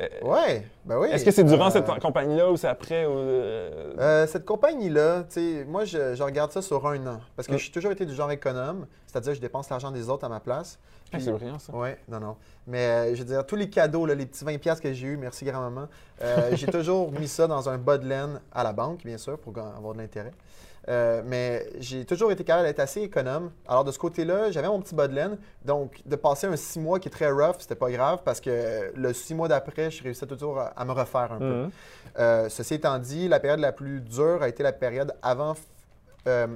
Euh, 0.00 0.08
Ouais, 0.22 0.66
ben 0.86 0.98
oui. 0.98 1.08
Est-ce 1.12 1.24
que 1.24 1.30
c'est 1.30 1.44
durant 1.44 1.68
Euh, 1.68 1.70
cette 1.70 1.86
compagnie-là 2.00 2.50
ou 2.50 2.56
c'est 2.56 2.66
après? 2.68 3.04
ou, 3.06 3.10
euh, 3.12 4.26
cette 4.26 4.44
compagnie-là, 4.46 5.24
tu 5.24 5.34
sais, 5.58 5.64
moi, 5.64 5.84
je, 5.84 6.14
je 6.14 6.22
regarde 6.22 6.50
ça 6.50 6.62
sur 6.62 6.86
un 6.86 7.06
an. 7.06 7.20
Parce 7.36 7.46
que 7.46 7.54
Mm. 7.54 7.58
j'ai 7.58 7.70
toujours 7.72 7.92
été 7.92 8.06
du 8.06 8.14
genre 8.14 8.30
économe, 8.30 8.86
c'est-à-dire 9.06 9.32
que 9.32 9.36
je 9.36 9.40
dépense 9.40 9.68
l'argent 9.68 9.90
des 9.90 10.08
autres 10.08 10.24
à 10.24 10.28
ma 10.30 10.40
place. 10.40 10.78
ah, 11.12 11.20
c'est 11.20 11.30
brillant, 11.30 11.58
ça. 11.58 11.72
Oui, 11.76 11.90
non, 12.08 12.20
non. 12.20 12.36
Mais 12.66 12.78
euh, 12.86 13.14
je 13.14 13.18
veux 13.20 13.26
dire, 13.26 13.44
tous 13.44 13.56
les 13.56 13.68
cadeaux, 13.68 14.06
là, 14.06 14.14
les 14.14 14.24
petits 14.24 14.44
20$ 14.46 14.58
piastres 14.58 14.82
que 14.82 14.92
j'ai 14.94 15.08
eu, 15.08 15.16
merci 15.18 15.44
grand-maman, 15.44 15.86
j'ai 16.54 16.66
toujours 16.72 17.12
mis 17.12 17.28
ça 17.28 17.46
dans 17.46 17.68
un 17.68 17.76
bas 17.76 17.98
de 17.98 18.08
laine 18.08 18.40
à 18.50 18.64
la 18.64 18.72
banque, 18.72 19.04
bien 19.04 19.18
sûr, 19.18 19.38
pour 19.38 19.52
avoir 19.58 19.92
de 19.92 19.98
l'intérêt. 19.98 20.32
Euh, 20.88 21.22
mais 21.24 21.68
j'ai 21.78 22.04
toujours 22.04 22.32
été 22.32 22.42
capable 22.42 22.66
d'être 22.66 22.80
assez 22.80 23.02
économe. 23.02 23.52
Alors, 23.68 23.84
de 23.84 23.92
ce 23.92 23.98
côté-là, 23.98 24.50
j'avais 24.50 24.66
mon 24.66 24.80
petit 24.80 24.94
bas 24.94 25.06
de 25.06 25.14
laine. 25.14 25.38
Donc, 25.64 26.02
de 26.04 26.16
passer 26.16 26.48
un 26.48 26.56
six 26.56 26.80
mois 26.80 26.98
qui 26.98 27.08
est 27.08 27.12
très 27.12 27.30
rough, 27.30 27.56
c'était 27.60 27.76
pas 27.76 27.90
grave 27.90 28.20
parce 28.24 28.40
que 28.40 28.92
le 28.94 29.12
six 29.12 29.34
mois 29.34 29.48
d'après, 29.48 29.90
je 29.90 30.02
réussissais 30.02 30.26
toujours 30.26 30.58
à, 30.58 30.66
à 30.68 30.84
me 30.84 30.92
refaire 30.92 31.32
un 31.32 31.38
peu. 31.38 31.54
Mhm. 31.62 31.70
Euh, 32.18 32.48
ceci 32.48 32.74
étant 32.74 32.98
dit, 32.98 33.28
la 33.28 33.38
période 33.38 33.60
la 33.60 33.72
plus 33.72 34.00
dure 34.00 34.42
a 34.42 34.48
été 34.48 34.62
la 34.62 34.72
période 34.72 35.14
avant, 35.22 35.54
euh, 36.26 36.48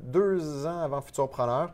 deux 0.00 0.66
ans 0.66 0.80
avant 0.80 1.00
Futurpreneur, 1.00 1.72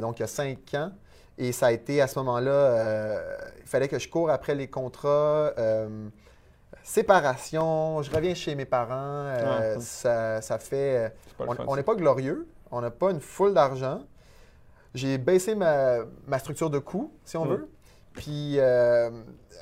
donc 0.00 0.18
il 0.18 0.22
y 0.22 0.24
a 0.24 0.28
cinq 0.28 0.58
ans. 0.74 0.92
Et 1.38 1.52
ça 1.52 1.66
a 1.66 1.72
été 1.72 2.00
à 2.00 2.06
ce 2.06 2.18
moment-là, 2.20 3.20
il 3.60 3.66
fallait 3.66 3.88
que 3.88 3.98
je 3.98 4.08
cours 4.08 4.30
après 4.30 4.54
les 4.54 4.68
contrats, 4.68 5.52
séparation, 6.86 8.00
je 8.02 8.10
reviens 8.14 8.34
chez 8.34 8.54
mes 8.54 8.64
parents, 8.64 8.92
euh, 8.94 9.74
Ah. 9.76 9.80
ça, 9.80 10.40
ça 10.40 10.58
fait... 10.58 11.12
Le 11.40 11.46
On 11.66 11.76
n'est 11.76 11.82
pas 11.82 11.94
glorieux, 11.94 12.46
on 12.70 12.80
n'a 12.80 12.90
pas 12.90 13.10
une 13.10 13.20
foule 13.20 13.52
d'argent. 13.54 14.00
J'ai 14.94 15.18
baissé 15.18 15.54
ma, 15.54 15.98
ma 16.26 16.38
structure 16.38 16.70
de 16.70 16.78
coûts, 16.78 17.12
si 17.24 17.36
on 17.36 17.44
Mm. 17.44 17.48
veut. 17.50 17.68
Puis 18.14 18.54
euh, 18.58 19.10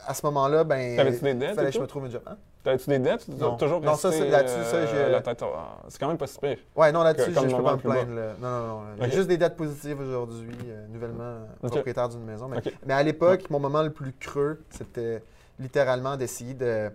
à 0.06 0.14
ce 0.14 0.24
moment-là, 0.26 0.62
ben, 0.64 0.96
T'avais-tu 0.96 1.20
des 1.24 1.30
il 1.30 1.38
dettes 1.38 1.54
fallait 1.56 1.68
que 1.70 1.74
je 1.74 1.80
me 1.80 1.86
trouve 1.88 2.04
une 2.04 2.12
job. 2.12 2.22
Hein? 2.26 2.36
T'avais-tu 2.62 2.88
des 2.88 2.98
dettes? 3.00 3.26
Non. 3.28 3.56
toujours 3.56 3.80
Non, 3.80 3.94
ça, 3.96 4.12
c'est- 4.12 4.30
là-dessus, 4.30 4.62
ça, 4.70 4.76
euh, 4.76 4.86
j'ai- 5.06 5.10
la 5.10 5.20
tête 5.22 5.42
au- 5.42 5.46
C'est 5.88 5.98
quand 5.98 6.06
même 6.08 6.16
pas 6.18 6.26
si 6.28 6.38
pire. 6.38 6.58
Ouais, 6.76 6.92
non, 6.92 7.02
là-dessus, 7.02 7.32
je, 7.34 7.48
je 7.48 7.56
peux 7.56 7.62
pas 7.64 7.72
me 7.76 7.80
plaindre. 7.80 8.14
là. 8.14 8.34
Non, 8.40 8.48
non, 8.48 8.66
non. 8.80 8.84
J'ai 9.00 9.10
juste 9.10 9.28
des 9.28 9.36
dates 9.38 9.56
positives 9.56 9.98
aujourd'hui, 10.00 10.56
euh, 10.68 10.86
nouvellement 10.88 11.40
propriétaire 11.62 12.08
d'une 12.10 12.24
maison. 12.24 12.46
Mais, 12.48 12.58
mais 12.86 12.94
à 12.94 13.02
l'époque, 13.02 13.50
mon 13.50 13.58
moment 13.58 13.82
le 13.82 13.90
plus 13.90 14.12
creux, 14.12 14.62
c'était 14.70 15.22
littéralement 15.58 16.16
d'essayer 16.16 16.54
de 16.54 16.90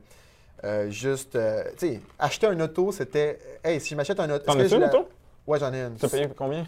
euh, 0.63 0.89
juste. 0.89 1.36
euh, 1.36 1.63
tu 1.78 1.88
sais, 1.88 2.02
acheter 2.17 2.48
un 2.48 2.60
auto, 2.60 2.91
c'était. 2.91 3.39
Hey, 3.63 3.80
si 3.80 3.89
je 3.89 3.95
m'achète 3.95 4.19
un 4.19 4.30
auto. 4.30 4.45
T'en 4.45 4.60
as-tu 4.60 4.76
une 4.76 4.82
la- 4.82 4.88
auto? 4.88 5.08
Ouais, 5.48 5.60
j'en 5.60 5.74
ai 5.74 5.82
une. 5.82 5.95
Tu 5.95 6.06
as 6.06 6.10
payé 6.10 6.28
combien? 6.38 6.65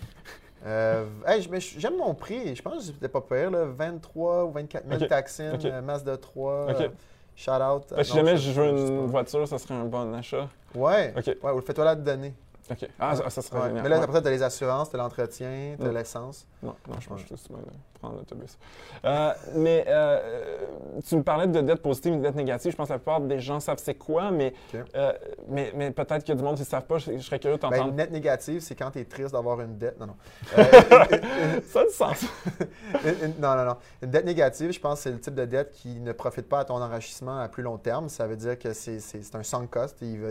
Euh, 0.66 1.06
hey, 1.26 1.48
j'aime 1.78 1.98
mon 1.98 2.14
prix. 2.14 2.56
Je 2.56 2.62
pense 2.62 2.76
que 2.76 2.82
c'était 2.94 3.08
pas 3.08 3.22
pire, 3.22 3.50
là. 3.52 3.66
23 3.66 4.46
ou 4.46 4.52
24 4.52 4.88
000 4.88 5.02
Ok. 5.02 5.08
taxines, 5.10 5.52
Ok. 5.56 5.66
euh, 5.66 5.82
Mazda 5.82 6.18
3. 6.18 6.68
Ok. 6.72 6.82
euh, 6.82 6.88
shout 7.36 7.52
out. 7.52 7.94
Si 8.04 8.14
jamais 8.14 8.38
je- 8.38 8.52
veux 8.52 8.68
une 8.68 9.08
voiture, 9.08 9.48
ça 9.48 9.58
serait 9.58 9.74
un 9.74 9.86
bon 9.86 10.14
achat. 10.14 10.48
Ouais. 10.76 11.14
OK. 11.18 11.36
Ouais, 11.44 11.52
ou 11.52 11.56
le 11.58 11.62
fais-toi 11.62 11.86
là 11.86 11.96
de 11.96 12.02
donner. 12.04 12.34
OK. 12.70 12.88
Ah, 13.00 13.16
ça, 13.16 13.30
ça 13.30 13.42
serait 13.42 13.60
Ouais. 13.60 13.68
génial. 13.68 13.84
Mais 13.84 13.90
là, 13.90 13.98
Ouais. 13.98 14.04
après 14.04 14.16
ça, 14.18 14.22
t'as 14.22 14.30
les 14.30 14.44
assurances, 14.44 14.90
t'as 14.90 14.98
l'entretien, 14.98 15.76
t'as 15.80 15.90
Mm. 15.90 15.94
l'essence. 15.94 16.48
Non, 16.64 16.76
non, 16.88 16.96
je 17.00 17.08
pense 17.10 17.20
Ouais. 17.22 17.58
de 17.60 18.00
prendre 18.00 18.18
l'autobus. 18.18 18.58
Euh, 19.04 19.34
mais 19.56 19.84
euh, 19.88 20.66
tu 21.06 21.16
me 21.18 21.24
parlais 21.24 21.48
de 21.48 21.60
dette 21.62 21.82
positive 21.82 22.14
et 22.14 22.18
de 22.18 22.22
dette 22.22 22.36
négative. 22.36 22.72
Je 22.72 22.78
pense 22.78 22.88
que 22.88 22.94
la 22.94 23.00
plupart 23.00 23.20
des 23.22 23.40
gens 23.40 23.60
savent 23.60 23.80
c'est 23.82 23.96
quoi, 23.96 24.32
mais, 24.32 24.54
euh, 24.96 25.12
mais, 25.50 25.72
mais 25.76 25.92
peut-être 25.92 26.24
qu'il 26.24 26.30
y 26.30 26.32
a 26.32 26.36
du 26.36 26.44
monde 26.44 26.56
qui 26.56 26.62
ne 26.62 26.66
savent 26.68 26.86
pas. 26.86 26.98
Je, 26.98 27.12
je 27.18 27.22
serais 27.22 27.40
curieux 27.40 27.58
de 27.58 27.62
Ben, 27.62 27.70
t'entendre. 27.72 27.90
une 27.90 27.96
dette 27.96 28.12
négative, 28.12 28.62
c'est 28.62 28.76
quand 28.76 28.92
tu 28.92 29.00
es 29.00 29.06
triste 29.06 29.34
d'avoir 29.34 29.60
une 29.62 29.78
dette. 29.78 30.00
Non, 30.00 30.08
non. 30.08 30.16
Euh, 30.58 31.60
ça 31.66 31.82
a 31.82 31.86
du 31.86 31.92
sens. 31.92 32.26
non, 33.40 33.56
non, 33.56 33.66
non. 33.66 33.76
Une 34.02 34.10
dette 34.12 34.26
négative, 34.26 34.72
je 34.72 34.80
pense 34.80 35.00
que 35.00 35.04
c'est 35.04 35.12
le 35.12 35.20
type 35.20 35.36
de 35.36 35.46
dette 35.46 35.72
qui 35.72 36.00
ne 36.00 36.12
profite 36.12 36.48
pas 36.48 36.60
à 36.60 36.66
ton 36.66 36.82
enrichissement 36.82 37.40
à 37.40 37.48
plus 37.50 37.64
long 37.64 37.78
terme. 37.78 38.10
Ça 38.10 38.28
veut 38.28 38.36
dire 38.36 38.58
que 38.58 38.74
c'est 38.74 39.00
un 39.34 39.44
sunk 39.44 39.68
cost. 39.68 39.98
il 40.02 40.20
va 40.22 40.30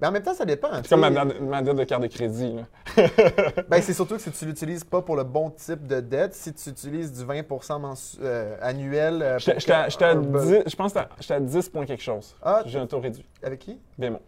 Mais 0.00 0.08
en 0.08 0.12
même 0.12 0.22
temps, 0.22 0.34
ça 0.34 0.44
dépend. 0.44 0.68
C'est 0.82 0.88
comme 0.88 1.00
ma, 1.08 1.24
ma 1.24 1.62
dette 1.62 1.76
de 1.76 1.84
carte 1.84 2.02
de 2.02 2.08
crédit. 2.08 2.52
Là. 2.56 2.62
Ben, 3.68 3.80
c'est 3.80 3.92
surtout 3.94 4.16
que 4.16 4.20
si 4.20 4.30
tu 4.32 4.44
l'utilises 4.44 4.84
pas 4.84 5.00
pour 5.02 5.16
le 5.16 5.22
bon 5.24 5.50
type 5.50 5.86
de 5.86 6.00
dette, 6.00 6.34
si 6.34 6.52
tu 6.52 6.70
utilises 6.70 7.12
du 7.12 7.24
20 7.24 7.42
mensu- 7.78 8.18
euh, 8.20 8.56
annuel. 8.60 9.22
euh, 9.22 9.38
J'étais 9.38 9.52
pour 9.52 9.60
j'étais 9.60 9.72
à, 9.72 9.84
que- 9.84 9.90
j'étais 9.92 10.04
à 10.04 10.10
un 10.10 10.16
bu- 10.16 10.38
10, 10.38 10.62
je 10.66 10.76
pense 10.76 10.92
que 10.92 10.98
j'étais 11.20 11.34
à 11.34 11.40
10 11.40 11.68
points 11.68 11.86
quelque 11.86 12.02
chose. 12.02 12.34
Ah, 12.42 12.62
J'ai 12.66 12.78
un 12.78 12.86
taux 12.86 13.00
réduit. 13.00 13.24
avec 13.42 13.60
qui? 13.60 13.78
Bon. 13.98 14.20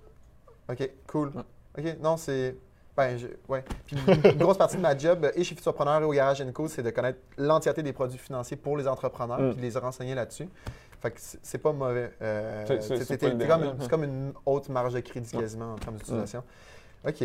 OK, 0.71 0.91
cool. 1.09 1.33
Ouais. 1.35 1.43
OK, 1.93 1.97
non, 2.01 2.17
c'est. 2.17 2.57
Ben, 2.97 3.19
je... 3.19 3.27
ouais. 3.49 3.63
Puis 3.87 3.97
une 4.09 4.39
grosse 4.39 4.57
partie 4.57 4.77
de 4.77 4.81
ma 4.81 4.97
job, 4.97 5.25
euh, 5.25 5.31
et 5.35 5.45
chez 5.45 5.55
Futurpreneur 5.55 6.01
et 6.01 6.05
au 6.05 6.13
Garage 6.13 6.43
Co, 6.55 6.67
c'est 6.67 6.83
de 6.83 6.89
connaître 6.91 7.19
l'entièreté 7.37 7.83
des 7.83 7.93
produits 7.93 8.19
financiers 8.19 8.57
pour 8.57 8.77
les 8.79 8.89
entrepreneurs, 8.89 9.39
Mm. 9.39 9.51
puis 9.53 9.57
de 9.61 9.63
les 9.67 9.77
renseigner 9.79 10.15
là-dessus. 10.15 10.49
Fait 11.07 11.11
que 11.13 11.21
c'est 11.43 11.59
pas 11.59 11.73
mauvais. 11.73 12.11
Euh, 12.21 12.65
C'est- 12.81 13.19
comme, 13.47 13.63
une- 13.63 13.77
c'est 13.81 13.89
comme 13.89 14.05
une 14.05 14.33
haute 14.45 14.69
marge 14.69 14.93
de 14.95 15.01
crédit 15.01 15.37
quasiment 15.37 15.75
en 15.75 15.77
termes 15.77 15.97
d'utilisation. 15.97 16.43
OK. 17.07 17.23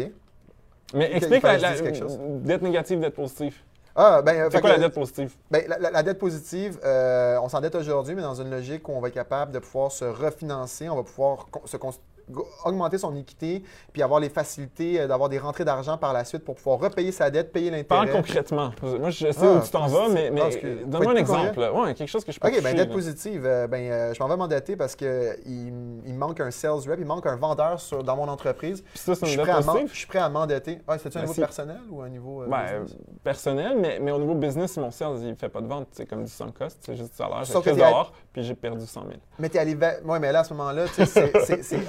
Mais 0.94 1.15
explique 1.15 1.41
la, 1.44 1.58
la- 1.58 1.74
quelque 1.74 1.98
chose? 1.98 2.17
dette 2.41 2.62
négative, 2.62 3.00
dette 3.00 3.15
positive. 3.15 3.56
Ah, 3.96 4.22
ben, 4.22 4.36
euh, 4.36 4.50
C'est 4.52 4.62
quoi 4.62 4.70
que- 4.70 4.76
la 4.76 4.82
dette 4.88 4.94
positive? 4.94 5.36
Ben, 5.50 5.63
la, 5.67 5.78
la- 5.80 5.91
la 5.91 6.04
dette 6.04 6.20
positive, 6.20 6.80
euh, 6.86 7.38
on 7.41 7.50
s'endette 7.50 7.76
aujourd'hui, 7.76 8.13
mais 8.15 8.22
dans 8.22 8.36
une 8.36 8.50
logique 8.52 8.88
où 8.88 8.91
on 8.94 9.02
va 9.02 9.08
être 9.08 9.13
capable 9.13 9.52
de 9.52 9.60
pouvoir 9.60 9.91
se 9.91 10.06
refinancer, 10.06 10.88
on 10.89 10.96
va 10.96 11.04
pouvoir 11.04 11.48
con- 11.52 11.62
se 11.65 11.76
go- 11.78 11.89
augmenter 12.65 12.97
son 12.97 13.15
équité, 13.15 13.63
puis 13.93 14.01
avoir 14.01 14.19
les 14.19 14.29
facilités 14.29 14.99
euh, 15.01 15.07
d'avoir 15.07 15.29
des 15.29 15.39
rentrées 15.39 15.65
d'argent 15.65 15.97
par 15.97 16.13
la 16.13 16.23
suite 16.25 16.43
pour 16.45 16.55
pouvoir 16.55 16.79
repayer 16.79 17.12
sa 17.12 17.29
dette, 17.29 17.51
payer 17.51 17.71
Parle 17.84 18.05
l'intérêt. 18.07 18.21
concrètement. 18.21 18.71
Moi, 18.81 19.10
je 19.10 19.31
sais 19.31 19.45
Ah, 19.45 19.53
où 19.57 19.62
tu 19.63 19.69
t'en 19.71 19.88
vas, 19.88 20.10
mais, 20.10 20.29
donne-moi 20.86 21.13
un 21.13 21.15
exemple. 21.15 21.60
Ouais, 21.73 21.93
quelque 21.93 22.07
chose 22.10 22.23
que 22.25 22.31
je 22.31 22.39
peux 22.39 22.47
OK, 22.47 22.62
ben 22.62 22.75
dette 22.75 22.89
là. 22.89 22.93
positive, 22.93 23.45
euh, 23.45 23.67
ben, 23.67 23.81
euh, 23.91 24.13
je 24.13 24.21
m'en 24.21 24.27
vais 24.29 24.38
m'endetter 24.38 24.75
parce 24.75 24.95
qu'il 24.95 25.36
il 26.05 26.13
manque 26.15 26.39
un 26.39 26.51
sales 26.51 26.71
rep, 26.89 26.97
il 26.99 27.05
manque 27.05 27.25
un 27.27 27.36
vendeur 27.36 27.79
sur, 27.79 28.03
dans 28.03 28.15
mon 28.15 28.27
entreprise. 28.27 28.81
Puis 28.81 28.99
ça, 28.99 29.13
Je 29.13 29.19
c'est 29.19 29.34
une 29.34 29.41
prêt 29.41 29.53
dette 29.53 29.65
positive? 29.65 29.89
je 29.91 29.97
suis 29.97 30.07
prêt 30.07 30.19
à 30.19 30.29
m'endetter. 30.29 30.79
Ah, 30.88 30.97
C'est-tu 30.97 31.17
un 31.17 31.21
niveau 31.21 31.34
personnel 31.34 31.79
ou 31.89 32.01
un 32.01 32.10
niveau 32.10 32.43
euh, 32.43 32.47
Ben, 32.47 32.86
personnel, 33.23 33.77
mais, 33.79 33.99
mais 34.01 34.12
au 34.12 34.19
niveau 34.19 34.36
business, 34.36 34.77
mon 34.77 34.91
sales, 34.91 35.17
il 35.23 35.36
fait 35.36 35.49
pas 35.49 35.62
de 35.62 35.67
vente. 35.67 35.88
C'est 35.91 36.05
comme 36.05 36.23
du 36.23 36.31
sans 36.31 36.51
cost. 36.51 36.77
C'est 36.81 36.95
juste 36.95 37.12
du 37.12 37.15
salaire. 37.17 37.43
J'ai 37.43 37.53
Sauf 37.53 37.63
que 37.65 37.69
t'es 38.34 38.41
puis 38.41 38.44
j'ai 38.44 38.56
perdu 38.56 38.86
100 38.86 39.02
000. 39.02 39.13
Mais 39.39 39.50
tu 39.50 39.58
es 39.58 39.60
allé. 39.60 39.78
Oui, 40.06 40.20
mais 40.20 40.32
là, 40.32 40.39
à 40.39 40.44
ce 40.44 40.54
moment-là, 40.54 40.86
tu 40.88 41.06
sais, 41.06 41.63
c'est- 41.63 41.80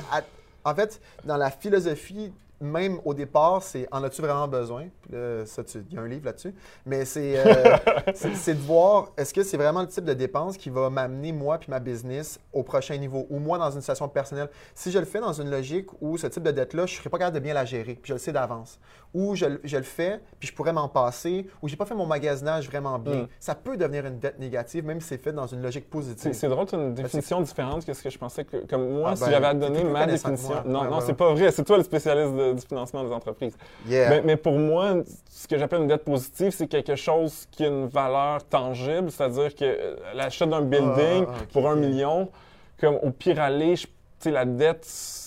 En 0.64 0.74
fait, 0.74 1.00
dans 1.24 1.36
la 1.36 1.50
philosophie 1.50 2.32
même 2.62 2.98
au 3.04 3.12
départ, 3.14 3.62
c'est 3.62 3.86
en 3.92 4.02
as-tu 4.04 4.22
vraiment 4.22 4.48
besoin? 4.48 4.84
Là, 5.10 5.44
ça, 5.44 5.62
il 5.74 5.94
y 5.94 5.98
a 5.98 6.02
un 6.02 6.06
livre 6.08 6.24
là-dessus. 6.26 6.54
Mais 6.86 7.04
c'est 7.04 7.34
euh, 7.36 7.76
c'est- 8.14 8.34
c'est 8.34 8.54
de 8.54 8.60
voir, 8.60 9.08
est-ce 9.16 9.34
que 9.34 9.42
c'est 9.42 9.56
vraiment 9.56 9.80
le 9.82 9.88
type 9.88 10.04
de 10.04 10.14
dépense 10.14 10.56
qui 10.56 10.70
va 10.70 10.88
m'amener, 10.90 11.32
moi 11.32 11.58
puis 11.58 11.70
ma 11.70 11.80
business, 11.80 12.38
au 12.52 12.62
prochain 12.62 12.96
niveau? 12.96 13.26
Ou 13.30 13.38
moi, 13.38 13.58
dans 13.58 13.70
une 13.70 13.80
situation 13.80 14.08
personnelle. 14.08 14.48
Si 14.74 14.90
je 14.90 14.98
le 14.98 15.04
fais 15.04 15.20
dans 15.20 15.32
une 15.32 15.50
logique 15.50 15.88
où 16.00 16.16
ce 16.16 16.26
type 16.28 16.42
de 16.42 16.50
dette-là, 16.50 16.86
je 16.86 16.94
ne 16.94 16.98
serais 16.98 17.10
pas 17.10 17.18
capable 17.18 17.34
de 17.34 17.40
bien 17.40 17.54
la 17.54 17.64
gérer, 17.64 17.94
puis 17.94 18.08
je 18.08 18.12
le 18.14 18.18
sais 18.18 18.32
d'avance. 18.32 18.78
Ou 19.14 19.34
je, 19.34 19.44
le- 19.44 19.60
je 19.64 19.76
le 19.76 19.82
fais, 19.82 20.20
puis 20.38 20.48
je 20.48 20.54
pourrais 20.54 20.72
m'en 20.72 20.88
passer, 20.88 21.46
ou 21.60 21.68
j'ai 21.68 21.76
pas 21.76 21.84
fait 21.84 21.94
mon 21.94 22.06
magasinage 22.06 22.66
vraiment 22.68 22.98
bien. 22.98 23.22
Mm. 23.24 23.28
Ça 23.40 23.54
peut 23.54 23.76
devenir 23.76 24.06
une 24.06 24.18
dette 24.18 24.38
négative, 24.38 24.86
même 24.86 25.00
si 25.02 25.08
c'est 25.08 25.18
fait 25.18 25.32
dans 25.32 25.46
une 25.46 25.60
logique 25.62 25.90
positive. 25.90 26.32
c'est 26.32 26.48
drôle, 26.48 26.66
tu 26.66 26.74
as 26.76 26.78
une 26.78 26.94
définition 26.94 27.40
différente 27.42 27.84
que 27.84 27.92
ce 27.92 28.02
que 28.02 28.08
je 28.10 28.18
pensais 28.18 28.44
que. 28.44 28.66
Comme 28.66 28.88
moi, 28.90 29.10
Ah 29.12 29.16
si 29.16 29.24
ben, 29.24 29.30
j'avais 29.32 29.46
à 29.48 29.54
donner 29.54 29.84
ma 29.84 30.06
définition. 30.06 30.54
Non, 30.64 30.80
Ouais, 30.82 30.88
non, 30.88 30.96
ouais, 30.98 31.02
c'est 31.06 31.12
pas 31.14 31.32
vrai. 31.34 31.50
C'est 31.50 31.64
toi 31.64 31.76
le 31.76 31.82
spécialiste 31.82 32.32
de- 32.54 32.60
du 32.60 32.66
financement 32.66 33.02
des 33.04 33.12
entreprises. 33.12 33.56
Yeah. 33.86 34.08
Mais, 34.10 34.22
mais 34.22 34.36
pour 34.36 34.58
moi, 34.58 34.94
ce 35.30 35.46
que 35.48 35.58
j'appelle 35.58 35.80
une 35.82 35.88
dette 35.88 36.04
positive, 36.04 36.50
c'est 36.52 36.66
quelque 36.66 36.94
chose 36.96 37.46
qui 37.50 37.64
a 37.64 37.68
une 37.68 37.86
valeur 37.86 38.44
tangible, 38.44 39.10
c'est-à-dire 39.10 39.54
que 39.54 39.64
euh, 39.64 39.96
l'achat 40.14 40.46
d'un 40.46 40.62
building 40.62 41.24
Ah, 41.28 41.34
ah, 41.34 41.42
ok, 41.42 41.48
pour 41.52 41.68
un 41.68 41.76
million, 41.76 42.28
comme 42.80 42.96
au 43.02 43.10
pire 43.10 43.40
aller, 43.40 43.76
je- 43.76 43.86
tu 43.86 44.28
sais, 44.28 44.30
la 44.30 44.44
dette, 44.44 44.86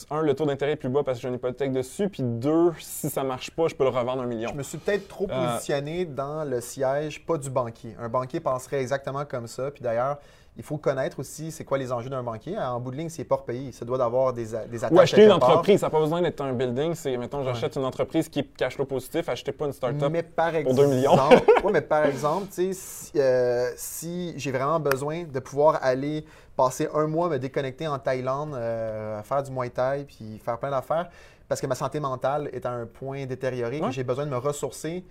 un, 0.09 0.21
le 0.21 0.33
taux 0.35 0.45
d'intérêt 0.45 0.73
est 0.73 0.75
plus 0.77 0.87
bas 0.89 1.03
parce 1.03 1.17
que 1.17 1.23
j'ai 1.23 1.27
une 1.27 1.33
hypothèque 1.35 1.73
dessus, 1.73 2.07
puis 2.09 2.23
deux, 2.23 2.71
si 2.79 3.09
ça 3.09 3.23
marche 3.23 3.51
pas, 3.51 3.67
je 3.67 3.75
peux 3.75 3.83
le 3.83 3.89
revendre 3.89 4.21
un 4.21 4.25
million. 4.25 4.49
Je 4.49 4.55
me 4.55 4.63
suis 4.63 4.77
peut-être 4.77 5.07
trop 5.09 5.27
Euh, 5.29 5.53
positionné 5.55 6.05
dans 6.05 6.43
le 6.45 6.61
siège, 6.61 7.25
pas 7.25 7.37
du 7.37 7.49
banquier. 7.49 7.95
Un 7.99 8.07
banquier 8.07 8.39
penserait 8.39 8.79
exactement 8.81 9.25
comme 9.25 9.47
ça. 9.47 9.71
Puis 9.71 9.83
d'ailleurs, 9.83 10.17
il 10.57 10.63
faut 10.63 10.77
connaître 10.77 11.19
aussi 11.19 11.51
c'est 11.51 11.65
quoi 11.65 11.77
les 11.77 11.91
enjeux 11.91 12.09
d'un 12.09 12.23
banquier. 12.23 12.57
En 12.57 12.79
bout 12.79 12.91
de 12.91 12.97
ligne, 12.97 13.09
c'est 13.09 13.23
pas 13.25 13.35
repayé. 13.35 13.71
Ça 13.71 13.83
doit 13.83 14.01
avoir 14.03 14.31
des, 14.33 14.45
des 14.69 14.83
attaches. 14.83 14.91
Ou 14.91 14.99
acheter 14.99 15.25
une 15.25 15.31
entreprise, 15.31 15.79
ça 15.81 15.87
n'a 15.87 15.89
pas 15.89 15.99
besoin 15.99 16.21
d'être 16.21 16.41
un 16.41 16.53
building, 16.53 16.95
c'est, 16.95 17.17
mettons, 17.17 17.43
j'achète 17.43 17.75
une 17.75 17.85
entreprise 17.85 18.29
qui 18.29 18.39
est 18.39 18.55
cash 18.55 18.75
flow 18.75 18.85
positif, 18.85 19.27
achetez 19.27 19.51
pas 19.51 19.65
une 19.65 19.73
start-up. 19.73 20.09
Mais 20.11 20.23
par 20.23 20.51
pour 20.51 20.57
exemple, 20.59 20.75
2 20.75 20.87
millions. 20.95 21.15
ouais, 21.63 21.71
mais 21.73 21.81
par 21.81 22.05
exemple, 22.05 22.47
si, 22.51 22.71
euh, 23.17 23.69
si 23.75 24.33
j'ai 24.37 24.51
vraiment 24.51 24.79
besoin 24.79 25.23
de 25.23 25.39
pouvoir 25.39 25.79
aller 25.81 26.25
passer 26.55 26.87
un 26.93 27.07
mois 27.07 27.27
me 27.27 27.37
déconnecter 27.37 27.87
en 27.87 27.99
Thaïlande, 27.99 28.53
euh, 28.55 29.21
faire 29.23 29.43
du 29.43 29.51
Muay 29.51 29.69
Thai, 29.69 30.05
puis 30.07 30.39
faire 30.43 30.57
plein 30.57 30.71
d'affaires, 30.71 31.09
parce 31.49 31.59
que 31.59 31.67
ma 31.67 31.75
santé 31.75 31.99
mentale 31.99 32.49
est 32.53 32.65
à 32.65 32.71
un 32.71 32.85
point 32.85 33.25
détérioré, 33.25 33.81
Ouais. 33.81 33.87
que 33.87 33.93
j'ai 33.93 34.03
besoin 34.05 34.25
de 34.25 34.31
me 34.31 34.37
ressourcer. 34.37 35.03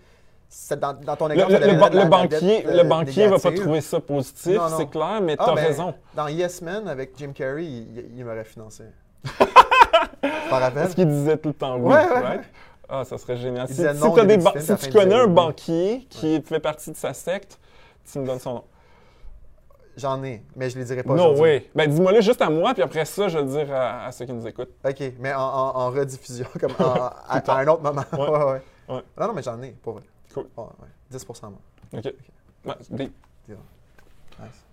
Dans, 0.71 0.93
dans 0.93 1.17
ton 1.17 1.27
Le, 1.29 1.35
exemple, 1.35 1.53
le- 1.53 1.99
la- 1.99 2.05
banquier, 2.05 2.39
dette, 2.63 2.67
euh, 2.67 2.83
le 2.83 2.89
banquier 2.89 3.27
va 3.27 3.39
pas 3.39 3.53
trouver 3.53 3.81
ça 3.81 3.99
positif, 4.01 4.57
Non, 4.57 4.71
non. 4.71 4.77
c'est 4.77 4.87
clair, 4.89 5.21
mais 5.21 5.35
Ah, 5.39 5.45
t'as 5.47 5.55
ben, 5.57 5.67
raison. 5.67 5.95
Dans 6.15 6.29
Yes 6.29 6.63
Man, 6.63 6.87
avec 6.89 7.13
Jim 7.17 7.33
Carrey, 7.35 7.65
il, 7.65 8.05
il 8.17 8.25
m'aurait 8.25 8.45
financé. 8.45 8.85
Parce 10.51 10.95
qu'il 10.95 11.09
disait 11.09 11.37
tout 11.37 11.49
le 11.49 11.55
temps 11.55 11.77
oui, 11.77 11.93
Ouais, 11.93 11.99
ouais, 12.07 12.21
right? 12.21 12.41
ouais. 12.41 12.47
Ah, 12.89 13.05
ça 13.05 13.19
serait 13.19 13.37
génial. 13.37 13.67
Il 13.69 13.75
Si, 13.75 13.83
non 13.83 14.15
des 14.15 14.39
tu 14.79 14.91
connais 14.93 15.15
un 15.15 15.27
oui. 15.27 15.33
banquier 15.33 16.07
qui 16.11 16.41
fait 16.43 16.61
partie 16.61 16.91
de 16.93 16.97
sa 16.97 17.13
secte, 17.15 17.59
tu 18.11 18.19
me 18.19 18.27
donnes 18.27 18.39
son 18.39 18.55
nom. 18.55 18.65
J'en 19.97 20.23
ai, 20.25 20.43
mais 20.57 20.71
je 20.71 20.77
ne 20.77 20.81
les 20.83 20.87
dirai 20.89 21.03
pas 21.03 21.15
No 21.15 21.23
aujourd'hui. 21.31 21.43
way. 21.43 21.71
Ben, 21.75 21.89
dis-moi-le 21.89 22.21
juste 22.21 22.43
à 22.43 22.51
moi, 22.51 22.75
puis 22.75 22.83
après 22.83 23.05
ça, 23.05 23.29
je 23.29 23.39
vais 23.39 23.45
le 23.45 23.51
dire 23.51 23.75
à, 23.75 24.07
à 24.07 24.13
ceux 24.13 24.25
qui 24.27 24.33
nous 24.33 24.47
écoutent. 24.47 24.73
OK, 24.85 25.03
mais 25.21 25.33
en, 25.33 25.41
en- 25.41 25.77
en 25.77 25.91
rediffusion, 25.91 26.47
comme 26.61 26.73
en- 26.79 26.95
à, 26.95 27.39
à 27.39 27.57
un 27.59 27.67
autre 27.69 27.83
moment. 27.83 28.03
Ouais. 28.13 28.61
Ouais. 28.97 29.03
Non, 29.19 29.29
non, 29.29 29.33
mais 29.35 29.43
j'en 29.43 29.61
ai, 29.63 29.71
pour 29.71 29.95
vrai. 29.95 30.03
Cool. 30.35 30.47
Ouais. 30.57 30.65
10 31.11 31.27
moi. 31.43 31.53
OK. 31.93 32.05
Ouais, 32.67 32.75
des- 32.91 33.11
Nice. 33.49 34.65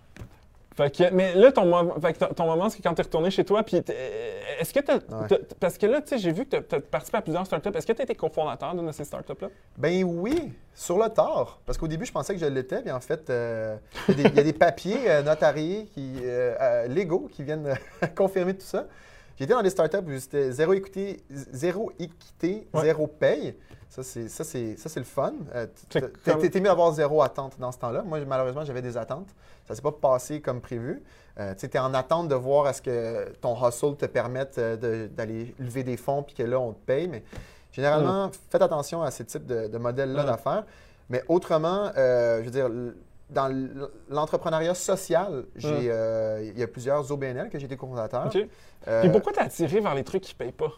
Fait 0.74 0.90
que, 0.90 1.10
mais 1.12 1.34
là, 1.34 1.52
ton, 1.52 1.66
mo- 1.66 2.00
fait 2.00 2.14
que 2.14 2.24
ton- 2.32 2.46
moment, 2.46 2.70
c'est 2.70 2.80
quand 2.82 2.94
tu 2.94 3.00
es 3.00 3.04
retourné 3.04 3.30
chez 3.30 3.44
toi, 3.44 3.62
puis 3.62 3.76
est-ce 3.76 4.72
que 4.72 4.80
tu 4.80 4.90
Ouais. 4.90 5.38
Parce 5.60 5.76
que 5.76 5.84
là, 5.86 6.00
tu 6.00 6.08
sais, 6.08 6.18
j'ai 6.18 6.32
vu 6.32 6.46
que 6.46 6.56
tu 6.56 6.74
as 6.74 6.80
participé 6.80 7.18
à 7.18 7.22
plusieurs 7.22 7.44
startups. 7.44 7.68
Est-ce 7.74 7.86
que 7.86 7.92
tu 7.92 8.00
as 8.00 8.04
été 8.04 8.14
cofondateur 8.14 8.74
d'une 8.74 8.86
de 8.86 8.92
ces 8.92 9.04
startups-là? 9.04 9.48
Ben 9.76 10.02
oui, 10.02 10.52
sur 10.74 10.96
le 10.98 11.10
tard. 11.10 11.60
Parce 11.66 11.76
qu'au 11.76 11.86
début, 11.88 12.06
je 12.06 12.12
pensais 12.12 12.32
que 12.34 12.40
je 12.40 12.46
l'étais, 12.46 12.80
puis 12.80 12.90
en 12.90 13.00
fait, 13.00 13.28
euh, 13.28 13.76
il 14.08 14.18
y, 14.18 14.20
a 14.20 14.22
des- 14.24 14.28
il 14.30 14.36
y 14.36 14.40
a 14.40 14.44
des 14.44 14.52
papiers 14.54 15.10
euh, 15.10 15.22
notariés 15.22 15.84
qui, 15.92 16.14
euh, 16.22 16.86
légaux 16.88 17.28
qui 17.30 17.42
viennent 17.44 17.74
confirmer 18.16 18.54
tout 18.54 18.64
ça. 18.66 18.86
Été 19.38 19.52
dans 19.52 19.62
des 19.62 19.70
startups 19.70 19.98
où 20.06 20.18
c'était 20.20 20.52
zéro 20.52 20.72
équité, 20.72 21.20
zéro, 21.28 21.90
équité, 21.98 22.66
Ouais. 22.72 22.82
zéro 22.82 23.06
paye. 23.08 23.56
Ça, 23.94 24.02
c'est, 24.02 24.28
ça, 24.28 24.42
c'est, 24.42 24.76
ça, 24.78 24.88
c'est 24.88 25.00
le 25.00 25.04
fun. 25.04 25.34
Euh, 25.54 25.66
t- 25.66 25.72
C'est 25.90 26.00
t- 26.00 26.30
comme- 26.32 26.40
T'es 26.48 26.60
mieux 26.60 26.68
d'avoir 26.68 26.92
zéro 26.92 27.20
attente 27.20 27.58
dans 27.58 27.70
ce 27.72 27.78
temps-là. 27.78 28.02
Moi, 28.02 28.20
malheureusement, 28.26 28.64
j'avais 28.64 28.80
des 28.80 28.96
attentes. 28.96 29.28
Ça 29.68 29.74
s'est 29.74 29.82
pas 29.82 29.92
passé 29.92 30.40
comme 30.40 30.62
prévu. 30.62 31.02
Euh, 31.38 31.54
tu 31.54 31.66
es 31.66 31.78
en 31.78 31.92
attente 31.92 32.28
de 32.28 32.34
voir 32.34 32.64
à 32.64 32.72
ce 32.72 32.80
que 32.80 33.28
ton 33.42 33.54
hustle 33.68 33.96
te 33.96 34.06
permette 34.06 34.56
euh, 34.56 34.76
de- 34.76 35.08
d'aller 35.08 35.54
lever 35.58 35.82
des 35.82 35.98
fonds 35.98 36.22
puis 36.22 36.34
que 36.34 36.42
là, 36.42 36.58
on 36.58 36.72
te 36.72 36.80
paye. 36.86 37.06
Mais 37.06 37.22
généralement, 37.70 38.30
faites 38.48 38.62
attention 38.62 39.02
à 39.02 39.10
ces 39.10 39.26
types 39.26 39.44
de, 39.46 39.66
de 39.68 39.78
modèles-là 39.78 40.22
Mm. 40.22 40.26
d'affaires. 40.26 40.64
Mais 41.10 41.22
autrement, 41.28 41.90
euh, 41.98 42.38
je 42.40 42.44
veux 42.46 42.50
dire, 42.50 42.70
dans 43.28 43.48
l'entrepreneuriat 44.08 44.74
social, 44.74 45.44
j'ai, 45.54 45.90
euh, 45.90 46.42
il 46.42 46.58
y 46.58 46.62
a 46.62 46.66
plusieurs 46.66 47.10
OBNL 47.10 47.50
que 47.50 47.58
j'ai 47.58 47.66
été 47.66 47.76
cofondateur. 47.76 48.26
OK. 48.26 48.38
Euh, 48.88 49.00
Puis 49.02 49.10
pourquoi 49.10 49.32
t'es 49.32 49.40
attiré 49.40 49.80
vers 49.80 49.94
les 49.94 50.04
trucs 50.04 50.22
qui 50.22 50.34
payent 50.34 50.52
pas? 50.52 50.72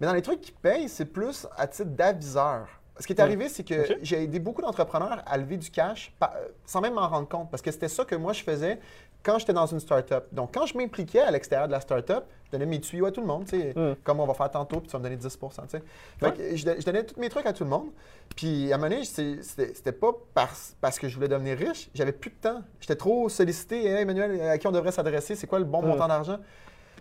Mais 0.00 0.06
dans 0.06 0.14
les 0.14 0.22
trucs 0.22 0.40
qui 0.40 0.52
payent, 0.52 0.88
c'est 0.88 1.04
plus 1.06 1.46
à 1.56 1.66
titre 1.66 1.90
d'aviseur. 1.90 2.66
Ce 2.98 3.06
qui 3.06 3.14
est 3.14 3.20
arrivé, 3.20 3.48
c'est 3.48 3.64
que 3.64 3.96
j'ai 4.02 4.22
aidé 4.24 4.38
beaucoup 4.40 4.60
d'entrepreneurs 4.60 5.22
à 5.24 5.38
lever 5.38 5.56
du 5.56 5.70
cash 5.70 6.12
euh, 6.22 6.26
sans 6.66 6.82
même 6.82 6.94
m'en 6.94 7.08
rendre 7.08 7.28
compte. 7.28 7.50
Parce 7.50 7.62
que 7.62 7.70
c'était 7.70 7.88
ça 7.88 8.04
que 8.04 8.14
moi, 8.14 8.34
je 8.34 8.42
faisais 8.42 8.78
quand 9.22 9.38
j'étais 9.38 9.54
dans 9.54 9.64
une 9.66 9.80
startup. 9.80 10.24
Donc, 10.32 10.52
quand 10.52 10.66
je 10.66 10.76
m'impliquais 10.76 11.20
à 11.20 11.30
l'extérieur 11.30 11.66
de 11.66 11.72
la 11.72 11.80
startup, 11.80 12.24
je 12.44 12.50
donnais 12.52 12.66
mes 12.66 12.78
tuyaux 12.80 13.06
à 13.06 13.10
tout 13.12 13.20
le 13.22 13.26
monde, 13.26 13.44
tu 13.46 13.58
sais, 13.58 13.72
Mm. 13.74 13.96
comme 14.04 14.20
on 14.20 14.26
va 14.26 14.34
faire 14.34 14.50
tantôt, 14.50 14.80
puis 14.80 14.88
tu 14.88 14.92
vas 14.92 14.98
me 14.98 15.04
donner 15.04 15.16
10 15.16 15.28
tu 15.38 15.46
sais. 15.68 15.82
Fait 16.18 16.32
que 16.36 16.56
je, 16.56 16.64
don- 16.64 16.74
je 16.78 16.84
donnais 16.84 17.04
tous 17.04 17.18
mes 17.18 17.30
trucs 17.30 17.46
à 17.46 17.52
tout 17.54 17.64
le 17.64 17.70
monde. 17.70 17.88
Puis, 18.36 18.70
à 18.70 18.74
un 18.74 18.78
moment 18.78 18.90
donné, 18.90 19.04
c'était 19.04 19.42
c'était 19.74 19.92
pas 19.92 20.12
parce, 20.34 20.76
parce 20.80 20.98
que 20.98 21.08
je 21.08 21.14
voulais 21.14 21.28
devenir 21.28 21.56
riche. 21.56 21.88
J'avais 21.94 22.12
plus 22.12 22.30
de 22.30 22.36
temps. 22.36 22.62
J'étais 22.80 22.96
trop 22.96 23.28
sollicité. 23.30 23.86
Hey, 23.86 24.02
Emmanuel, 24.02 24.40
à 24.42 24.58
qui 24.58 24.66
on 24.66 24.72
devrait 24.72 24.92
s'adresser? 24.92 25.36
C'est 25.36 25.46
quoi 25.46 25.58
le 25.58 25.64
bon 25.64 25.80
Mm. 25.82 25.86
montant 25.88 26.08
d'argent? 26.08 26.38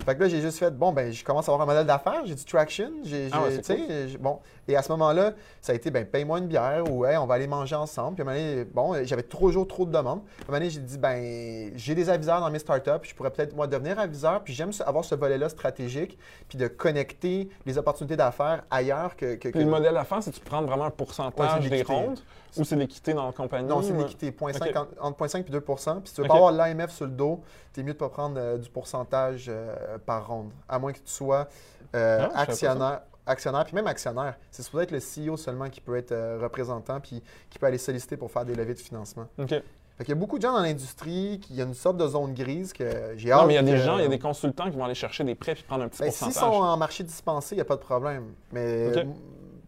Fait 0.05 0.15
que 0.15 0.21
là, 0.23 0.29
j'ai 0.29 0.41
juste 0.41 0.59
fait, 0.59 0.71
bon, 0.71 0.91
ben, 0.91 1.12
je 1.12 1.23
commence 1.23 1.47
à 1.49 1.51
avoir 1.51 1.67
un 1.67 1.71
modèle 1.71 1.85
d'affaires, 1.85 2.21
j'ai 2.25 2.35
du 2.35 2.45
traction, 2.45 2.89
j'ai, 3.03 3.27
Ah 3.31 3.43
ouais, 3.43 3.62
j'ai- 4.09 4.17
bon. 4.17 4.39
Et 4.69 4.75
à 4.75 4.84
ce 4.84 4.91
moment-là, 4.91 5.34
ça 5.62 5.71
a 5.71 5.75
été, 5.75 5.89
ben, 5.89 6.05
paye-moi 6.05 6.38
une 6.38 6.45
bière 6.45 6.84
ou, 6.91 7.03
hey, 7.03 7.17
on 7.17 7.25
va 7.25 7.34
aller 7.34 7.47
manger 7.47 7.75
ensemble. 7.75 8.13
Puis 8.15 8.21
à 8.21 8.29
un 8.29 8.34
moment 8.36 8.45
donné, 8.49 8.65
bon, 8.65 8.93
euh, 8.93 9.01
j'avais 9.03 9.23
toujours 9.23 9.67
trop 9.67 9.84
de 9.86 9.91
demandes. 9.91 10.19
À 10.19 10.43
un 10.43 10.45
moment 10.47 10.60
donné, 10.60 10.69
j'ai 10.69 10.79
dit, 10.79 10.97
ben, 10.99 11.71
j'ai 11.75 11.95
des 11.95 12.08
aviseurs 12.08 12.39
dans 12.39 12.51
mes 12.51 12.60
startups, 12.60 12.91
je 13.01 13.15
pourrais 13.15 13.32
peut-être, 13.32 13.55
moi, 13.55 13.65
devenir 13.65 13.97
aviseur, 13.99 14.43
puis 14.43 14.53
j'aime 14.53 14.69
avoir 14.86 15.03
ce 15.03 15.15
volet-là 15.15 15.49
stratégique, 15.49 16.19
puis 16.47 16.60
de 16.60 16.67
connecter 16.67 17.49
les 17.65 17.77
opportunités 17.79 18.15
d'affaires 18.15 18.63
ailleurs 18.69 19.15
que. 19.15 19.36
que- 19.36 19.49
Puis 19.49 19.60
le 19.60 19.65
modèle 19.65 19.97
à 19.97 20.03
faire, 20.03 20.21
c'est 20.21 20.29
tu 20.32 20.39
prends 20.39 20.62
vraiment 20.62 20.86
un 20.86 20.91
pourcentage 20.91 21.67
des 21.67 21.82
rondes 21.82 22.19
ou 22.58 22.63
c'est 22.63 22.75
l'équité 22.75 23.13
dans 23.13 23.25
la 23.25 23.32
compagnie? 23.32 23.67
Non, 23.67 23.82
c'est 23.82 23.93
ou- 23.93 23.97
l'équité. 23.97 24.29
0.5, 24.32 24.69
Ok. 24.69 24.75
en- 25.01 25.08
Entre 25.08 25.17
0.5 25.17 25.47
et 25.47 25.51
2% 25.51 25.99
Puis 26.01 26.10
si 26.10 26.15
tu 26.15 26.21
veux 26.21 26.27
pas 26.27 26.36
avoir 26.36 26.51
l'AMF 26.51 26.91
sur 26.91 27.05
le 27.05 27.12
dos, 27.12 27.41
c'est 27.73 27.82
mieux 27.82 27.93
de 27.93 27.97
pas 27.97 28.10
prendre 28.10 28.36
euh, 28.39 28.58
du 28.58 28.69
pourcentage 28.69 29.45
euh, 29.49 29.97
par 30.05 30.27
ronde. 30.27 30.51
À 30.67 30.77
moins 30.77 30.91
que 30.93 30.99
tu 30.99 31.12
sois 31.12 31.47
euh, 31.95 32.27
Ah, 32.36 32.41
actionnaire. 32.41 33.01
Actionnaire, 33.30 33.63
puis 33.65 33.76
même 33.76 33.86
actionnaire, 33.88 34.36
c'est 34.52 34.63
supposé 34.63 34.86
être 34.86 34.92
le 34.92 35.00
CEO 35.00 35.38
seulement 35.38 35.70
qui 35.70 35.82
peut 35.82 35.96
être 35.96 36.12
euh, 36.12 36.39
représentant 36.42 37.00
puis 37.00 37.22
qui 37.50 37.60
peut 37.60 37.68
aller 37.68 37.78
solliciter 37.78 38.18
pour 38.18 38.32
faire 38.32 38.44
des 38.44 38.56
levées 38.56 38.74
de 38.74 38.80
financement. 38.80 39.28
OK. 39.38 39.50
Fait 39.50 40.06
qu'il 40.06 40.10
y 40.10 40.12
a 40.13 40.15
beaucoup 40.15 40.38
de 40.38 40.42
gens 40.42 40.54
dans 40.54 40.62
l'industrie 40.62 41.39
qui 41.42 41.54
il 41.54 41.58
y 41.58 41.62
a 41.62 41.65
une 41.65 41.74
sorte 41.74 41.98
de 41.98 42.08
zone 42.08 42.34
grise 42.34 42.72
que 42.74 43.13
j'ai 43.18 43.32
hâte. 43.32 43.42
Non, 43.42 43.48
mais 43.48 43.54
il 43.54 43.58
y 43.58 43.60
a 43.60 43.63
des 43.63 43.78
gens, 43.78 43.98
il 43.98 44.04
y 44.04 44.06
a 44.06 44.10
des 44.10 44.18
consultants 44.18 44.70
qui 44.72 44.78
vont 44.78 44.86
aller 44.86 44.96
chercher 44.96 45.24
des 45.26 45.36
prêts 45.36 45.54
puis 45.56 45.63
prendre 45.63 45.84
un 45.84 45.89
petit 45.89 46.00
Ben, 46.02 46.10
S'ils 46.12 46.26
pourcentage. 46.28 46.50
sont 46.50 46.56
en 46.63 46.78
marché 46.78 47.04
dispensé, 47.04 47.56
il 47.56 47.58
n'y 47.58 47.62
a 47.62 47.65
pas 47.65 47.76
de 47.76 47.82
problème. 47.82 48.34
Mais 48.52 48.92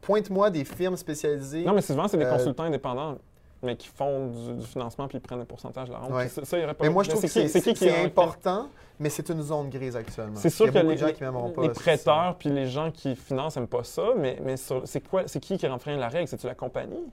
pointe-moi 0.02 0.50
des 0.50 0.64
firmes 0.66 0.98
spécialisées. 0.98 1.64
Non, 1.64 1.74
mais 1.74 1.82
souvent, 1.82 2.08
c'est 2.08 2.18
des 2.18 2.26
Euh, 2.26 2.32
consultants 2.36 2.64
indépendants, 2.64 3.18
mais 3.64 3.76
qui 3.76 3.88
font 3.88 4.28
du, 4.28 4.54
du 4.60 4.66
financement 4.66 5.08
puis 5.08 5.18
ils 5.18 5.22
prennent 5.22 5.42
un 5.42 5.46
pourcentage 5.46 5.88
de 5.90 5.94
la. 5.94 6.02
Ouais. 6.02 6.26
Puis 6.26 6.30
Ça, 6.36 6.46
ça, 6.46 6.58
il 6.58 6.64
aurait 6.64 6.74
pas 6.74 6.84
Mais 6.86 6.90
moi, 6.90 7.04
je 7.04 7.10
trouve 7.10 7.22
que 7.22 7.28
c'est 7.28 7.46
est- 7.46 8.06
important, 8.06 8.68
mais 9.00 9.10
c'est 9.10 9.30
une 9.30 9.42
zone 9.42 9.70
grise 9.70 9.96
actuellement. 9.96 10.36
C'est 10.38 10.50
sûr 10.50 10.66
Il 10.68 10.70
y 10.70 10.74
que 10.74 10.78
a 10.78 10.82
beaucoup 10.82 10.92
les, 10.92 10.98
gens 10.98 11.08
qui 11.14 11.24
les 11.62 11.68
c'est- 11.74 11.74
prêteurs 11.74 12.36
puis 12.38 12.50
les 12.50 12.68
gens 12.68 12.92
qui 12.92 13.16
financent 13.16 13.56
n'aiment 13.56 13.68
pas 13.68 13.84
ça, 13.84 14.04
mais, 14.18 14.38
mais 14.44 14.56
c'est 14.58 15.40
qui 15.40 15.58
qui 15.58 15.68
enfreint 15.68 15.98
la 15.98 16.08
règle? 16.10 16.28
C'est-tu 16.28 16.48
la 16.48 16.56
compagnie? 16.56 17.06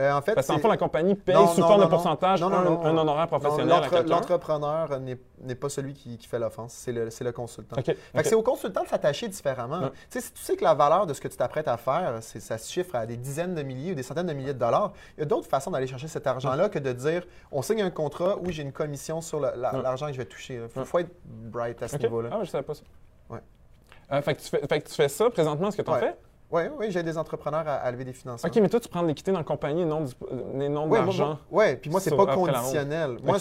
Euh, 0.00 0.12
en 0.12 0.20
fait, 0.22 0.34
Parce 0.34 0.48
qu'en 0.48 0.58
fond, 0.58 0.66
la 0.68 0.76
compagnie 0.76 1.14
paye 1.14 1.36
Non, 1.36 1.46
sous 1.46 1.60
non, 1.60 1.68
forme 1.68 1.78
de 1.80 1.84
non, 1.84 1.90
pourcentage 1.90 2.42
un, 2.42 2.52
honoraire 2.52 3.28
professionnel 3.28 3.80
l'entrepreneur 4.08 4.98
n'est 4.98 5.54
pas 5.54 5.68
celui 5.68 5.94
qui, 5.94 6.18
qui 6.18 6.26
fait 6.26 6.38
l'offense, 6.40 6.72
c'est 6.72 6.90
le, 6.92 7.32
consultant. 7.32 7.76
OK, 7.78 7.84
Fait 7.84 7.92
OK. 8.14 8.22
que 8.22 8.28
c'est 8.28 8.34
au 8.34 8.42
consultant 8.42 8.82
de 8.82 8.88
s'attacher 8.88 9.28
différemment. 9.28 9.90
Sais, 10.10 10.20
si 10.20 10.32
tu 10.32 10.42
sais 10.42 10.56
que 10.56 10.64
la 10.64 10.74
valeur 10.74 11.06
de 11.06 11.14
ce 11.14 11.20
que 11.20 11.28
tu 11.28 11.36
t'apprêtes 11.36 11.68
à 11.68 11.76
faire, 11.76 12.18
ça 12.22 12.58
se 12.58 12.72
chiffre 12.72 12.96
à 12.96 13.06
des 13.06 13.16
dizaines 13.16 13.54
de 13.54 13.62
milliers 13.62 13.92
ou 13.92 13.94
des 13.94 14.02
centaines 14.02 14.26
de 14.26 14.32
milliers 14.32 14.54
de 14.54 14.58
dollars, 14.58 14.92
il 15.16 15.20
y 15.20 15.22
a 15.22 15.26
d'autres 15.26 15.48
façons 15.48 15.70
d'aller 15.70 15.86
chercher 15.86 16.08
cet 16.08 16.26
argent-là 16.26 16.68
que 16.68 16.80
de 16.80 16.92
dire 16.92 17.24
on 17.52 17.62
signe 17.62 17.82
un 17.82 17.90
contrat 17.90 18.36
où 18.38 18.50
j'ai 18.50 18.62
une 18.62 18.72
commission 18.72 19.20
sur 19.20 19.38
la- 19.38 19.54
l'argent 19.54 20.06
que 20.06 20.12
je 20.12 20.18
vais 20.18 20.24
toucher. 20.26 20.60
Il 20.76 20.84
faut, 20.84 20.98
être 20.98 21.10
bright 21.24 21.80
à 21.82 21.88
ce 21.88 21.96
niveau-là. 21.98 22.30
Ah, 22.32 22.38
je 22.42 22.50
savais 22.50 22.64
pas 22.64 22.74
ça. 22.74 22.82
Ouais. 23.30 23.38
Euh, 24.12 24.22
fait, 24.22 24.34
que 24.34 24.40
tu 24.42 24.48
fais, 24.48 24.66
fait 24.66 24.80
que 24.80 24.88
tu 24.88 24.94
fais 24.94 25.08
ça 25.08 25.30
présentement, 25.30 25.68
est-ce 25.68 25.76
que 25.76 25.82
tu 25.82 25.90
en 25.90 25.94
Ouais. 25.94 26.00
fais? 26.00 26.16
Oui, 26.50 26.62
oui, 26.78 26.86
j'ai 26.90 27.02
des 27.02 27.18
entrepreneurs 27.18 27.66
à, 27.66 27.74
à 27.76 27.90
lever 27.90 28.04
des 28.04 28.12
financements. 28.12 28.48
OK, 28.48 28.56
mais 28.60 28.68
toi, 28.68 28.78
tu 28.78 28.88
prends 28.88 29.02
de 29.02 29.08
l'équité 29.08 29.32
dans 29.32 29.38
la 29.38 29.44
compagnie 29.44 29.82
et 29.82 29.84
non, 29.86 30.02
du, 30.02 30.12
non 30.70 30.86
de 30.86 31.36
Oui, 31.50 31.76
puis 31.76 31.90
moi, 31.90 32.00
c'est 32.00 32.14
pas 32.14 32.26
conditionnel. 32.34 33.16
Moi, 33.24 33.38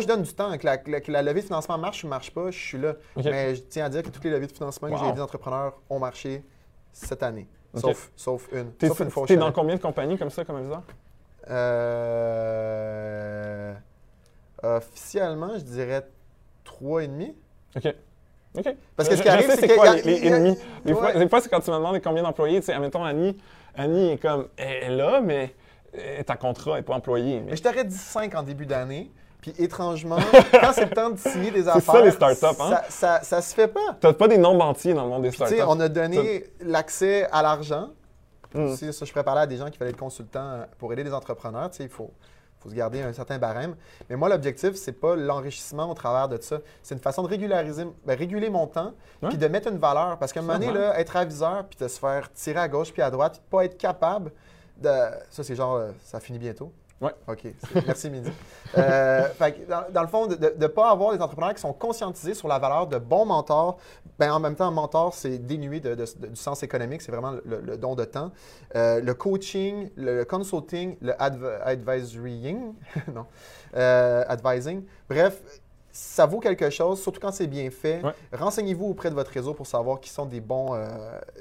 je 0.00 0.06
donne 0.06 0.22
du 0.22 0.32
temps. 0.32 0.56
Que 0.56 0.64
la, 0.64 0.78
que 0.78 0.90
la- 0.90 1.00
que 1.00 1.12
la 1.12 1.22
levée 1.22 1.40
de 1.40 1.46
financement 1.46 1.76
marche 1.78 2.04
ou 2.04 2.08
marche 2.08 2.30
pas, 2.32 2.50
je 2.50 2.58
suis 2.58 2.78
là. 2.78 2.94
Mais 3.16 3.54
je 3.56 3.62
tiens 3.62 3.84
à 3.86 3.88
dire 3.88 4.02
que 4.02 4.08
toutes 4.08 4.24
les 4.24 4.30
levées 4.30 4.46
de 4.46 4.52
financement 4.52 4.88
que 4.88 4.96
j'ai 4.96 5.02
Wow. 5.02 5.08
aidées 5.10 5.18
d'entrepreneurs 5.18 5.74
ont 5.90 5.98
marché 5.98 6.42
cette 6.92 7.22
année. 7.22 7.46
Sauf, 7.74 8.12
sauf 8.14 8.48
une. 8.52 8.70
T'es 8.72 8.86
sauf 8.88 9.00
une 9.00 9.10
fois 9.10 9.26
t'es 9.26 9.36
dans 9.36 9.50
combien 9.52 9.74
de 9.76 9.80
compagnies 9.80 10.16
comme 10.16 10.30
ça, 10.30 10.44
comme 10.44 10.56
aviseur? 10.56 10.82
Euh, 12.34 13.74
officiellement, 14.62 15.58
je 15.58 15.64
dirais 15.64 16.06
trois 16.62 17.02
et 17.04 17.08
demi. 17.08 17.34
OK. 17.76 17.94
OK. 18.56 18.76
Parce 18.96 19.08
que 19.08 19.14
Je- 19.14 19.18
ce 19.18 19.22
qui 19.22 19.28
arrive, 19.28 19.50
c'est 19.50 19.56
c'est 19.60 19.68
que 19.68 19.74
quoi 19.74 19.94
les, 19.96 20.26
ennemis. 20.26 20.56
Des 20.84 20.94
fois, 20.94 21.40
c'est 21.40 21.48
quand 21.48 21.60
tu 21.60 21.70
me 21.70 21.76
demandes 21.76 22.00
combien 22.02 22.22
d'employés. 22.22 22.60
Tu 22.60 22.66
sais, 22.66 22.72
admettons, 22.72 23.04
Annie, 23.04 23.36
Annie 23.76 24.12
est 24.12 24.18
comme, 24.18 24.48
elle 24.56 24.92
est 24.92 24.96
là, 24.96 25.20
mais 25.20 25.54
euh, 25.96 26.22
ta 26.22 26.36
contrat 26.36 26.76
n'est 26.76 26.82
pas 26.82 26.94
employée. 26.94 27.40
Mais 27.40 27.50
Mais 27.50 27.56
je 27.56 27.62
t'aurais 27.62 27.84
dit 27.84 27.96
5 27.96 28.34
en 28.34 28.42
début 28.42 28.66
d'année. 28.66 29.10
Puis 29.40 29.52
étrangement, 29.58 30.16
quand 30.52 30.72
c'est 30.72 30.86
le 30.86 30.90
temps 30.90 31.10
de 31.10 31.18
signer 31.18 31.50
des 31.50 31.68
affaires, 31.68 31.82
ça, 31.96 32.00
les 32.00 32.12
startups, 32.12 32.46
hein? 32.46 32.70
ça, 32.70 32.84
ça, 32.88 33.20
ça 33.22 33.42
se 33.42 33.54
fait 33.54 33.68
pas. 33.68 33.94
t'as 34.00 34.14
pas 34.14 34.26
des 34.26 34.38
nombres 34.38 34.64
entiers 34.64 34.94
dans 34.94 35.04
le 35.04 35.10
monde 35.10 35.22
des 35.22 35.30
Tu 35.30 35.36
sais, 35.36 35.46
startups. 35.46 35.64
on 35.68 35.80
a 35.80 35.88
donné 35.88 36.44
l'accès 36.60 37.28
à 37.30 37.42
l'argent. 37.42 37.90
Mm. 38.54 38.70
Tu 38.70 38.76
sais, 38.76 38.92
Ça, 38.92 39.04
je 39.04 39.12
parler 39.12 39.42
à 39.42 39.46
des 39.46 39.58
gens 39.58 39.68
qui 39.68 39.76
veulent 39.78 39.90
être 39.90 39.98
consultants 39.98 40.60
pour 40.78 40.92
aider 40.94 41.04
les 41.04 41.12
entrepreneurs. 41.12 41.70
Tu 41.70 41.78
sais, 41.78 41.82
il 41.84 41.90
faut, 41.90 42.10
faut 42.64 42.70
se 42.70 42.74
garder 42.74 43.02
un 43.02 43.12
certain 43.12 43.38
barème. 43.38 43.76
Mais 44.08 44.16
moi, 44.16 44.28
l'objectif, 44.28 44.74
c'est 44.74 44.92
pas 44.92 45.14
l'enrichissement 45.14 45.90
au 45.90 45.94
travers 45.94 46.28
de 46.28 46.40
ça. 46.40 46.60
C'est 46.82 46.94
une 46.94 47.00
façon 47.00 47.22
de 47.22 47.28
régulariser, 47.28 47.84
ben, 48.06 48.18
réguler 48.18 48.48
mon 48.48 48.66
temps, 48.66 48.94
puis 49.28 49.36
de 49.36 49.46
mettre 49.46 49.68
une 49.68 49.78
valeur. 49.78 50.18
Parce 50.18 50.32
qu'à 50.32 50.40
un 50.40 50.42
moment 50.42 50.58
donné, 50.58 50.72
là, 50.72 50.98
être 50.98 51.16
aviseur, 51.16 51.66
puis 51.66 51.78
de 51.78 51.86
se 51.86 51.98
faire 51.98 52.32
tirer 52.32 52.60
à 52.60 52.68
gauche 52.68 52.92
puis 52.92 53.02
à 53.02 53.10
droite, 53.10 53.34
puis 53.34 53.42
de 53.42 53.50
pas 53.50 53.64
être 53.66 53.78
capable 53.78 54.32
de. 54.78 54.90
Ça, 55.30 55.44
c'est 55.44 55.54
genre, 55.54 55.76
euh, 55.76 55.90
ça 56.02 56.20
finit 56.20 56.38
bientôt. 56.38 56.72
Ouais. 57.00 57.12
OK. 57.28 57.46
Merci, 57.86 58.08
Midi. 58.08 58.30
Euh, 58.78 59.24
fait 59.30 59.66
dans, 59.68 59.84
dans 59.90 60.02
le 60.02 60.08
fond, 60.08 60.26
de 60.26 60.54
ne 60.58 60.66
pas 60.68 60.90
avoir 60.90 61.12
des 61.14 61.20
entrepreneurs 61.20 61.52
qui 61.54 61.60
sont 61.60 61.72
conscientisés 61.72 62.34
sur 62.34 62.48
la 62.48 62.58
valeur 62.58 62.86
de 62.86 62.98
bons 62.98 63.26
mentors. 63.26 63.78
Ben, 64.18 64.32
en 64.32 64.40
même 64.40 64.54
temps, 64.54 64.70
mentor, 64.70 65.12
c'est 65.12 65.38
dénué 65.38 65.80
de- 65.80 65.94
du 65.94 66.36
sens 66.36 66.62
économique, 66.62 67.02
c'est 67.02 67.10
vraiment 67.12 67.34
le, 67.44 67.76
don 67.76 67.94
de 67.94 68.04
temps. 68.04 68.30
Euh, 68.76 69.00
le 69.00 69.12
coaching, 69.12 69.90
le, 69.96 70.16
le 70.18 70.24
consulting, 70.24 70.96
le 71.02 71.12
adv- 71.14 71.60
advisorying, 71.64 72.74
non, 73.14 73.26
euh, 73.76 74.24
advising. 74.28 74.84
Bref, 75.08 75.40
ça 75.96 76.26
vaut 76.26 76.40
quelque 76.40 76.70
chose, 76.70 77.00
surtout 77.00 77.20
quand 77.20 77.30
c'est 77.32 77.46
bien 77.46 77.70
fait. 77.70 78.02
Ouais. 78.02 78.10
Renseignez-vous 78.32 78.86
auprès 78.86 79.10
de 79.10 79.14
votre 79.14 79.30
réseau 79.30 79.54
pour 79.54 79.66
savoir 79.68 80.00
qui 80.00 80.10
sont 80.10 80.26
des 80.26 80.40
bons, 80.40 80.74
euh, 80.74 80.88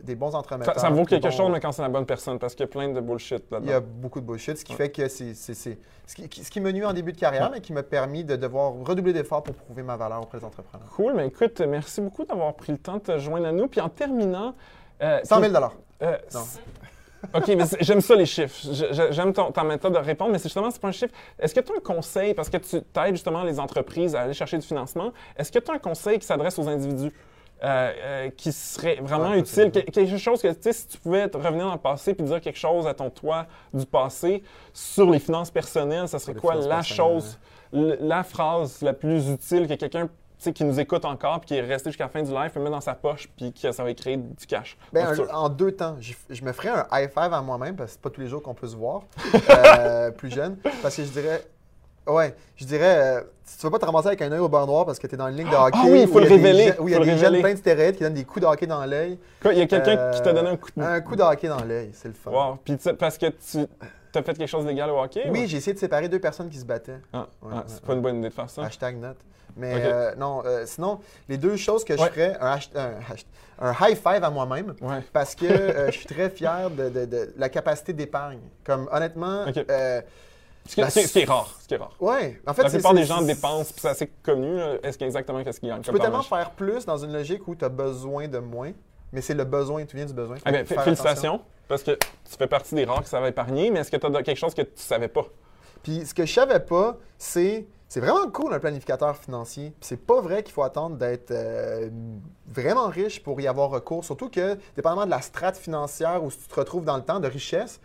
des 0.03 0.13
bons 0.13 0.35
entremetteurs. 0.35 0.75
ça, 0.75 0.81
ça 0.81 0.89
vaut 0.91 1.05
quelque 1.05 1.23
bons- 1.23 1.31
chose, 1.31 1.49
mais 1.51 1.59
quand 1.59 1.71
c'est 1.71 1.81
la 1.81 1.89
bonne 1.89 2.05
personne, 2.05 2.37
parce 2.37 2.53
qu'il 2.53 2.61
y 2.61 2.69
a 2.69 2.71
plein 2.71 2.87
de 2.89 3.01
bullshit 3.01 3.43
il 3.49 3.53
y 3.65 3.71
a 3.71 3.73
là-dedans. 3.73 3.87
beaucoup 3.95 4.21
de 4.21 4.25
bullshit, 4.27 4.55
ce 4.57 4.63
qui 4.63 4.73
Ouais. 4.73 4.77
fait 4.77 4.89
que 4.91 5.07
c'est 5.07 5.33
c'est- 5.33 5.55
c'est- 5.55 5.79
ce 6.05 6.15
qui, 6.15 6.43
ce 6.43 6.51
qui 6.51 6.61
me 6.61 6.71
nuit 6.71 6.85
en 6.85 6.93
début 6.93 7.13
de 7.13 7.19
carrière, 7.19 7.45
Ouais. 7.45 7.55
mais 7.55 7.61
qui 7.61 7.73
m'a 7.73 7.81
permis 7.81 8.23
de 8.23 8.35
devoir 8.35 8.73
redoubler 8.73 9.13
d'efforts 9.13 9.41
pour 9.41 9.55
prouver 9.55 9.81
ma 9.81 9.97
valeur 9.97 10.21
auprès 10.21 10.37
des 10.37 10.45
entrepreneurs. 10.45 10.87
Cool, 10.95 11.13
mais 11.15 11.27
écoute, 11.27 11.59
merci 11.61 11.99
beaucoup 12.01 12.23
d'avoir 12.23 12.53
pris 12.53 12.73
le 12.73 12.77
temps 12.77 12.97
de 12.97 12.99
te 12.99 13.17
joindre 13.17 13.47
à 13.47 13.51
nous. 13.51 13.67
Puis 13.67 13.81
en 13.81 13.89
terminant. 13.89 14.53
euh, 15.01 15.19
100 15.23 15.39
000 15.41 15.51
euh, 16.03 16.17
Non. 16.33 16.39
OK, 17.33 17.47
mais 17.49 17.63
j'aime 17.81 18.01
ça 18.01 18.15
les 18.15 18.25
chiffres. 18.25 18.55
J'aime 19.11 19.33
ton- 19.33 19.51
ta 19.51 19.63
méthode 19.63 19.93
de 19.93 19.97
répondre, 19.99 20.31
mais 20.31 20.37
c'est 20.37 20.45
justement, 20.49 20.69
c'est 20.71 20.81
pas 20.81 20.89
un 20.89 20.91
chiffre. 20.91 21.13
Est-ce 21.39 21.53
que 21.55 21.59
tu 21.59 21.71
as 21.71 21.75
un 21.75 21.79
conseil, 21.79 22.33
parce 22.33 22.49
que 22.49 22.57
tu 22.57 22.77
aides 22.77 23.11
justement 23.15 23.43
les 23.43 23.59
entreprises 23.59 24.15
à 24.15 24.21
aller 24.21 24.33
chercher 24.33 24.57
du 24.57 24.65
financement, 24.67 25.11
est-ce 25.37 25.51
que 25.51 25.59
tu 25.59 25.71
as 25.71 25.75
un 25.75 25.79
conseil 25.79 26.19
qui 26.19 26.25
s'adresse 26.25 26.57
aux 26.59 26.67
individus? 26.67 27.11
euh, 27.63 27.93
euh, 27.97 28.29
qui 28.35 28.51
serait 28.51 28.97
vraiment 29.01 29.33
utile. 29.35 29.71
Que- 29.71 29.79
quelque 29.89 30.17
chose 30.17 30.41
que, 30.41 30.49
tu 30.49 30.57
sais, 30.63 30.73
si 30.73 30.85
tu 30.85 30.97
pouvais 30.97 31.29
te 31.29 31.37
revenir 31.37 31.65
dans 31.65 31.71
le 31.73 31.79
passé 31.79 32.13
puis 32.13 32.25
dire 32.25 32.41
quelque 32.41 32.59
chose 32.59 32.85
à 32.87 32.93
ton 32.93 33.09
toi 33.09 33.45
du 33.73 33.85
passé 33.85 34.43
sur 34.73 35.09
les 35.09 35.19
finances 35.19 35.49
personnelles, 35.49 36.09
ça 36.09 36.19
serait 36.19 36.33
les 36.33 36.41
quoi 36.41 36.55
la 36.55 36.81
chose, 36.81 37.39
la 37.71 38.23
phrase 38.23 38.81
la 38.81 38.91
plus 38.91 39.29
utile 39.29 39.65
que 39.69 39.75
quelqu'un 39.75 40.09
qui 40.51 40.63
nous 40.65 40.79
écoute 40.79 41.05
encore 41.05 41.39
puis 41.39 41.47
qui 41.49 41.55
est 41.55 41.61
resté 41.61 41.89
jusqu'à 41.89 42.03
la 42.05 42.09
fin 42.09 42.21
du 42.21 42.31
live 42.31 42.49
peut 42.51 42.59
mettre 42.59 42.71
dans 42.71 42.81
sa 42.81 42.93
poche 42.95 43.29
puis 43.37 43.53
que 43.53 43.71
ça 43.71 43.83
va 43.83 43.93
créer 43.93 44.17
du 44.17 44.45
cash? 44.47 44.77
Ben, 44.91 45.03
le 45.05 45.09
un- 45.11 45.15
futur. 45.15 45.29
en 45.37 45.49
deux 45.49 45.71
temps, 45.71 45.95
je, 45.99 46.13
je 46.29 46.43
me 46.43 46.51
ferais 46.51 46.69
un 46.69 46.85
high 46.91 47.09
five 47.09 47.31
à 47.33 47.41
moi-même, 47.41 47.75
parce 47.75 47.91
que 47.91 47.93
c'est 47.93 48.01
pas 48.01 48.09
tous 48.09 48.21
les 48.21 48.27
jours 48.27 48.41
qu'on 48.41 48.53
peut 48.53 48.67
se 48.67 48.75
voir, 48.75 49.03
euh, 49.49 50.11
plus 50.11 50.29
jeune, 50.31 50.57
parce 50.81 50.95
que 50.95 51.03
je 51.03 51.09
dirais, 51.09 51.43
ouais, 52.07 52.35
je 52.55 52.65
dirais, 52.65 53.17
euh, 53.17 53.21
si 53.45 53.57
tu 53.57 53.65
veux 53.65 53.71
pas 53.71 53.79
te 53.79 53.85
ramasser 53.85 54.07
avec 54.07 54.21
un 54.21 54.31
œil 54.31 54.39
au 54.39 54.47
beurre 54.49 54.67
noir 54.67 54.85
parce 54.85 54.99
que 54.99 55.07
tu 55.07 55.15
es 55.15 55.17
dans 55.17 55.27
une 55.27 55.35
ligne 55.35 55.49
de 55.49 55.55
hockey, 55.55 55.77
Ah 55.81 55.85
oui, 55.87 56.01
il 56.03 56.07
faut 56.07 56.19
le 56.19 56.27
révéler, 56.29 56.73
il 56.81 56.89
y 56.89 56.95
a 56.95 56.99
le 56.99 57.05
des 57.05 57.17
jeunes 57.17 57.39
plein 57.41 57.53
de 57.53 57.57
stéroïdes 57.57 57.95
qui 57.97 58.03
donnent 58.03 58.13
des 58.13 58.23
coups 58.23 58.41
de 58.41 58.45
hockey 58.47 58.65
dans 58.67 58.85
l'œil. 58.85 59.17
Quoi, 59.41 59.53
Il 59.53 59.59
y 59.59 59.61
a 59.61 59.67
quelqu'un 59.67 60.11
qui 60.11 60.21
t'a 60.21 60.29
Euh, 60.29 60.33
donné 60.33 60.49
un 60.49 60.57
coup 60.57 60.69
de 60.75 60.81
Un 60.81 61.01
coup 61.01 61.15
de 61.15 61.21
hockey 61.21 61.47
dans 61.49 61.63
l'œil, 61.63 61.89
c'est 61.93 62.07
le 62.07 62.13
fun. 62.13 62.31
Wow. 62.31 62.57
Puis 62.63 62.77
parce 62.97 63.17
que 63.17 63.25
tu 63.27 63.65
as 64.19 64.23
fait 64.23 64.37
quelque 64.37 64.47
chose 64.49 64.65
d'égal 64.65 64.89
au 64.89 64.99
hockey? 64.99 65.27
Oui, 65.29 65.43
ou- 65.43 65.47
j'ai 65.47 65.57
essayé 65.57 65.73
de 65.73 65.79
séparer 65.79 66.07
deux 66.09 66.19
personnes 66.19 66.49
qui 66.49 66.57
se 66.57 66.65
battaient. 66.65 66.99
Ah, 67.13 67.27
Ouais, 67.41 67.51
ah, 67.55 67.63
c'est 67.67 67.75
ouais. 67.75 67.87
pas 67.87 67.93
une 67.93 68.01
bonne 68.01 68.17
idée 68.19 68.29
de 68.29 68.33
faire 68.33 68.49
ça. 68.49 68.63
Hashtag 68.63 68.97
note. 68.97 69.17
Mais 69.55 69.73
euh, 69.85 70.15
non, 70.15 70.41
euh, 70.45 70.65
sinon, 70.65 70.99
les 71.29 71.37
deux 71.37 71.55
choses 71.57 71.83
que 71.83 71.95
je 71.95 72.03
ferais, 72.03 72.35
un, 72.41 72.57
un 73.59 73.71
high 73.81 73.95
five 73.95 74.23
à 74.23 74.29
moi-même, 74.31 74.73
Ouais. 74.81 75.01
parce 75.13 75.35
que 75.35 75.45
euh, 75.49 75.87
je 75.91 75.97
suis 75.99 76.05
très 76.07 76.29
fier 76.31 76.69
de, 76.71 76.89
de- 76.89 77.05
de 77.05 77.33
la 77.37 77.49
capacité 77.49 77.93
d'épargne. 77.93 78.39
Comme 78.63 78.89
honnêtement, 78.91 79.45
Ok. 79.47 79.57
euh, 79.69 80.01
Ce 80.65 80.75
qui, 80.75 80.91
ce 81.07 81.19
est 81.19 81.25
rare. 81.25 81.55
Ce 81.61 81.67
qui 81.67 81.73
est 81.75 81.77
rare. 81.77 81.93
ouais, 81.99 82.41
en 82.47 82.53
fait, 82.53 82.63
la 82.63 82.69
c'est- 82.69 82.77
plupart 82.77 82.93
des 82.95 83.03
gens 83.03 83.21
dépensent, 83.21 83.71
puis 83.73 83.81
c'est 83.81 83.89
assez 83.89 84.07
connu. 84.23 84.57
Est-ce 84.81 84.97
qu'il 84.97 85.01
y 85.01 85.03
a 85.03 85.07
exactement 85.07 85.43
qu'est-ce 85.43 85.59
qu'ils 85.59 85.69
gagnent? 85.69 85.81
Tu 85.81 85.91
peux 85.91 85.99
tellement 85.99 86.23
faire 86.23 86.51
plus 86.51 86.85
dans 86.85 86.97
une 86.97 87.13
logique 87.13 87.47
où 87.47 87.53
tu 87.55 87.63
as 87.65 87.69
besoin 87.69 88.27
de 88.27 88.39
moins, 88.39 88.71
mais 89.13 89.21
c'est 89.21 89.33
le 89.35 89.45
besoin, 89.45 89.85
tu 89.85 89.95
viens 89.95 90.05
du 90.05 90.13
besoin. 90.13 90.37
Ah 90.43 90.51
ben, 90.51 90.65
félicitations, 90.65 91.41
parce 91.67 91.83
que 91.83 91.91
tu 91.91 92.37
fais 92.37 92.47
partie 92.47 92.75
des 92.75 92.83
rares 92.85 93.03
qui 93.03 93.09
savent 93.09 93.25
épargner, 93.25 93.71
mais 93.71 93.79
est-ce 93.79 93.91
que 93.91 93.97
tu 93.97 94.05
as 94.05 94.23
quelque 94.23 94.37
chose 94.37 94.53
que 94.53 94.63
tu 94.63 94.71
savais 94.75 95.07
pas? 95.07 95.25
Puis 95.83 96.05
ce 96.05 96.13
que 96.13 96.25
je 96.25 96.33
savais 96.33 96.59
pas, 96.59 96.97
c'est 97.17 97.67
c'est 97.89 97.99
vraiment 97.99 98.27
cool 98.31 98.51
un 98.51 98.59
planificateur 98.59 99.15
financier. 99.15 99.71
Puis 99.79 99.87
c'est 99.87 100.03
pas 100.03 100.19
vrai 100.19 100.41
qu'il 100.41 100.51
faut 100.51 100.63
attendre 100.63 100.95
d'être 100.95 101.29
euh, 101.29 101.89
vraiment 102.47 102.87
riche 102.87 103.21
pour 103.21 103.39
y 103.39 103.47
avoir 103.47 103.69
recours. 103.69 104.03
Surtout 104.03 104.29
que, 104.29 104.57
dépendamment 104.75 105.05
de 105.05 105.11
la 105.11 105.21
strate 105.21 105.55
financière 105.57 106.23
où 106.23 106.31
tu 106.31 106.37
te 106.37 106.55
retrouves 106.59 106.85
dans 106.85 106.97
le 106.97 107.03
temps 107.03 107.19
de 107.19 107.27
richesse, 107.27 107.79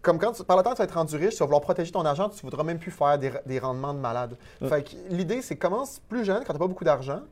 comme 0.00 0.20
quand 0.20 0.30
tu- 0.30 0.44
par 0.44 0.56
le 0.56 0.62
temps 0.62 0.70
que 0.70 0.76
tu 0.76 0.82
vas 0.82 0.84
être 0.84 0.94
rendu 0.94 1.16
riche, 1.16 1.32
tu 1.32 1.38
vas 1.40 1.46
vouloir 1.46 1.60
protéger 1.60 1.90
ton 1.90 2.04
argent, 2.04 2.28
tu 2.28 2.36
ne 2.36 2.50
voudras 2.50 2.62
même 2.62 2.78
plus 2.78 2.92
faire 2.92 3.18
des, 3.18 3.32
des 3.46 3.58
rendements 3.58 3.94
de 3.94 3.98
malade. 3.98 4.36
Mm. 4.60 4.68
Fait 4.68 4.82
que 4.84 4.90
l'idée, 5.08 5.42
c'est 5.42 5.56
commence 5.56 5.98
plus 6.08 6.24
jeune 6.24 6.44
quand 6.44 6.52
tu 6.52 6.52
n'as 6.52 6.58
pas 6.60 6.68
beaucoup 6.68 6.84
d'argent, 6.84 7.22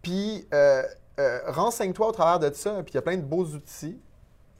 puis 0.00 0.46
euh, 0.54 0.82
euh, 1.20 1.38
renseigne-toi 1.46 2.08
au 2.08 2.12
travers 2.12 2.38
de 2.38 2.54
ça. 2.54 2.82
Puis 2.82 2.92
il 2.92 2.94
y 2.94 2.98
a 2.98 3.02
plein 3.02 3.16
de 3.16 3.22
beaux 3.22 3.44
outils 3.44 3.98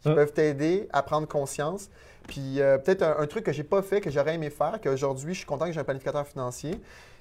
qui 0.03 0.09
Mm. 0.11 0.15
peuvent 0.15 0.33
t'aider 0.33 0.89
à 0.93 1.03
prendre 1.03 1.27
conscience. 1.27 1.89
Puis 2.29 2.61
euh, 2.61 2.79
peut-être 2.79 3.03
un, 3.03 3.17
un 3.19 3.27
truc 3.27 3.45
que 3.45 3.53
j'ai 3.53 3.65
pas 3.65 3.81
fait, 3.83 4.01
que 4.01 4.11
j'aurais 4.11 4.35
aimé 4.35 4.51
faire, 4.51 4.79
qu'aujourd'hui, 4.83 5.33
je 5.35 5.39
suis 5.39 5.47
content 5.47 5.67
que 5.67 5.73
j'ai 5.73 5.81
un 5.81 5.85
planificateur 5.85 6.27
financier. 6.27 6.79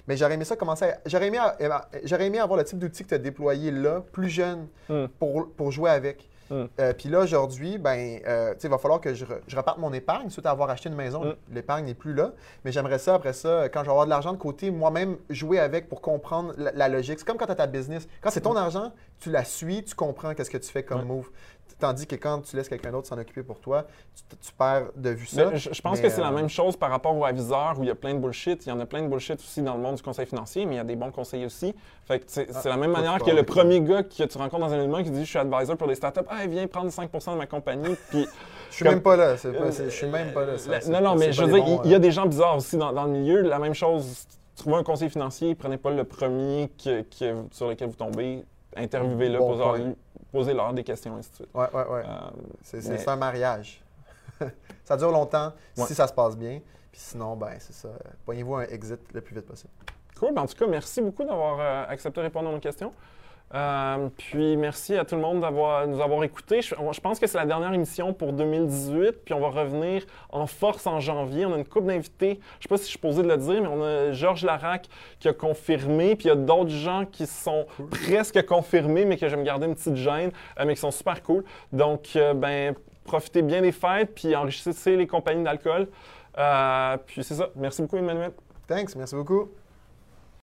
Mais 0.08 0.18
j'aurais 0.18 0.34
aimé 0.34 0.44
ça 0.44 0.58
commencer 0.58 0.86
à- 0.86 1.00
J'aurais 1.06 1.28
aimé, 1.28 1.38
à- 1.38 1.56
euh, 1.62 1.70
j'aurais 2.04 2.26
aimé 2.26 2.40
avoir 2.40 2.58
le 2.58 2.66
type 2.66 2.78
d'outil 2.80 3.04
que 3.04 3.10
tu 3.10 3.16
as 3.16 3.20
déployé 3.20 3.72
là, 3.72 4.02
plus 4.12 4.28
jeune, 4.30 4.68
pour, 5.20 5.50
pour 5.54 5.72
jouer 5.72 5.92
avec. 5.92 6.30
Mm. 6.54 6.70
Euh, 6.80 6.94
puis 6.94 7.10
là, 7.10 7.20
aujourd'hui, 7.22 7.78
ben, 7.78 8.20
euh, 8.28 8.54
il 8.64 8.70
va 8.70 8.78
falloir 8.78 9.02
que 9.02 9.14
je, 9.14 9.26
re- 9.26 9.42
je 9.48 9.56
reparte 9.56 9.78
mon 9.80 9.92
épargne 9.94 10.30
suite 10.30 10.46
à 10.46 10.52
avoir 10.52 10.70
acheté 10.70 10.90
une 10.90 10.96
maison. 10.96 11.24
Mm. 11.26 11.36
L'épargne 11.54 11.86
n'est 11.86 11.94
plus 11.94 12.14
là. 12.14 12.32
Mais 12.64 12.72
j'aimerais 12.72 13.00
ça, 13.00 13.16
après 13.16 13.34
ça, 13.34 13.70
quand 13.70 13.80
je 13.82 13.86
vais 13.86 13.92
avoir 13.92 14.06
de 14.06 14.10
l'argent 14.12 14.34
de 14.34 14.38
côté, 14.38 14.72
moi-même 14.72 15.18
jouer 15.30 15.60
avec 15.60 15.90
pour 15.90 16.02
comprendre 16.02 16.54
la, 16.58 16.72
la 16.72 16.88
logique. 16.90 17.20
C'est 17.20 17.26
comme 17.26 17.38
quand 17.38 17.46
tu 17.48 17.52
as 17.52 17.56
ta 17.56 17.68
business. 17.68 18.08
Quand 18.22 18.30
c'est 18.30 18.42
ton 18.42 18.56
argent, 18.56 18.92
tu 19.20 19.32
la 19.32 19.44
suis, 19.44 19.84
tu 19.84 19.96
comprends 19.96 20.34
qu'est-ce 20.34 20.52
que 20.52 20.58
tu 20.58 20.70
fais 20.72 20.84
comme 20.84 21.04
Mm. 21.04 21.08
Move. 21.08 21.30
Tandis 21.80 22.08
que 22.08 22.16
quand 22.16 22.40
tu 22.42 22.56
laisses 22.56 22.70
quelqu'un 22.70 22.92
d'autre 22.92 23.08
s'en 23.08 23.18
occuper 23.18 23.44
pour 23.44 23.60
toi, 23.60 23.86
tu, 24.16 24.38
tu 24.38 24.54
perds 24.54 24.86
de 24.96 25.10
vue 25.10 25.26
ça. 25.26 25.48
Mais 25.50 25.58
je, 25.58 25.74
je 25.74 25.82
pense 25.82 25.98
Mais, 25.98 26.04
que 26.04 26.10
c'est 26.10 26.22
la 26.22 26.30
euh, 26.30 26.32
même 26.32 26.48
chose 26.48 26.78
par 26.78 26.90
rapport 26.90 27.14
au 27.18 27.26
aviseur 27.26 27.76
où 27.78 27.84
il 27.84 27.88
y 27.88 27.92
a 27.92 27.96
plein 27.96 28.14
de 28.14 28.20
bullshit. 28.20 28.66
Il 28.66 28.70
y 28.70 28.72
en 28.72 28.80
a 28.80 28.86
plein 28.86 29.02
de 29.02 29.08
bullshit 29.10 29.38
aussi 29.40 29.62
dans 29.62 29.74
le 29.76 29.82
monde 29.82 29.96
du 29.96 30.02
conseil 30.02 30.26
financier, 30.26 30.66
mais 30.66 30.76
il 30.76 30.78
y 30.78 30.82
a 30.82 30.86
des 30.86 30.96
bons 30.96 31.12
conseillers 31.12 31.46
aussi. 31.46 31.76
Fait 32.06 32.20
que 32.20 32.26
c'est 32.28 32.48
Ah, 32.56 32.62
la 32.70 32.78
même 32.78 32.92
tu 32.94 33.02
manière 33.02 33.20
que 33.20 33.32
le 33.32 33.44
premier 33.44 33.82
gars 33.82 34.04
que 34.04 34.24
tu 34.24 34.38
rencontres 34.38 34.66
dans 34.66 34.72
un 34.72 34.78
événement 34.78 35.04
qui 35.04 35.10
dit 35.10 35.26
Je 35.26 35.30
suis 35.30 35.40
advisor 35.40 35.76
pour 35.76 35.88
les 35.88 35.96
startups, 35.96 36.22
ah, 36.30 36.46
viens 36.48 36.68
prendre 36.68 36.90
5% 36.90 37.34
de 37.34 37.38
ma 37.38 37.48
compagnie. 37.48 37.96
Puis, 38.10 38.26
Je 38.70 38.76
suis 38.76 38.86
comme- 38.86 38.94
même 38.94 39.04
pas 39.04 39.18
là. 39.18 39.36
c'est 39.38 39.52
pas- 39.52 39.72
je 39.72 39.90
suis 39.90 40.08
même 40.08 40.32
pas 40.32 40.46
là. 40.46 40.58
ça, 40.58 40.90
non, 40.90 41.02
non, 41.02 41.16
mais 41.16 41.34
je 41.34 41.42
veux 41.44 41.48
des 41.48 41.54
dire, 41.56 41.64
il 41.68 41.76
bons, 41.78 41.82
il 41.84 41.92
y 41.92 41.94
a 41.94 41.98
euh, 41.98 42.00
des 42.00 42.12
gens 42.12 42.26
bizarres 42.28 42.56
aussi 42.58 42.78
dans, 42.78 42.94
dans 42.94 43.04
le 43.04 43.12
milieu. 43.12 43.42
La 43.42 43.60
même 43.60 43.74
chose, 43.74 44.26
trouvez 44.56 44.76
un 44.78 44.84
conseiller 44.84 45.10
financier, 45.10 45.54
prenez 45.56 45.78
pas 45.78 45.92
le 45.92 46.06
premier 46.06 46.70
que- 46.82 47.02
que- 47.02 47.44
sur 47.52 47.68
lequel 47.68 47.90
vous 47.90 47.96
tombez, 47.96 48.46
interviewez-le, 48.76 49.38
Bon 49.38 49.96
posez-leur 50.32 50.74
des 50.74 50.84
questions, 50.84 51.16
ainsi 51.16 51.30
de 51.32 51.36
suite. 51.36 51.50
Ouais, 51.54 51.68
ouais, 51.74 51.88
ouais. 51.88 52.04
Euh, 52.06 52.20
C'est 52.64 52.88
mais- 52.88 53.08
un 53.10 53.16
mariage. 53.16 53.84
ça 54.84 54.98
dure 54.98 55.12
longtemps 55.12 55.54
Ouais. 55.78 55.86
si 55.86 55.94
ça 55.96 56.08
se 56.08 56.14
passe 56.14 56.36
bien. 56.38 56.60
Puis 56.92 57.02
sinon, 57.02 57.36
ben 57.36 57.56
c'est 57.60 57.74
ça. 57.74 57.90
Poignez-vous 58.26 58.56
un 58.56 58.64
exit 58.64 59.00
le 59.14 59.22
plus 59.22 59.36
vite 59.36 59.46
possible. 59.46 59.72
Cool. 60.20 60.34
Ben, 60.34 60.42
en 60.44 60.46
tout 60.48 60.56
cas, 60.56 60.68
merci 60.68 61.02
beaucoup 61.02 61.24
d'avoir 61.24 61.60
euh, 61.60 61.86
accepté 61.92 62.20
de 62.22 62.26
répondre 62.26 62.50
à 62.50 62.52
nos 62.52 62.60
questions. 62.60 62.92
Euh, 63.54 64.10
puis 64.18 64.58
merci 64.58 64.96
à 64.96 65.06
tout 65.06 65.16
le 65.16 65.22
monde 65.22 65.42
d'avoir 65.42 65.86
nous 65.88 66.02
avoir 66.02 66.24
écoutés. 66.24 66.62
Je, 66.62 66.74
je 66.74 67.00
pense 67.00 67.20
que 67.20 67.28
c'est 67.28 67.38
la 67.38 67.46
dernière 67.46 67.72
émission 67.74 68.14
pour 68.14 68.34
2018, 68.34 69.24
puis 69.24 69.34
on 69.34 69.40
va 69.40 69.50
revenir 69.50 70.04
en 70.30 70.48
force 70.48 70.88
en 70.88 71.00
janvier. 71.00 71.46
On 71.46 71.54
a 71.54 71.58
une 71.58 71.66
couple 71.66 71.88
d'invités. 71.88 72.40
Je 72.60 72.64
sais 72.64 72.70
pas 72.70 72.78
si 72.78 72.86
je 72.86 72.90
suis 72.90 72.98
posé 72.98 73.22
de 73.22 73.28
le 73.28 73.38
dire, 73.38 73.62
mais 73.62 73.68
on 73.68 73.84
a 73.84 74.12
Georges 74.12 74.44
Larac 74.44 74.88
qui 75.20 75.28
a 75.28 75.34
confirmé, 75.34 76.16
puis 76.16 76.26
il 76.26 76.30
y 76.30 76.32
a 76.32 76.36
d'autres 76.36 76.72
gens 76.72 77.06
qui 77.06 77.28
sont 77.28 77.68
presque 77.92 78.44
confirmés, 78.46 79.06
mais 79.06 79.18
que 79.18 79.28
je 79.28 79.36
vais 79.36 79.42
me 79.42 79.46
garder 79.46 79.68
une 79.68 79.76
petite 79.76 79.96
gêne, 79.96 80.32
euh, 80.60 80.66
mais 80.66 80.74
qui 80.74 80.82
sont 80.82 80.92
super 80.92 81.22
cool. 81.22 81.44
Donc, 81.72 82.16
euh, 82.16 82.34
ben 82.34 82.74
profitez 83.04 83.42
bien 83.42 83.62
des 83.62 83.74
fêtes, 83.74 84.16
puis 84.16 84.36
enrichissez 84.36 84.96
les 84.96 85.08
compagnies 85.08 85.44
d'alcool. 85.44 85.88
Puis 87.06 87.24
c'est 87.24 87.36
ça. 87.36 87.50
Merci 87.56 87.82
beaucoup, 87.84 87.98
Emmanuel. 87.98 88.32
Thanks, 88.66 88.96
merci 88.96 89.16
beaucoup. 89.16 89.50